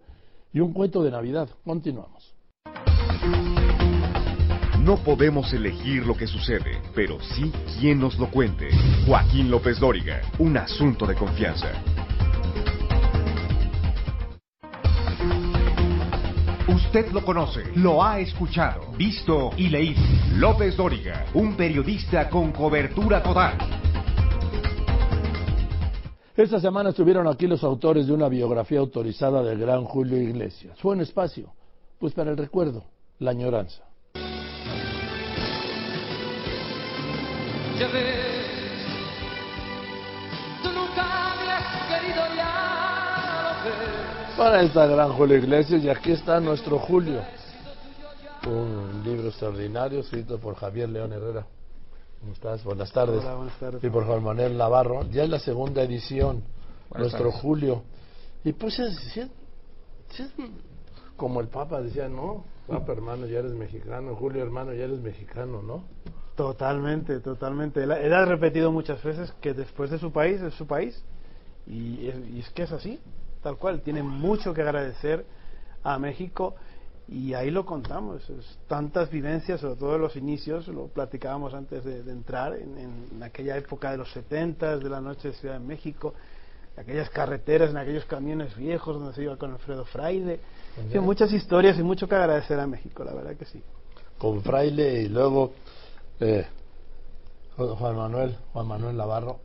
y 0.52 0.60
un 0.60 0.72
cuento 0.72 1.02
de 1.02 1.10
Navidad. 1.10 1.48
Continuamos. 1.64 2.34
No 4.84 4.98
podemos 4.98 5.50
elegir 5.54 6.04
lo 6.04 6.14
que 6.14 6.26
sucede, 6.26 6.78
pero 6.94 7.18
sí 7.18 7.50
quién 7.80 7.98
nos 7.98 8.18
lo 8.18 8.30
cuente. 8.30 8.68
Joaquín 9.06 9.50
López 9.50 9.80
Dóriga, 9.80 10.20
un 10.38 10.58
asunto 10.58 11.06
de 11.06 11.14
confianza. 11.14 11.68
Usted 16.68 17.10
lo 17.12 17.24
conoce, 17.24 17.62
lo 17.76 18.04
ha 18.04 18.20
escuchado, 18.20 18.92
visto 18.98 19.52
y 19.56 19.70
leído. 19.70 20.02
López 20.36 20.76
Dóriga, 20.76 21.24
un 21.32 21.56
periodista 21.56 22.28
con 22.28 22.52
cobertura 22.52 23.22
total. 23.22 23.56
Esta 26.36 26.60
semana 26.60 26.90
estuvieron 26.90 27.26
aquí 27.26 27.46
los 27.46 27.64
autores 27.64 28.06
de 28.06 28.12
una 28.12 28.28
biografía 28.28 28.80
autorizada 28.80 29.42
del 29.42 29.60
gran 29.60 29.84
Julio 29.84 30.20
Iglesias. 30.20 30.78
Fue 30.78 30.92
un 30.92 31.00
espacio, 31.00 31.54
pues 31.98 32.12
para 32.12 32.32
el 32.32 32.36
recuerdo, 32.36 32.84
la 33.18 33.30
añoranza. 33.30 33.93
Ya 37.84 37.90
ves, 37.90 38.86
tú 40.62 40.70
nunca 40.72 41.34
me 41.36 41.52
has 41.52 42.00
querido 42.00 42.22
ya 42.34 43.62
lo 43.62 43.68
ves. 43.68 44.36
Para 44.38 44.62
esta 44.62 44.86
gran 44.86 45.12
Julio 45.12 45.36
Iglesias 45.36 45.84
y 45.84 45.90
aquí 45.90 46.12
está 46.12 46.40
nuestro 46.40 46.78
Julio. 46.78 47.20
Un 48.46 49.02
libro 49.04 49.28
extraordinario 49.28 50.00
escrito 50.00 50.38
por 50.38 50.54
Javier 50.54 50.88
León 50.88 51.12
Herrera. 51.12 51.46
¿Cómo 52.20 52.32
estás? 52.32 52.64
Buenas 52.64 52.90
tardes. 52.90 53.22
Hola, 53.22 53.34
buenas 53.34 53.58
tardes. 53.58 53.84
Y 53.84 53.90
por 53.90 54.06
Juan 54.06 54.22
Manuel 54.22 54.56
Navarro. 54.56 55.02
Ya 55.10 55.24
es 55.24 55.28
la 55.28 55.38
segunda 55.38 55.82
edición. 55.82 56.42
Buenas 56.88 57.12
nuestro 57.12 57.28
tardes. 57.28 57.42
Julio. 57.42 57.82
Y 58.44 58.54
pues 58.54 58.78
es, 58.78 59.16
es 59.18 60.32
como 61.18 61.42
el 61.42 61.48
Papa 61.48 61.82
decía, 61.82 62.08
no, 62.08 62.46
Papa 62.66 62.92
hermano, 62.92 63.26
ya 63.26 63.40
eres 63.40 63.52
mexicano. 63.52 64.16
Julio 64.16 64.42
hermano, 64.42 64.72
ya 64.72 64.84
eres 64.84 65.00
mexicano, 65.00 65.60
¿no? 65.60 65.84
Totalmente, 66.36 67.20
totalmente. 67.20 67.82
Él, 67.82 67.92
él 67.92 68.12
ha 68.12 68.24
repetido 68.24 68.72
muchas 68.72 69.02
veces 69.02 69.32
que 69.40 69.54
después 69.54 69.90
de 69.90 69.98
su 69.98 70.12
país 70.12 70.40
es 70.40 70.54
su 70.54 70.66
país. 70.66 71.02
Y 71.66 72.08
es, 72.08 72.16
y 72.28 72.40
es 72.40 72.50
que 72.50 72.64
es 72.64 72.72
así, 72.72 73.00
tal 73.42 73.56
cual. 73.56 73.80
Tiene 73.80 74.02
mucho 74.02 74.52
que 74.52 74.62
agradecer 74.62 75.24
a 75.82 75.98
México 75.98 76.54
y 77.08 77.34
ahí 77.34 77.50
lo 77.50 77.64
contamos. 77.64 78.28
Es 78.30 78.58
tantas 78.66 79.10
vivencias, 79.10 79.60
sobre 79.60 79.76
todo 79.76 79.96
en 79.96 80.02
los 80.02 80.16
inicios, 80.16 80.68
lo 80.68 80.88
platicábamos 80.88 81.54
antes 81.54 81.84
de, 81.84 82.02
de 82.02 82.12
entrar, 82.12 82.54
en, 82.54 82.78
en 83.12 83.22
aquella 83.22 83.56
época 83.56 83.90
de 83.90 83.98
los 83.98 84.10
70, 84.12 84.78
de 84.78 84.88
la 84.88 85.00
noche 85.00 85.28
de 85.28 85.34
Ciudad 85.34 85.54
de 85.54 85.64
México, 85.64 86.14
aquellas 86.76 87.08
carreteras, 87.10 87.70
en 87.70 87.76
aquellos 87.76 88.04
camiones 88.06 88.56
viejos 88.56 88.98
donde 88.98 89.14
se 89.14 89.22
iba 89.22 89.36
con 89.36 89.52
Alfredo 89.52 89.84
Fraile. 89.84 90.40
Sí, 90.90 90.98
muchas 90.98 91.32
historias 91.32 91.78
y 91.78 91.82
mucho 91.82 92.08
que 92.08 92.14
agradecer 92.14 92.58
a 92.58 92.66
México, 92.66 93.04
la 93.04 93.14
verdad 93.14 93.36
que 93.36 93.44
sí. 93.44 93.62
Con 94.18 94.42
Fraile 94.42 95.02
y 95.02 95.08
luego 95.08 95.52
eh, 96.20 96.46
Juan 97.56 97.96
Manuel, 97.96 98.36
Juan 98.52 98.66
Manuel 98.66 98.96
Navarro. 98.96 99.38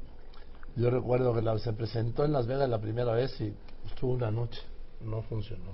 Yo 0.76 0.90
recuerdo 0.90 1.34
que 1.34 1.42
la- 1.42 1.58
se 1.60 1.74
presentó 1.74 2.26
en 2.26 2.32
Las 2.34 2.48
Vegas 2.48 2.70
la 2.70 2.80
primera 2.80 3.14
vez 3.14 3.40
y 3.42 3.54
estuvo 3.86 4.14
una 4.14 4.32
noche, 4.32 4.62
no 5.02 5.22
funcionó. 5.24 5.72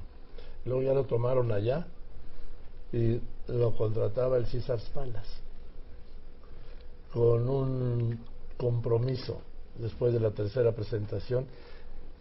Luego 0.65 0.81
ya 0.81 0.93
lo 0.93 1.03
tomaron 1.05 1.51
allá 1.51 1.85
y 2.91 3.19
lo 3.47 3.75
contrataba 3.75 4.37
el 4.37 4.47
César 4.47 4.79
Palas 4.93 5.27
con 7.13 7.47
un 7.49 8.19
compromiso 8.57 9.41
después 9.77 10.13
de 10.13 10.19
la 10.19 10.31
tercera 10.31 10.71
presentación 10.73 11.45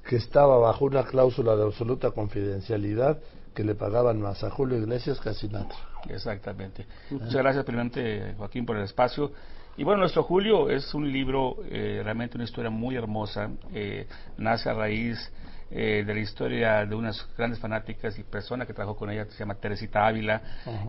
que 0.06 0.16
estaba 0.16 0.58
bajo 0.58 0.84
una 0.84 1.04
cláusula 1.04 1.56
de 1.56 1.64
absoluta 1.64 2.10
confidencialidad 2.10 3.18
que 3.54 3.64
le 3.64 3.74
pagaban 3.74 4.20
más 4.20 4.42
a 4.44 4.50
Julio 4.50 4.78
Iglesias 4.78 5.20
que 5.20 5.30
a 5.30 5.34
Sinatra. 5.34 5.78
Exactamente. 6.08 6.86
Muchas 7.10 7.34
gracias, 7.34 7.64
primeramente, 7.64 8.34
Joaquín, 8.36 8.66
por 8.66 8.76
el 8.76 8.84
espacio. 8.84 9.32
Y 9.76 9.84
bueno, 9.84 10.00
nuestro 10.00 10.22
Julio 10.22 10.70
es 10.70 10.92
un 10.94 11.10
libro, 11.10 11.56
eh, 11.68 12.00
realmente 12.04 12.36
una 12.36 12.44
historia 12.44 12.70
muy 12.70 12.96
hermosa. 12.96 13.50
eh, 13.72 14.06
nace 14.36 14.68
a 14.68 14.74
raíz 14.74 15.32
eh, 15.70 16.04
de 16.06 16.14
la 16.14 16.20
historia 16.20 16.84
de 16.84 16.94
unas 16.94 17.26
grandes 17.36 17.58
fanáticas 17.58 18.18
y 18.18 18.22
persona 18.22 18.66
que 18.66 18.74
trabajó 18.74 18.96
con 18.96 19.10
ella, 19.10 19.24
que 19.24 19.32
se 19.32 19.38
llama 19.38 19.54
Teresita 19.54 20.06
Ávila, 20.06 20.42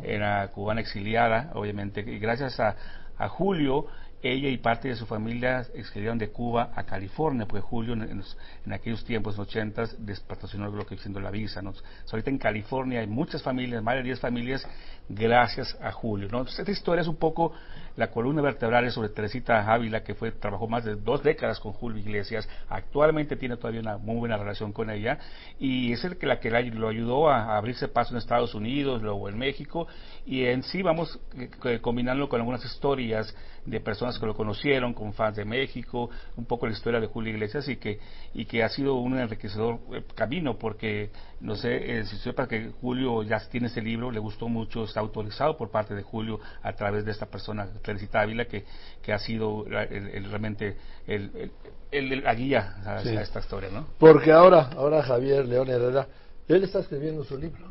era 0.04 0.48
cubana 0.50 0.82
exiliada, 0.82 1.52
obviamente, 1.56 2.02
y 2.02 2.20
gracias 2.20 2.60
a, 2.60 2.76
a 3.18 3.30
Julio, 3.30 3.88
ella 4.32 4.50
y 4.50 4.58
parte 4.58 4.88
de 4.88 4.96
su 4.96 5.06
familia 5.06 5.66
exiliaron 5.74 6.18
de 6.18 6.30
Cuba 6.30 6.72
a 6.76 6.84
California, 6.84 7.46
porque 7.46 7.62
Julio 7.62 7.94
en, 7.94 8.04
en 8.04 8.18
los- 8.18 8.38
en 8.66 8.74
aquellos 8.74 9.04
tiempos, 9.06 9.36
en 9.36 9.40
los 9.40 9.48
80, 9.50 9.84
despatrocinó 10.00 10.70
lo 10.70 10.86
que 10.86 10.98
siendo 10.98 11.20
la 11.20 11.32
visa. 11.32 11.62
¿no? 11.62 11.74
Ahorita 12.12 12.30
en 12.30 12.38
California 12.38 13.00
hay 13.02 13.08
muchas 13.08 13.42
familias, 13.44 13.84
más 13.84 13.96
de 13.96 14.04
10 14.04 14.20
familias, 14.20 14.68
gracias 15.10 15.78
a 15.82 15.92
Julio. 15.92 16.28
¿no? 16.32 16.40
Entonces, 16.40 16.60
esta 16.60 16.72
historia 16.72 17.02
es 17.02 17.08
un 17.08 17.18
poco 17.18 17.54
la 17.96 18.12
columna 18.12 18.42
vertebral 18.42 18.90
sobre 18.92 19.10
Teresita 19.10 19.72
Ávila, 19.72 20.04
que 20.04 20.16
fue 20.16 20.32
trabajó 20.32 20.68
más 20.68 20.84
de 20.84 20.96
dos 20.96 21.24
décadas 21.24 21.60
con 21.60 21.72
Julio 21.74 22.00
Iglesias, 22.00 22.48
actualmente 22.70 23.36
tiene 23.36 23.58
todavía 23.58 23.82
una 23.82 23.98
muy 23.98 24.18
buena 24.18 24.38
relación 24.38 24.74
con 24.74 24.90
ella, 24.90 25.18
y 25.60 25.94
es 25.94 26.04
el 26.04 26.18
que 26.18 26.26
la 26.26 26.40
que 26.40 26.50
lo 26.50 26.88
ayudó 26.88 27.30
a, 27.30 27.58
abrirse 27.58 27.88
paso 27.88 28.14
en 28.14 28.18
Estados 28.18 28.56
Unidos, 28.56 29.02
luego 29.02 29.30
en 29.30 29.38
México, 29.38 29.88
y 30.26 30.46
en 30.46 30.64
sí 30.64 30.82
vamos 30.82 31.20
eh, 31.66 31.80
combinándolo 31.82 32.30
con 32.30 32.40
algunas 32.40 32.64
historias 32.66 33.36
de 33.66 33.80
personas 33.80 34.20
que 34.20 34.26
lo 34.26 34.36
conocieron, 34.36 34.94
con 34.94 35.14
fans 35.14 35.38
de 35.38 35.46
México, 35.46 36.10
un 36.36 36.46
poco 36.46 36.68
la 36.68 36.74
historia 36.74 37.00
de 37.00 37.08
Julio 37.08 37.34
Iglesias 37.34 37.68
y 37.68 37.78
que, 37.78 38.00
y 38.34 38.46
que 38.46 38.64
ha 38.64 38.70
sido 38.70 38.96
un 38.96 39.18
enriquecedor 39.18 39.80
eh, 39.94 40.04
camino 40.14 40.58
porque, 40.58 41.10
no 41.40 41.56
sé, 41.56 42.00
eh, 42.00 42.06
si 42.06 42.18
sepa 42.18 42.48
que 42.48 42.72
Julio 42.82 43.24
ya 43.24 43.40
tiene 43.50 43.68
ese 43.68 43.82
libro, 43.82 44.12
le 44.12 44.20
gustó 44.20 44.48
mucho, 44.48 44.84
está 44.84 45.00
autorizado 45.00 45.58
por 45.58 45.72
parte 45.72 45.96
de 45.96 46.04
Julio 46.04 46.40
a 46.62 46.74
través 46.74 47.06
de 47.06 47.12
esta 47.12 47.26
persona, 47.26 47.68
Teresita 47.86 48.22
Ávila, 48.22 48.46
que, 48.46 48.66
que 49.02 49.14
ha 49.14 49.20
sido 49.20 49.64
la- 49.70 49.84
el- 49.84 50.08
el- 50.10 50.26
realmente 50.30 50.76
el, 51.08 51.32
el- 51.36 51.52
el- 51.92 52.12
el- 52.14 52.24
la 52.24 52.34
guía 52.36 52.76
a, 52.86 53.02
Sí. 53.04 53.16
a 53.16 53.22
esta 53.22 53.40
historia, 53.40 53.70
¿no? 53.70 53.88
Porque 54.00 54.32
ahora, 54.32 54.72
ahora 54.76 55.02
Javier 55.04 55.46
León 55.46 55.70
Herrera, 55.70 56.08
él 56.48 56.64
está 56.64 56.80
escribiendo 56.80 57.24
su 57.24 57.38
libro. 57.38 57.64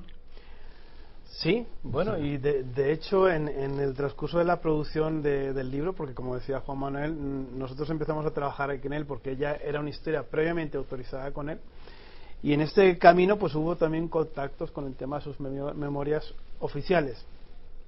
Sí, 1.27 1.67
bueno, 1.83 2.17
y 2.17 2.39
de, 2.39 2.63
de 2.63 2.93
hecho 2.93 3.29
en, 3.29 3.49
en 3.49 3.81
el 3.81 3.93
transcurso 3.95 4.39
de 4.39 4.45
la 4.45 4.61
producción 4.61 5.21
de- 5.21 5.53
del 5.53 5.69
libro, 5.71 5.93
porque 5.93 6.15
como 6.15 6.37
decía 6.37 6.61
Juan 6.61 6.79
Manuel, 6.79 7.13
mm, 7.13 7.59
nosotros 7.59 7.91
empezamos 7.91 8.25
a 8.25 8.31
trabajar 8.31 8.71
aquí 8.71 8.87
en 8.87 8.93
él 8.93 9.05
porque 9.05 9.37
ya 9.37 9.55
era 9.57 9.81
una 9.81 9.91
historia 9.91 10.23
previamente 10.23 10.77
autorizada 10.79 11.33
con 11.33 11.51
él. 11.51 11.59
Y 12.43 12.53
en 12.53 12.61
este 12.61 12.99
camino 12.99 13.37
pues 13.37 13.55
hubo 13.57 13.75
también 13.75 14.07
contactos 14.09 14.71
con 14.71 14.87
el 14.87 14.95
tema 14.95 15.19
de 15.19 15.25
sus 15.25 15.41
memo- 15.41 15.75
memorias 15.75 16.33
oficiales. 16.61 17.27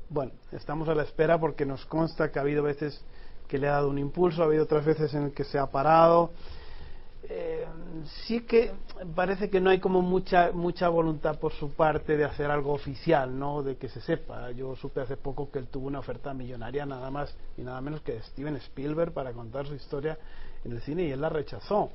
Bueno, 0.09 0.32
estamos 0.52 0.88
a 0.88 0.94
la 0.94 1.02
espera 1.02 1.38
porque 1.38 1.66
nos 1.66 1.84
consta 1.86 2.30
que 2.30 2.38
ha 2.38 2.42
habido 2.42 2.62
veces 2.62 3.04
que 3.48 3.59
le 3.59 3.68
ha 3.68 3.72
dado 3.72 3.88
un 3.88 3.98
impulso, 3.98 4.42
ha 4.42 4.46
habido 4.46 4.62
otras 4.62 4.84
veces 4.84 5.12
en 5.14 5.32
que 5.32 5.42
se 5.42 5.59
ha 5.59 5.66
parado. 5.66 6.30
Eh, 7.28 7.66
sí 8.26 8.42
que 8.42 8.72
parece 9.16 9.50
que 9.50 9.61
no 9.61 9.70
hay 9.70 9.80
como 9.80 10.00
mucha 10.00 10.52
mucha 10.52 10.88
voluntad 10.88 11.40
por 11.40 11.52
su 11.52 11.72
parte 11.72 12.16
de 12.16 12.24
hacer 12.24 12.52
algo 12.52 12.72
oficial, 12.72 13.36
¿no? 13.36 13.64
De 13.64 13.76
que 13.76 13.88
se 13.88 14.00
sepa. 14.00 14.52
Yo 14.52 14.76
supe 14.76 15.00
hace 15.00 15.16
poco 15.16 15.50
que 15.50 15.59
él 15.59 15.66
tuvo 15.66 15.88
una 15.88 15.98
oferta 15.98 16.32
millonaria 16.32 16.86
nada 16.86 17.11
más 17.11 17.36
y 17.57 17.62
nada 17.62 17.80
menos 17.80 18.00
que 18.02 18.12
de 18.12 18.22
Steven 18.22 18.54
Spielberg 18.57 19.12
para 19.12 19.32
contar 19.32 19.66
su 19.66 19.74
historia 19.74 20.16
en 20.64 20.70
el 20.70 20.80
cine 20.82 21.02
y 21.02 21.11
él 21.11 21.20
la 21.20 21.30
rechazó. 21.30 21.90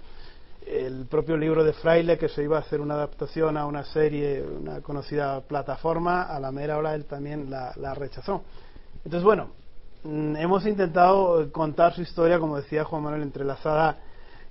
El 0.65 1.05
propio 1.07 1.37
libro 1.37 1.63
de 1.63 1.73
Fraile 1.73 2.17
que 2.17 2.29
se 2.29 2.43
iba 2.43 2.57
a 2.57 2.61
hacer 2.61 2.81
una 2.81 2.93
adaptación 2.93 3.57
a 3.57 3.65
una 3.65 3.83
serie, 3.83 4.41
una 4.43 4.81
conocida 4.81 5.41
plataforma, 5.41 6.23
a 6.23 6.39
la 6.39 6.51
mera 6.51 6.77
hora 6.77 6.93
él 6.93 7.05
también 7.05 7.49
la, 7.49 7.73
la 7.77 7.93
rechazó. 7.93 8.43
Entonces, 9.03 9.23
bueno, 9.23 9.49
mm, 10.03 10.35
hemos 10.35 10.65
intentado 10.65 11.51
contar 11.51 11.93
su 11.93 12.01
historia, 12.01 12.39
como 12.39 12.57
decía 12.57 12.83
Juan 12.83 13.03
Manuel, 13.03 13.23
entrelazada 13.23 13.97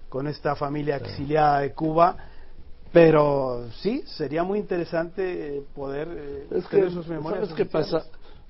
con 0.08 0.26
esta 0.26 0.56
familia 0.56 0.96
exiliada 0.96 1.60
de 1.60 1.72
Cuba, 1.72 2.16
pero 2.92 3.68
sí, 3.80 4.02
sería 4.04 4.42
muy 4.42 4.58
interesante 4.58 5.58
eh, 5.58 5.62
poder 5.74 6.08
eh, 6.10 6.46
Es 6.50 6.66
que, 6.66 6.76
tener 6.76 6.92
sus 6.92 7.06
memorias. 7.06 7.48
¿sabes 7.48 7.54
qué 7.54 7.66
pasa? 7.66 8.04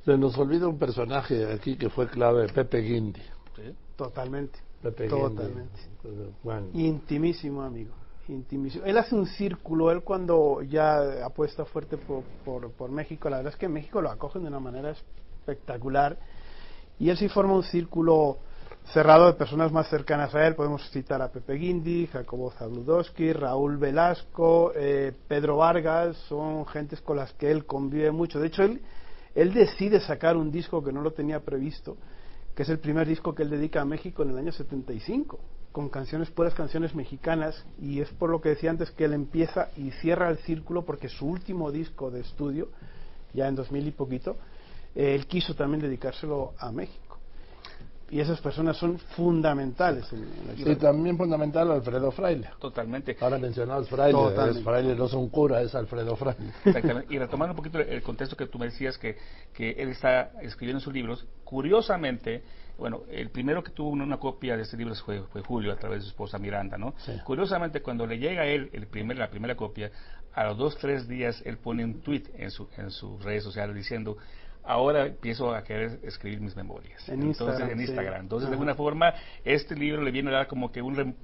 Se 0.05 0.17
nos 0.17 0.37
olvida 0.39 0.67
un 0.67 0.79
personaje 0.79 1.53
aquí 1.53 1.77
que 1.77 1.91
fue 1.91 2.09
clave, 2.09 2.49
Pepe 2.49 2.79
Guindy. 2.79 3.23
Totalmente. 3.97 4.59
Pepe 4.83 5.09
Totalmente. 5.09 5.81
Bueno, 6.43 6.69
Intimísimo, 6.73 7.63
amigo. 7.63 7.93
Intimísimo. 8.29 8.85
Él 8.85 8.97
hace 8.97 9.15
un 9.15 9.27
círculo, 9.27 9.91
él 9.91 10.03
cuando 10.03 10.63
ya 10.63 11.25
apuesta 11.25 11.65
fuerte 11.65 11.97
por, 11.97 12.23
por, 12.45 12.71
por 12.73 12.91
México, 12.91 13.29
la 13.29 13.39
verdad 13.39 13.53
es 13.53 13.59
que 13.59 13.67
en 13.67 13.73
México 13.73 14.01
lo 14.01 14.11
acogen 14.11 14.43
de 14.43 14.49
una 14.49 14.61
manera 14.61 14.91
espectacular 14.91 16.17
y 16.99 17.11
él 17.11 17.17
sí 17.17 17.29
forma 17.29 17.55
un 17.55 17.63
círculo 17.65 18.39
cerrado 18.93 19.27
de 19.27 19.33
personas 19.35 19.73
más 19.73 19.89
cercanas 19.89 20.35
a 20.35 20.47
él. 20.47 20.55
Podemos 20.55 20.89
citar 20.91 21.23
a 21.23 21.31
Pepe 21.31 21.55
Guindy, 21.55 22.07
Jacobo 22.07 22.51
Zabludowski, 22.53 23.33
Raúl 23.33 23.79
Velasco, 23.79 24.73
eh, 24.75 25.13
Pedro 25.29 25.57
Vargas, 25.59 26.17
son 26.29 26.67
gentes 26.67 27.01
con 27.01 27.17
las 27.17 27.33
que 27.35 27.51
él 27.51 27.67
convive 27.67 28.11
mucho. 28.11 28.39
De 28.39 28.49
hecho, 28.49 28.63
él, 28.63 28.81
él 29.35 29.53
decide 29.53 30.01
sacar 30.01 30.37
un 30.37 30.51
disco 30.51 30.83
que 30.83 30.93
no 30.93 31.03
lo 31.03 31.13
tenía 31.13 31.41
previsto, 31.41 31.97
que 32.61 32.65
es 32.65 32.69
el 32.69 32.79
primer 32.79 33.09
disco 33.09 33.35
que 33.35 33.43
él 33.43 33.49
dedica 33.49 33.81
a 33.81 33.87
México 33.87 34.23
en 34.23 34.29
el 34.29 34.37
año 34.37 34.53
75, 34.53 35.41
con 35.73 35.89
canciones, 35.89 36.31
puras 36.31 36.53
canciones 36.53 36.95
mexicanas, 36.95 37.65
y 37.81 38.03
es 38.03 38.11
por 38.11 38.29
lo 38.29 38.43
que 38.43 38.51
decía 38.51 38.69
antes 38.69 38.91
que 38.91 39.07
él 39.07 39.15
empieza 39.15 39.71
y 39.79 39.93
cierra 39.93 40.29
el 40.29 40.37
círculo 40.41 40.85
porque 40.85 41.09
su 41.09 41.27
último 41.27 41.73
disco 41.73 42.11
de 42.11 42.21
estudio, 42.21 42.69
ya 43.33 43.49
en 43.49 43.55
2000 43.55 43.87
y 43.87 43.91
poquito, 43.93 44.37
él 44.95 45.27
quiso 45.27 45.55
también 45.55 45.81
dedicárselo 45.81 46.53
a 46.59 46.71
México. 46.71 47.10
Y 48.11 48.21
esas 48.21 48.41
personas 48.41 48.77
son 48.77 48.99
fundamentales 48.99 50.13
en, 50.13 50.19
en 50.25 50.65
la 50.67 50.73
y 50.73 50.77
también 50.77 51.17
fundamental 51.17 51.71
Alfredo 51.71 52.11
Fraile. 52.11 52.51
Totalmente. 52.59 53.17
Ahora 53.21 53.39
mencionabas 53.39 53.89
Fraile, 53.89 54.13
Totalmente. 54.13 54.59
es 54.59 54.65
Fraile 54.65 54.95
no 54.97 55.07
es 55.07 55.13
un 55.13 55.29
cura, 55.29 55.63
es 55.63 55.75
Alfredo 55.75 56.17
Fraile. 56.17 56.53
Exactamente. 56.65 57.15
Y 57.15 57.19
retomando 57.19 57.53
un 57.53 57.57
poquito 57.57 57.79
el 57.79 58.03
contexto 58.03 58.37
que 58.37 58.47
tú 58.47 58.59
me 58.59 58.67
decías 58.67 58.99
que, 58.99 59.17
que 59.55 59.71
él 59.73 59.91
está 59.91 60.33
escribiendo 60.43 60.81
sus 60.81 60.93
libros, 60.93 61.25
curiosamente, 61.45 62.43
bueno, 62.79 63.03
el 63.11 63.31
primero 63.31 63.63
que 63.63 63.71
tuvo 63.71 63.91
una, 63.91 64.05
una 64.05 64.19
copia 64.19 64.57
de 64.57 64.63
este 64.63 64.77
libro 64.77 64.95
fue, 64.97 65.23
fue 65.25 65.43
Julio 65.43 65.73
a 65.73 65.77
través 65.77 65.99
de 65.99 66.05
su 66.05 66.09
esposa 66.11 66.39
Miranda, 66.39 66.77
¿no? 66.79 66.95
Sí. 66.99 67.13
Curiosamente, 67.25 67.81
cuando 67.81 68.07
le 68.07 68.19
llega 68.19 68.43
a 68.43 68.47
él 68.47 68.71
el 68.73 68.89
primer, 68.89 69.19
la 69.19 69.31
primera 69.31 69.55
copia, 69.55 69.91
a 70.33 70.45
los 70.45 70.59
dos, 70.59 70.77
tres 70.79 71.09
días 71.09 71.43
él 71.45 71.59
pone 71.59 71.85
un 71.85 72.01
tweet 72.03 72.25
en, 72.35 72.51
su, 72.51 72.69
en 72.77 72.91
sus 72.91 73.23
redes 73.23 73.45
sociales 73.45 73.75
diciendo 73.75 74.17
ahora 74.65 75.07
empiezo 75.07 75.53
a 75.55 75.63
querer 75.65 76.01
escribir 76.03 76.41
mis 76.41 76.55
memorias. 76.57 77.09
En 77.09 77.23
Entonces, 77.23 77.41
Instagram, 77.47 77.71
en 77.71 77.77
sí. 77.79 77.85
Instagram. 77.85 78.21
Entonces, 78.23 78.49
de 78.51 78.55
alguna 78.55 78.75
forma, 78.75 79.15
este 79.45 79.75
libro 79.75 80.03
le 80.03 80.11
viene 80.11 80.31
a 80.31 80.35
dar 80.35 80.47
como 80.49 80.71
que 80.71 80.83
un, 80.83 80.97
rem- 80.97 81.15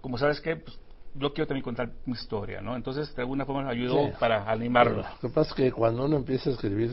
como 0.00 0.18
sabes 0.18 0.40
qué, 0.40 0.56
Pues, 0.56 0.78
yo 1.16 1.32
quiero 1.32 1.46
también 1.46 1.62
contar 1.62 1.90
mi 2.06 2.14
historia, 2.14 2.60
¿no? 2.60 2.74
Entonces, 2.74 3.14
de 3.14 3.22
alguna 3.22 3.44
forma, 3.46 3.68
ayudó 3.68 4.06
Sí. 4.06 4.12
para 4.18 4.50
animarlo. 4.50 5.02
Lo 5.02 5.20
que 5.20 5.28
pasa 5.28 5.50
es 5.50 5.54
que 5.54 5.72
cuando 5.72 6.04
uno 6.06 6.16
empieza 6.16 6.50
a 6.50 6.54
escribir 6.54 6.90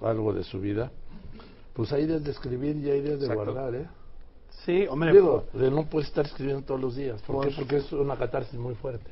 algo 0.00 0.32
de 0.32 0.44
su 0.44 0.60
vida, 0.60 0.92
pues 1.72 1.92
hay 1.92 2.06
días 2.06 2.22
de 2.22 2.30
escribir 2.30 2.76
y 2.76 2.88
hay 2.90 3.00
días 3.00 3.18
de 3.18 3.26
Exacto. 3.26 3.52
guardar, 3.52 3.74
¿eh? 3.74 3.86
Sí, 4.64 4.86
hombre. 4.88 5.12
Digo, 5.12 5.44
por- 5.50 5.60
de 5.60 5.70
no 5.72 5.84
puedes 5.86 6.08
estar 6.08 6.24
escribiendo 6.24 6.62
todos 6.64 6.80
los 6.80 6.94
días. 6.94 7.20
¿Por 7.22 7.40
qué? 7.44 7.48
Por- 7.48 7.56
Porque 7.64 7.76
es 7.78 7.92
una 7.92 8.16
catarsis 8.16 8.54
muy 8.58 8.76
fuerte. 8.76 9.10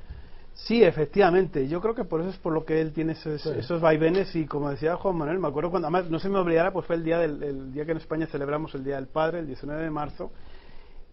Sí, 0.54 0.82
efectivamente. 0.82 1.66
Yo 1.66 1.80
creo 1.80 1.94
que 1.94 2.04
por 2.04 2.20
eso 2.20 2.30
es 2.30 2.36
por 2.36 2.52
lo 2.52 2.64
que 2.64 2.80
él 2.80 2.92
tiene 2.92 3.12
esos, 3.12 3.40
Sí. 3.42 3.50
esos 3.56 3.80
vaivenes 3.80 4.34
y 4.36 4.46
como 4.46 4.70
decía 4.70 4.96
Juan 4.96 5.16
Manuel, 5.16 5.38
me 5.38 5.48
acuerdo 5.48 5.70
cuando, 5.70 5.88
además 5.88 6.10
no 6.10 6.18
se 6.18 6.28
me 6.28 6.38
olvidara, 6.38 6.72
pues 6.72 6.86
fue 6.86 6.96
el 6.96 7.04
día 7.04 7.18
del 7.18 7.42
el 7.42 7.72
día 7.72 7.84
que 7.84 7.92
en 7.92 7.96
España 7.98 8.26
celebramos 8.26 8.74
el 8.74 8.84
Día 8.84 8.96
del 8.96 9.06
Padre, 9.08 9.40
el 9.40 9.46
19 9.46 9.82
de 9.82 9.90
marzo, 9.90 10.30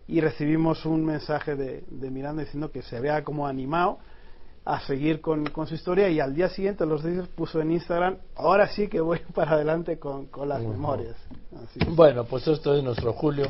y 0.08 0.22
recibimos 0.22 0.86
un 0.86 1.06
mensaje 1.06 1.56
de, 1.56 1.84
de 1.90 2.12
Miranda 2.12 2.44
diciendo 2.44 2.72
que 2.72 2.82
se 2.82 2.98
había 2.98 3.24
como 3.24 3.48
animado 3.48 4.00
a 4.66 4.82
seguir 4.82 5.22
con, 5.22 5.46
con 5.48 5.66
su 5.68 5.74
historia 5.76 6.10
y 6.10 6.20
al 6.20 6.36
día 6.36 6.50
siguiente, 6.50 6.84
a 6.84 6.86
los 6.86 7.04
días, 7.04 7.28
puso 7.30 7.60
en 7.62 7.72
Instagram, 7.72 8.18
ahora 8.36 8.68
sí 8.68 8.88
que 8.88 9.00
voy 9.00 9.20
para 9.34 9.54
adelante 9.54 9.98
con, 9.98 10.28
con 10.28 10.50
las 10.50 10.62
memorias. 10.62 11.16
Así. 11.64 11.80
Bueno, 11.96 12.26
pues 12.26 12.48
esto 12.48 12.76
es 12.76 12.84
nuestro 12.84 13.14
Julio, 13.14 13.48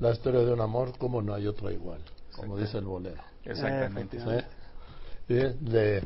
la 0.00 0.10
historia 0.10 0.40
de 0.40 0.52
un 0.52 0.60
amor 0.60 0.96
como 0.98 1.22
no 1.22 1.34
hay 1.34 1.46
otro 1.46 1.70
igual, 1.70 2.00
como 2.36 2.56
dice 2.56 2.78
el 2.78 2.84
bolero. 2.84 3.22
Exactamente. 3.44 4.16
¿Eh? 4.18 4.44
Y 5.28 5.34
de 5.34 6.02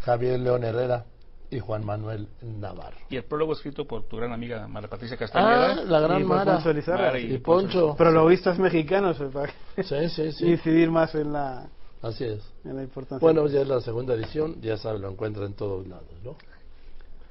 Javier 0.00 0.40
León 0.40 0.64
Herrera 0.64 1.04
y 1.50 1.58
Juan 1.58 1.84
Manuel 1.84 2.28
Navarro. 2.42 2.96
Y 3.08 3.16
el 3.16 3.24
prólogo 3.24 3.52
escrito 3.54 3.84
por 3.84 4.04
tu 4.04 4.16
gran 4.16 4.32
amiga 4.32 4.66
Mara 4.68 4.88
Patricia 4.88 5.16
Ah, 5.16 5.18
Castañeda. 5.18 5.84
la 5.84 6.00
gran 6.00 6.20
Y 6.20 6.24
Mara. 6.24 6.54
Poncho 6.54 6.72
Lizarra. 6.72 7.06
Mara 7.06 7.18
Y 7.18 7.38
Poncho. 7.38 7.94
Prologuistas 7.96 8.58
mexicanos, 8.58 9.18
para 9.32 9.52
Sí, 9.82 10.08
sí, 10.08 10.32
sí. 10.32 10.46
incidir 10.50 10.90
más 10.90 11.14
en 11.14 11.32
la, 11.32 11.68
Así 12.02 12.24
es. 12.24 12.42
en 12.64 12.76
la 12.76 12.82
importancia. 12.82 13.18
Bueno, 13.20 13.46
ya 13.48 13.60
es 13.62 13.68
la 13.68 13.80
segunda 13.80 14.14
edición, 14.14 14.60
ya 14.60 14.76
saben, 14.76 15.02
lo 15.02 15.10
encuentra 15.10 15.44
en 15.44 15.54
todos 15.54 15.86
lados, 15.86 16.06
¿no? 16.24 16.36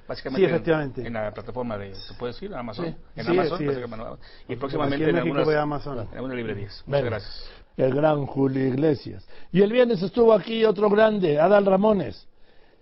Básicamente 0.07 0.41
Sí, 0.47 0.51
efectivamente. 0.51 1.01
En, 1.01 1.07
en 1.07 1.13
la 1.13 1.31
plataforma 1.31 1.77
de, 1.77 1.93
¿se 1.95 2.13
puede 2.15 2.33
decir? 2.33 2.53
Amazon. 2.53 2.85
Sí. 2.87 2.95
En 3.15 3.25
Sí, 3.25 3.31
Amazon. 3.31 3.57
sí, 3.59 3.65
básicamente, 3.67 4.05
es. 4.05 4.09
¿no? 4.11 4.53
y 4.53 4.55
próximamente 4.57 5.09
en 5.09 5.15
algunas, 5.17 5.47
en 5.47 5.97
algunas 6.15 6.35
librerías. 6.35 6.83
Muchas 6.87 6.87
Venga. 6.87 7.09
gracias. 7.11 7.51
El 7.77 7.93
gran 7.93 8.25
Julio 8.25 8.67
Iglesias. 8.67 9.25
Y 9.51 9.61
el 9.61 9.71
viernes 9.71 10.01
estuvo 10.01 10.33
aquí 10.33 10.65
otro 10.65 10.89
grande, 10.89 11.39
Adal 11.39 11.65
Ramones. 11.65 12.27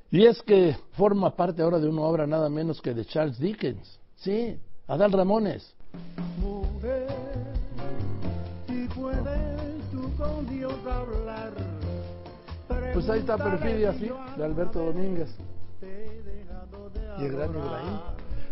Y 0.09 0.25
es 0.25 0.41
que 0.41 0.75
forma 0.93 1.35
parte 1.35 1.61
ahora 1.61 1.79
de 1.79 1.87
una 1.87 2.01
obra 2.01 2.25
nada 2.25 2.49
menos 2.49 2.81
que 2.81 2.93
de 2.93 3.05
Charles 3.05 3.37
Dickens. 3.39 3.99
Sí, 4.15 4.57
Adal 4.87 5.11
Ramones. 5.11 5.75
Pues 12.93 13.09
ahí 13.09 13.19
está 13.19 13.37
Perfidia, 13.37 13.93
sí, 13.93 14.09
de 14.37 14.43
Alberto 14.43 14.79
Domínguez. 14.85 15.29
Y 17.19 17.25
el 17.25 17.31
gran 17.31 17.49
Ibrahim. 17.49 17.99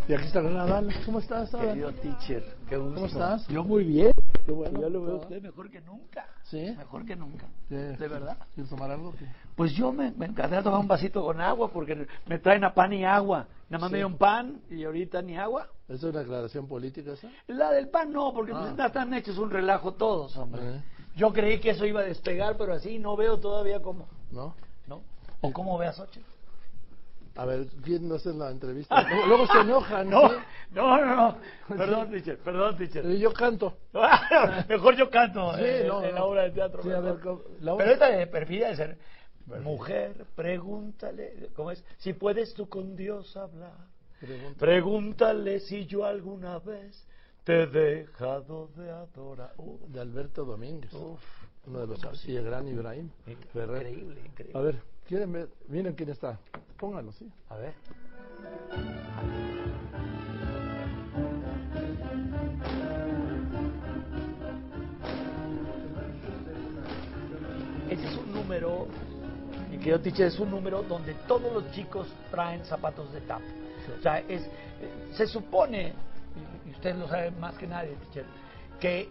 Y 0.07 0.13
aquí 0.13 0.25
está 0.25 0.39
el 0.39 0.45
gran 0.45 0.57
Adal. 0.57 0.95
¿Cómo 1.05 1.19
estás, 1.19 1.53
Adal? 1.53 1.67
Querido 1.69 1.91
teacher, 1.93 2.43
qué 2.69 2.77
gusto. 2.77 2.93
¿Cómo 2.93 3.05
estás? 3.07 3.47
Yo 3.47 3.63
muy 3.63 3.83
bien. 3.83 4.11
Qué 4.45 4.51
bueno. 4.51 4.79
Ya 4.79 4.89
lo 4.89 5.01
veo 5.03 5.15
usted 5.17 5.41
mejor 5.41 5.69
que 5.71 5.81
nunca. 5.81 6.27
¿Sí? 6.43 6.73
Mejor 6.77 7.05
que 7.05 7.15
nunca. 7.15 7.47
¿De 7.69 8.07
verdad? 8.07 8.37
¿Quieres 8.53 8.69
tomar 8.69 8.91
algo? 8.91 9.11
¿Qué? 9.17 9.25
Pues 9.55 9.73
yo 9.73 9.91
me, 9.91 10.11
me 10.11 10.27
encantaría 10.27 10.61
tomar 10.63 10.79
un 10.79 10.87
vasito 10.87 11.23
con 11.23 11.41
agua 11.41 11.69
porque 11.71 12.07
me 12.27 12.37
traen 12.39 12.63
a 12.63 12.73
pan 12.73 12.93
y 12.93 13.03
agua. 13.05 13.47
Nada 13.69 13.81
más 13.81 13.89
Sí. 13.89 13.93
me 13.93 13.97
dio 13.97 14.07
un 14.07 14.17
pan 14.17 14.61
y 14.69 14.83
ahorita 14.83 15.21
ni 15.23 15.37
agua. 15.37 15.67
¿Es 15.87 16.03
una 16.03 16.19
declaración 16.19 16.67
política 16.67 17.13
esa? 17.13 17.29
La 17.47 17.71
del 17.71 17.89
pan 17.89 18.11
no, 18.13 18.33
porque 18.33 18.51
Ah. 18.53 18.73
ya 18.77 18.85
están 18.87 19.13
hechos 19.15 19.37
un 19.39 19.49
relajo 19.49 19.93
todos, 19.93 20.35
hombre. 20.37 20.61
Eh, 20.63 20.81
Yo 21.15 21.31
creí 21.31 21.59
que 21.59 21.69
eso 21.71 21.85
iba 21.85 22.01
a 22.01 22.03
despegar, 22.03 22.57
pero 22.57 22.73
así 22.73 22.99
no 22.99 23.15
veo 23.15 23.39
todavía 23.39 23.81
cómo. 23.81 24.05
¿No? 24.31 24.53
¿No? 24.85 25.01
¿O 25.41 25.51
cómo 25.53 25.77
veas 25.77 25.97
ocho? 25.99 26.19
A 27.36 27.45
ver, 27.45 27.67
¿quién 27.83 28.07
no 28.07 28.15
hace 28.15 28.33
la 28.33 28.49
entrevista? 28.49 29.01
Luego, 29.09 29.25
luego 29.27 29.47
se 29.47 29.59
enojan. 29.61 30.09
No, 30.15 30.29
¿sí? 30.29 30.36
no, 30.71 31.05
no, 31.05 31.15
no. 31.15 31.38
Perdón, 31.67 32.09
teacher, 32.11 32.38
perdón, 32.39 32.77
teacher. 32.77 33.05
Y 33.05 33.19
yo 33.19 33.33
canto. 33.33 33.77
Mejor 34.69 34.95
yo 34.95 35.09
canto 35.09 35.53
Sí, 35.55 35.61
eh, 35.63 35.83
no, 35.88 36.03
en 36.03 36.13
la 36.15 36.19
no. 36.21 36.25
obra 36.27 36.43
de 36.43 36.51
teatro. 36.51 36.81
Sí, 36.83 36.91
a 36.91 36.99
ver, 36.99 37.19
¿cómo- 37.19 37.41
la 37.59 37.75
Pero 37.77 37.91
esta 37.91 38.09
de 38.09 38.25
de 38.25 38.75
ser 38.75 38.97
mujer, 39.61 40.25
pregúntale, 40.36 41.49
¿cómo 41.55 41.71
es? 41.71 41.83
Si 41.97 42.13
puedes 42.13 42.53
tú 42.53 42.67
con 42.67 42.95
Dios 42.95 43.36
hablar, 43.38 43.73
Pregunta. 44.19 44.59
pregúntale 44.59 45.59
si 45.59 45.86
yo 45.86 46.05
alguna 46.05 46.59
vez 46.59 47.07
te 47.43 47.63
he 47.63 47.67
dejado 47.67 48.69
de 48.75 48.89
adorar. 48.89 49.53
Uh, 49.57 49.77
De 49.88 49.99
Alberto 49.99 50.45
Domínguez. 50.45 50.91
uf, 50.93 51.21
Uno 51.67 51.79
de 51.81 51.88
los... 51.88 52.25
El 52.27 52.43
gran 52.43 52.67
Ibrahim. 52.67 53.09
Ferrer. 53.53 53.88
increíble, 53.88 54.21
increíble. 54.25 54.57
A 54.57 54.61
ver, 54.61 54.81
¿quieren 55.07 55.31
ver? 55.31 55.49
Miren 55.67 55.93
quién 55.93 56.09
está. 56.09 56.39
Pónganlo, 56.77 57.11
sí. 57.13 57.29
A 57.49 57.55
ver. 57.55 57.73
Ese 67.89 68.07
es 68.07 68.17
un 68.17 68.33
número, 68.33 68.87
mi 69.69 69.77
querido 69.77 69.99
teacher, 69.99 70.27
es 70.27 70.39
un 70.39 70.49
número 70.49 70.81
donde 70.83 71.13
todos 71.27 71.53
los 71.53 71.71
chicos 71.71 72.07
traen 72.31 72.65
zapatos 72.65 73.11
de 73.13 73.21
tap. 73.21 73.41
O 73.97 74.01
sea, 74.01 74.19
es, 74.27 74.41
se 75.13 75.27
supone, 75.27 75.93
y- 76.65 76.69
y 76.69 76.71
usted 76.71 76.95
lo 76.95 77.07
sabe 77.07 77.29
más 77.31 77.55
que 77.55 77.67
nadie, 77.67 77.91
teacher, 78.05 78.25
que 78.79 79.09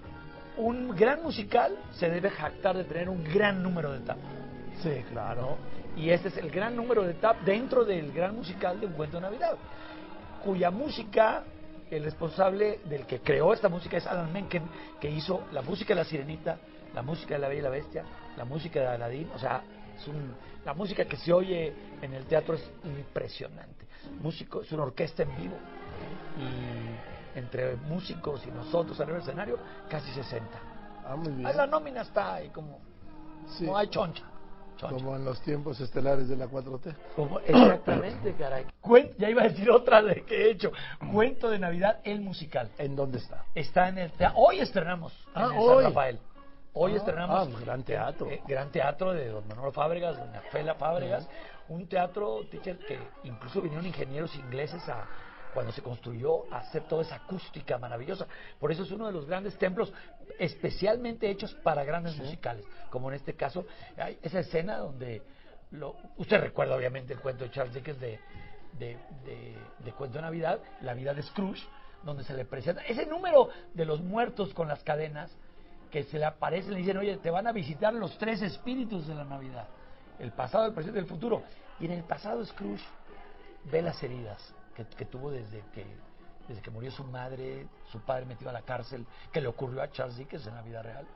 un 0.56 0.94
gran 0.96 1.22
musical 1.22 1.76
se 1.92 2.10
debe 2.10 2.30
jactar 2.30 2.76
de 2.76 2.84
tener 2.84 3.08
un 3.08 3.22
gran 3.24 3.62
número 3.62 3.92
de 3.92 4.00
tap. 4.00 4.18
Sí, 4.82 4.90
claro. 5.12 5.56
Y 5.96 6.10
este 6.10 6.28
es 6.28 6.36
el 6.36 6.50
gran 6.50 6.74
número 6.74 7.02
de 7.02 7.14
tap 7.14 7.40
dentro 7.42 7.84
del 7.84 8.12
gran 8.12 8.34
musical 8.34 8.80
de 8.80 8.86
Un 8.86 8.92
Cuento 8.94 9.16
de 9.18 9.22
Navidad, 9.22 9.56
cuya 10.42 10.70
música, 10.70 11.44
el 11.90 12.02
responsable 12.04 12.80
del 12.84 13.06
que 13.06 13.20
creó 13.20 13.52
esta 13.52 13.68
música 13.68 13.96
es 13.96 14.06
Alan 14.06 14.32
Menken, 14.32 14.68
que 15.00 15.08
hizo 15.08 15.42
la 15.52 15.62
música 15.62 15.94
de 15.94 16.00
La 16.00 16.04
Sirenita, 16.04 16.58
la 16.92 17.02
música 17.02 17.34
de 17.34 17.40
La 17.40 17.48
Bella 17.48 17.60
y 17.60 17.62
la 17.62 17.70
Bestia, 17.70 18.04
la 18.36 18.44
música 18.44 18.80
de 18.80 18.86
Aladdin, 18.88 19.30
o 19.34 19.38
sea, 19.38 19.62
es 19.96 20.08
un- 20.08 20.34
la 20.64 20.74
música 20.74 21.04
que 21.04 21.16
se 21.16 21.32
oye 21.32 21.72
en 22.02 22.12
el 22.12 22.24
teatro 22.26 22.54
es 22.56 22.68
impresionante. 22.84 23.86
Músico, 24.20 24.62
es 24.62 24.72
una 24.72 24.82
orquesta 24.82 25.22
en 25.22 25.36
vivo 25.36 25.56
y 26.38 27.38
entre 27.38 27.76
músicos 27.76 28.44
y 28.46 28.50
nosotros 28.50 28.98
arriba 29.00 29.18
del 29.18 29.28
escenario, 29.28 29.58
casi 29.88 30.10
60. 30.12 30.58
Ah, 31.06 31.16
muy 31.16 31.32
bien. 31.32 31.46
Ah, 31.46 31.52
La 31.52 31.66
nómina 31.66 32.02
está 32.02 32.34
ahí 32.34 32.48
como, 32.48 32.80
Sí. 33.56 33.64
no 33.64 33.76
hay 33.76 33.88
choncha. 33.88 34.24
Como 34.90 35.16
en 35.16 35.24
los 35.24 35.40
tiempos 35.42 35.80
estelares 35.80 36.28
de 36.28 36.36
la 36.36 36.46
4T. 36.46 36.94
Como- 37.16 37.38
exactamente, 37.40 38.34
caray. 38.34 38.66
Cuen- 38.82 39.12
ya 39.18 39.30
iba 39.30 39.42
a 39.42 39.48
decir 39.48 39.70
otra 39.70 40.02
de 40.02 40.22
que 40.24 40.46
he 40.46 40.50
hecho. 40.50 40.72
Cuento 41.12 41.50
de 41.50 41.58
Navidad, 41.58 42.00
el 42.04 42.20
musical. 42.20 42.70
¿En 42.78 42.94
dónde 42.96 43.18
está? 43.18 43.44
Está 43.54 43.88
en 43.88 43.98
el 43.98 44.12
tea- 44.12 44.32
Hoy 44.36 44.60
estrenamos 44.60 45.12
Ah, 45.34 45.46
en 45.46 45.52
el 45.52 45.58
hoy. 45.58 45.74
San 45.76 45.84
Rafael. 45.92 46.18
Hoy 46.74 46.92
Ah, 46.92 46.96
estrenamos. 46.96 47.48
ah, 47.48 47.60
gran 47.64 47.82
teatro. 47.84 48.28
eh, 48.30 48.42
gran 48.48 48.70
teatro 48.70 49.12
de 49.12 49.28
don 49.28 49.46
Manolo 49.46 49.70
Fábregas, 49.72 50.18
doña 50.18 50.40
Fela 50.50 50.74
Fábregas. 50.74 51.28
Un 51.68 51.86
teatro, 51.86 52.40
teacher, 52.50 52.76
que 52.78 52.98
incluso 53.22 53.62
vinieron 53.62 53.86
ingenieros 53.86 54.34
ingleses 54.34 54.86
a 54.88 55.06
cuando 55.54 55.72
se 55.72 55.80
construyó 55.80 56.52
hacer 56.52 56.82
toda 56.82 57.02
esa 57.02 57.14
acústica 57.16 57.78
maravillosa. 57.78 58.26
Por 58.58 58.72
eso 58.72 58.82
es 58.82 58.90
uno 58.90 59.06
de 59.06 59.12
los 59.12 59.26
grandes 59.26 59.56
templos 59.56 59.92
especialmente 60.38 61.30
hechos 61.30 61.54
para 61.62 61.84
grandes 61.84 62.16
musicales, 62.18 62.66
como 62.90 63.08
en 63.08 63.14
este 63.14 63.34
caso 63.34 63.64
hay 63.96 64.18
esa 64.20 64.40
escena 64.40 64.78
donde 64.78 65.22
lo, 65.70 65.96
usted 66.16 66.40
recuerda 66.40 66.76
obviamente 66.76 67.12
el 67.12 67.20
cuento 67.20 67.44
de 67.44 67.50
Charles 67.50 67.74
Dickens 67.74 68.00
de, 68.00 68.20
de, 68.78 68.98
de, 69.24 69.56
de 69.78 69.92
Cuento 69.92 70.18
de 70.18 70.22
Navidad, 70.22 70.60
La 70.82 70.94
vida 70.94 71.14
de 71.14 71.22
Scrooge, 71.22 71.62
donde 72.02 72.24
se 72.24 72.34
le 72.34 72.44
presenta 72.44 72.82
ese 72.82 73.06
número 73.06 73.48
de 73.72 73.84
los 73.84 74.00
muertos 74.00 74.52
con 74.52 74.68
las 74.68 74.82
cadenas 74.82 75.30
que 75.90 76.02
se 76.04 76.18
le 76.18 76.24
aparecen 76.24 76.72
y 76.72 76.74
le 76.74 76.80
dicen, 76.80 76.96
oye, 76.96 77.16
te 77.18 77.30
van 77.30 77.46
a 77.46 77.52
visitar 77.52 77.94
los 77.94 78.18
tres 78.18 78.42
espíritus 78.42 79.06
de 79.06 79.14
la 79.14 79.24
Navidad, 79.24 79.68
el 80.18 80.32
pasado, 80.32 80.66
el 80.66 80.74
presente 80.74 80.98
y 80.98 81.02
el 81.02 81.08
futuro. 81.08 81.42
Y 81.78 81.86
en 81.86 81.92
el 81.92 82.04
pasado 82.04 82.44
Scrooge 82.44 82.84
ve 83.70 83.80
las 83.80 84.02
heridas 84.02 84.54
que, 84.74 84.84
que 84.84 85.04
tuvo 85.04 85.30
desde 85.30 85.62
que, 85.72 85.86
desde 86.48 86.62
que 86.62 86.70
murió 86.70 86.90
su 86.90 87.04
madre, 87.04 87.66
su 87.90 88.00
padre 88.00 88.26
metido 88.26 88.50
a 88.50 88.52
la 88.52 88.62
cárcel, 88.62 89.06
que 89.32 89.40
le 89.40 89.48
ocurrió 89.48 89.82
a 89.82 89.90
Charles 89.90 90.16
Dickens 90.16 90.46
en 90.46 90.54
la 90.54 90.62
vida 90.62 90.82
real. 90.82 91.06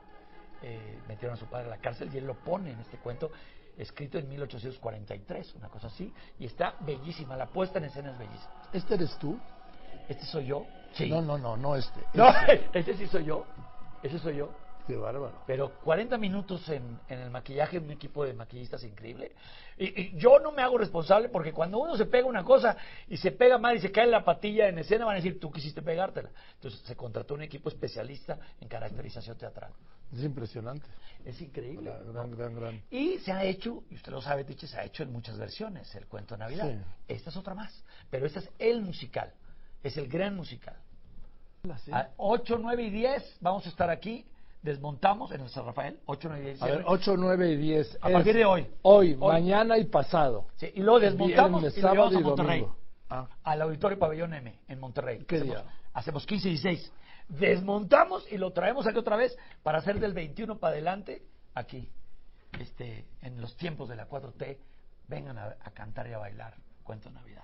Eh, 0.61 0.99
metieron 1.07 1.37
a 1.37 1.39
su 1.39 1.45
padre 1.45 1.67
a 1.67 1.69
la 1.69 1.77
cárcel 1.77 2.09
y 2.13 2.17
él 2.17 2.25
lo 2.25 2.35
pone 2.35 2.71
en 2.71 2.79
este 2.81 2.97
cuento 2.97 3.31
escrito 3.79 4.17
en 4.17 4.27
1843, 4.27 5.55
una 5.55 5.69
cosa 5.69 5.87
así, 5.87 6.13
y 6.37 6.45
está 6.45 6.75
bellísima, 6.81 7.37
la 7.37 7.47
puesta 7.47 7.79
en 7.79 7.85
escena 7.85 8.11
es 8.11 8.17
bellísima. 8.17 8.51
¿Este 8.73 8.95
eres 8.95 9.17
tú? 9.17 9.39
¿Este 10.09 10.25
soy 10.25 10.47
yo? 10.47 10.65
Sí. 10.93 11.09
No, 11.09 11.21
no, 11.21 11.37
no, 11.37 11.55
no 11.55 11.75
este. 11.75 12.01
No, 12.13 12.27
Este. 12.27 12.67
ese 12.79 12.97
sí 12.97 13.07
soy 13.07 13.23
yo. 13.23 13.45
Ese 14.03 14.19
soy 14.19 14.35
yo. 14.35 14.51
Qué 14.87 14.95
bárbaro. 14.95 15.43
Pero 15.45 15.79
40 15.81 16.17
minutos 16.17 16.67
en, 16.69 16.99
en 17.07 17.19
el 17.19 17.29
maquillaje, 17.29 17.77
un 17.77 17.91
equipo 17.91 18.25
de 18.25 18.33
maquillistas 18.33 18.83
increíble. 18.83 19.33
Y, 19.77 20.01
y 20.01 20.17
yo 20.17 20.39
no 20.39 20.51
me 20.51 20.61
hago 20.61 20.77
responsable 20.77 21.29
porque 21.29 21.53
cuando 21.53 21.77
uno 21.79 21.95
se 21.95 22.05
pega 22.05 22.27
una 22.27 22.43
cosa 22.43 22.75
y 23.07 23.17
se 23.17 23.31
pega 23.31 23.57
mal 23.57 23.75
y 23.75 23.79
se 23.79 23.91
cae 23.91 24.05
en 24.05 24.11
la 24.11 24.23
patilla 24.23 24.67
en 24.67 24.79
escena, 24.79 25.05
van 25.05 25.13
a 25.13 25.17
decir, 25.17 25.39
tú 25.39 25.51
quisiste 25.51 25.81
pegártela. 25.81 26.31
Entonces 26.55 26.81
se 26.81 26.95
contrató 26.95 27.35
un 27.35 27.43
equipo 27.43 27.69
especialista 27.69 28.39
en 28.59 28.67
caracterización 28.67 29.37
teatral. 29.37 29.71
Es 30.11 30.23
impresionante. 30.23 30.85
Es 31.23 31.39
increíble. 31.41 31.93
Gran, 32.11 32.31
gran, 32.31 32.55
gran. 32.55 32.81
Y 32.89 33.19
se 33.19 33.31
ha 33.31 33.43
hecho, 33.43 33.83
y 33.89 33.95
usted 33.95 34.11
lo 34.11 34.21
sabe, 34.21 34.43
Tiche, 34.43 34.67
se 34.67 34.77
ha 34.77 34.83
hecho 34.83 35.03
en 35.03 35.11
muchas 35.11 35.37
versiones 35.37 35.93
el 35.95 36.07
cuento 36.07 36.35
de 36.35 36.39
Navidad. 36.39 36.67
Sí. 36.67 36.79
Esta 37.07 37.29
es 37.29 37.37
otra 37.37 37.53
más. 37.53 37.83
Pero 38.09 38.25
este 38.25 38.39
es 38.39 38.49
el 38.57 38.81
musical. 38.81 39.31
Es 39.83 39.97
el 39.97 40.07
gran 40.07 40.35
musical. 40.35 40.75
Sí. 41.83 41.91
A 41.91 42.09
8, 42.17 42.57
9 42.59 42.83
y 42.83 42.89
10 42.89 43.37
vamos 43.41 43.65
a 43.65 43.69
estar 43.69 43.89
aquí. 43.89 44.25
Desmontamos 44.61 45.31
en 45.31 45.41
el 45.41 45.49
San 45.49 45.65
Rafael. 45.65 45.99
8, 46.05 46.27
9 46.29 46.41
y 46.41 46.45
10. 46.47 46.61
A 46.61 46.65
ver, 46.65 46.83
8, 46.85 47.15
9 47.17 47.49
y 47.51 47.55
10. 47.57 47.97
A 48.01 48.09
partir 48.09 48.35
de 48.35 48.45
hoy. 48.45 48.67
Hoy, 48.81 49.13
Hoy. 49.19 49.31
mañana 49.33 49.77
y 49.77 49.85
pasado. 49.85 50.47
Sí, 50.57 50.69
y 50.75 50.81
luego 50.81 50.99
desmontamos 50.99 51.61
Viernes, 51.61 51.77
y 51.77 51.81
lo 51.81 51.87
sábado 51.87 52.09
llevamos 52.09 52.39
a 52.39 52.43
Monterrey. 52.43 52.67
Ah. 53.09 53.27
Al 53.43 53.61
Auditorio 53.61 53.97
Pabellón 53.97 54.33
M 54.33 54.59
en 54.67 54.79
Monterrey. 54.79 55.23
¿Qué 55.25 55.37
hacemos, 55.37 55.55
día? 55.55 55.65
Hacemos 55.93 56.25
15 56.25 56.47
y 56.47 56.51
16. 56.51 56.91
Desmontamos 57.29 58.29
y 58.31 58.37
lo 58.37 58.51
traemos 58.51 58.85
aquí 58.85 58.97
otra 58.97 59.15
vez 59.15 59.35
para 59.63 59.77
hacer 59.79 59.99
del 59.99 60.13
21 60.13 60.57
para 60.59 60.73
adelante 60.73 61.23
aquí. 61.53 61.89
Este, 62.59 63.05
en 63.21 63.39
los 63.39 63.55
tiempos 63.55 63.87
de 63.87 63.95
la 63.95 64.09
4T, 64.09 64.57
vengan 65.07 65.37
a, 65.37 65.55
a 65.63 65.71
cantar 65.71 66.07
y 66.07 66.13
a 66.13 66.17
bailar. 66.17 66.55
Cuento 66.83 67.09
Navidad. 67.09 67.43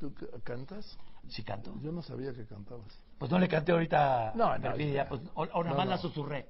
¿Tú 0.00 0.12
cantas? 0.42 0.98
Sí 1.28 1.42
canto. 1.44 1.74
Yo 1.82 1.92
no 1.92 2.02
sabía 2.02 2.32
que 2.32 2.46
cantabas. 2.46 2.98
Pues 3.18 3.30
no 3.30 3.38
le 3.38 3.46
canté 3.46 3.72
ahorita. 3.72 4.32
No, 4.34 4.56
no, 4.56 4.62
Perfidia, 4.62 5.04
ya. 5.04 5.08
pues, 5.08 5.20
o, 5.34 5.42
o 5.42 5.64
nada 5.64 5.70
No, 5.70 5.76
más 5.76 5.84
no. 5.86 5.90
la 5.92 5.98
susurré. 5.98 6.46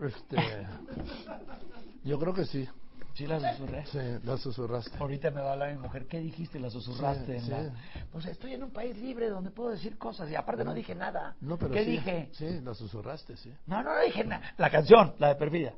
Este, 0.00 0.36
yo 2.04 2.18
creo 2.18 2.34
que 2.34 2.44
sí. 2.46 2.68
Sí 3.14 3.26
la 3.26 3.40
susurré. 3.40 3.84
Sí, 3.86 3.98
la 4.24 4.38
susurraste. 4.38 4.96
Ahorita 4.98 5.30
me 5.30 5.40
va 5.40 5.50
a 5.50 5.52
hablar 5.54 5.72
mi 5.74 5.78
mujer. 5.82 6.06
¿Qué 6.06 6.20
dijiste? 6.20 6.58
La 6.58 6.70
susurraste. 6.70 7.40
Sí, 7.40 7.50
la-. 7.50 7.72
Pues 8.12 8.24
estoy 8.26 8.54
en 8.54 8.62
un 8.62 8.70
país 8.70 8.96
libre 8.96 9.28
donde 9.28 9.50
puedo 9.50 9.70
decir 9.70 9.98
cosas 9.98 10.30
y 10.30 10.36
aparte 10.36 10.64
no 10.64 10.72
dije 10.72 10.94
nada. 10.94 11.36
No, 11.40 11.58
pero 11.58 11.74
¿Qué 11.74 11.84
sí, 11.84 11.90
dije? 11.92 12.28
Sí, 12.32 12.60
la 12.62 12.72
susurraste, 12.74 13.36
sí. 13.36 13.52
No, 13.66 13.82
no, 13.82 13.94
no 13.94 14.00
dije 14.00 14.24
nada. 14.24 14.54
La 14.58 14.70
canción, 14.70 15.14
la 15.18 15.28
de 15.28 15.34
Perfidia. 15.34 15.74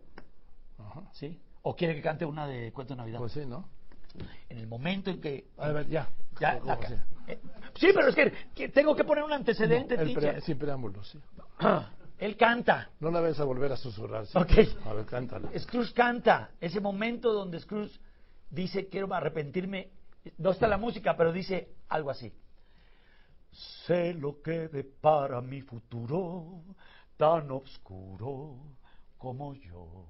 Ajá. 0.78 1.02
¿Sí? 1.12 1.40
¿O 1.62 1.74
quiere 1.74 1.94
que 1.94 2.02
cante 2.02 2.24
una 2.24 2.46
de 2.46 2.70
Cuento 2.72 2.94
de 2.94 2.98
Navidad? 2.98 3.18
Pues 3.18 3.32
sí, 3.32 3.44
¿no? 3.46 3.68
En 4.48 4.58
el 4.58 4.66
momento 4.66 5.10
en 5.10 5.20
que... 5.20 5.48
A 5.58 5.68
ver, 5.68 5.88
ya. 5.88 6.08
Ya, 6.38 6.58
eh, 7.28 7.40
sí, 7.76 7.88
pero 7.94 8.08
es 8.08 8.14
que, 8.14 8.32
que 8.54 8.68
tengo 8.68 8.94
que 8.96 9.04
poner 9.04 9.24
un 9.24 9.32
antecedente, 9.32 9.94
El 9.94 10.06
teacher. 10.12 10.32
pre- 10.34 10.40
sin 10.42 10.58
preámbulo, 10.58 11.02
sí. 11.04 11.18
Él 12.22 12.36
canta. 12.36 12.88
No 13.00 13.10
la 13.10 13.20
vayas 13.20 13.40
a 13.40 13.44
volver 13.44 13.72
a 13.72 13.76
susurrar. 13.76 14.26
¿sí? 14.26 14.38
Ok. 14.38 14.52
A 14.86 14.92
ver, 14.92 15.06
cántala. 15.06 15.50
Scrooge 15.58 15.92
canta. 15.92 16.50
Ese 16.60 16.80
momento 16.80 17.32
donde 17.32 17.58
Scrooge 17.58 17.98
dice, 18.48 18.86
quiero 18.88 19.12
arrepentirme. 19.12 19.90
No 20.38 20.52
está 20.52 20.68
la 20.68 20.78
música, 20.78 21.16
pero 21.16 21.32
dice 21.32 21.74
algo 21.88 22.10
así. 22.10 22.32
Sé 23.86 24.14
lo 24.14 24.40
que 24.40 24.68
depara 24.68 25.40
mi 25.40 25.62
futuro, 25.62 26.62
tan 27.16 27.50
oscuro 27.50 28.54
como 29.18 29.54
yo. 29.54 30.06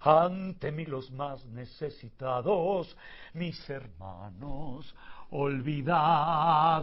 Ante 0.00 0.72
mí 0.72 0.86
los 0.86 1.12
más 1.12 1.46
necesitados, 1.46 2.96
mis 3.32 3.70
hermanos 3.70 4.92
olvidados. 5.30 6.82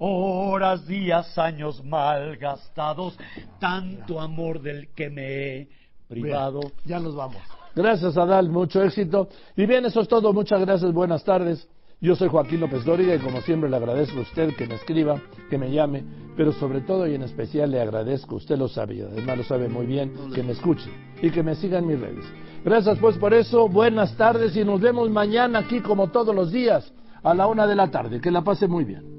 Horas, 0.00 0.86
días, 0.86 1.36
años 1.38 1.84
mal 1.84 2.36
gastados, 2.36 3.18
tanto 3.58 4.20
amor 4.20 4.62
del 4.62 4.88
que 4.94 5.10
me 5.10 5.22
he 5.22 5.68
privado. 6.08 6.60
Bien, 6.60 6.72
ya 6.84 7.00
nos 7.00 7.16
vamos. 7.16 7.42
Gracias, 7.74 8.16
Adal, 8.16 8.48
mucho 8.48 8.80
éxito. 8.82 9.28
Y 9.56 9.66
bien, 9.66 9.84
eso 9.86 10.00
es 10.00 10.08
todo. 10.08 10.32
Muchas 10.32 10.60
gracias, 10.60 10.92
buenas 10.92 11.24
tardes. 11.24 11.68
Yo 12.00 12.14
soy 12.14 12.28
Joaquín 12.28 12.60
López 12.60 12.84
Dóriga 12.84 13.16
y 13.16 13.18
como 13.18 13.40
siempre 13.40 13.68
le 13.68 13.76
agradezco 13.76 14.20
a 14.20 14.22
usted 14.22 14.54
que 14.54 14.68
me 14.68 14.76
escriba, 14.76 15.20
que 15.50 15.58
me 15.58 15.72
llame, 15.72 16.04
pero 16.36 16.52
sobre 16.52 16.80
todo 16.82 17.08
y 17.08 17.16
en 17.16 17.22
especial 17.24 17.72
le 17.72 17.80
agradezco, 17.80 18.36
usted 18.36 18.56
lo 18.56 18.68
sabe 18.68 18.94
y 18.94 19.00
además 19.00 19.38
lo 19.38 19.42
sabe 19.42 19.68
muy 19.68 19.84
bien, 19.84 20.12
que 20.32 20.44
me 20.44 20.52
escuche 20.52 20.88
y 21.20 21.30
que 21.30 21.42
me 21.42 21.56
siga 21.56 21.78
en 21.78 21.88
mis 21.88 21.98
redes. 21.98 22.24
Gracias 22.64 22.98
pues 23.00 23.18
por 23.18 23.34
eso, 23.34 23.68
buenas 23.68 24.16
tardes 24.16 24.56
y 24.56 24.64
nos 24.64 24.80
vemos 24.80 25.10
mañana 25.10 25.58
aquí 25.58 25.80
como 25.80 26.06
todos 26.12 26.32
los 26.32 26.52
días 26.52 26.92
a 27.24 27.34
la 27.34 27.48
una 27.48 27.66
de 27.66 27.74
la 27.74 27.90
tarde. 27.90 28.20
Que 28.20 28.30
la 28.30 28.42
pase 28.42 28.68
muy 28.68 28.84
bien. 28.84 29.17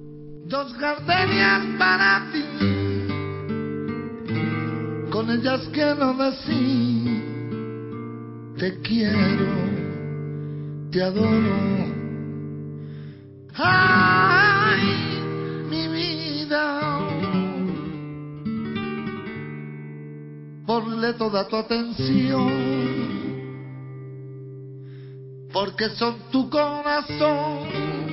Dos 0.50 0.76
gardenias 0.80 1.64
para 1.78 2.26
ti, 2.32 2.43
con 5.12 5.30
ellas 5.30 5.70
quiero 5.72 6.12
decir, 6.16 7.22
te 8.58 8.82
quiero, 8.82 9.45
te 10.89 11.04
adoro. 11.04 11.56
Ay, 13.54 14.82
mi 15.70 15.88
vida, 15.88 16.82
ponle 20.66 21.14
toda 21.14 21.47
tu 21.47 21.58
atención, 21.58 22.50
porque 25.54 25.89
son 25.89 26.16
tu 26.32 26.50
corazón 26.50 28.09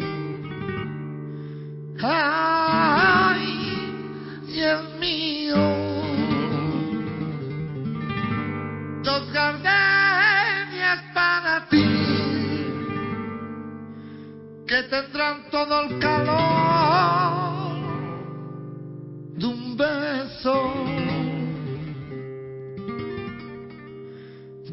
ay, 2.03 3.42
Dios 4.47 4.94
mío, 4.99 5.57
dos 9.03 9.32
gardenias 9.32 11.03
para 11.14 11.68
ti, 11.68 11.84
que 14.66 14.82
tendrán 14.84 15.51
todo 15.51 15.82
el 15.82 15.99
calor 15.99 17.76
de 19.38 19.47
un 19.47 19.76
beso. 19.76 20.72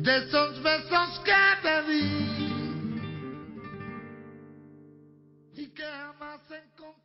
De 0.04 0.18
esos 0.18 0.62
besos 0.62 1.22
que 1.24 1.34
te 1.62 1.84
di 1.84 2.44
y 5.56 5.68
que 5.70 5.84
jamás 5.84 6.42
encontré. 6.52 7.03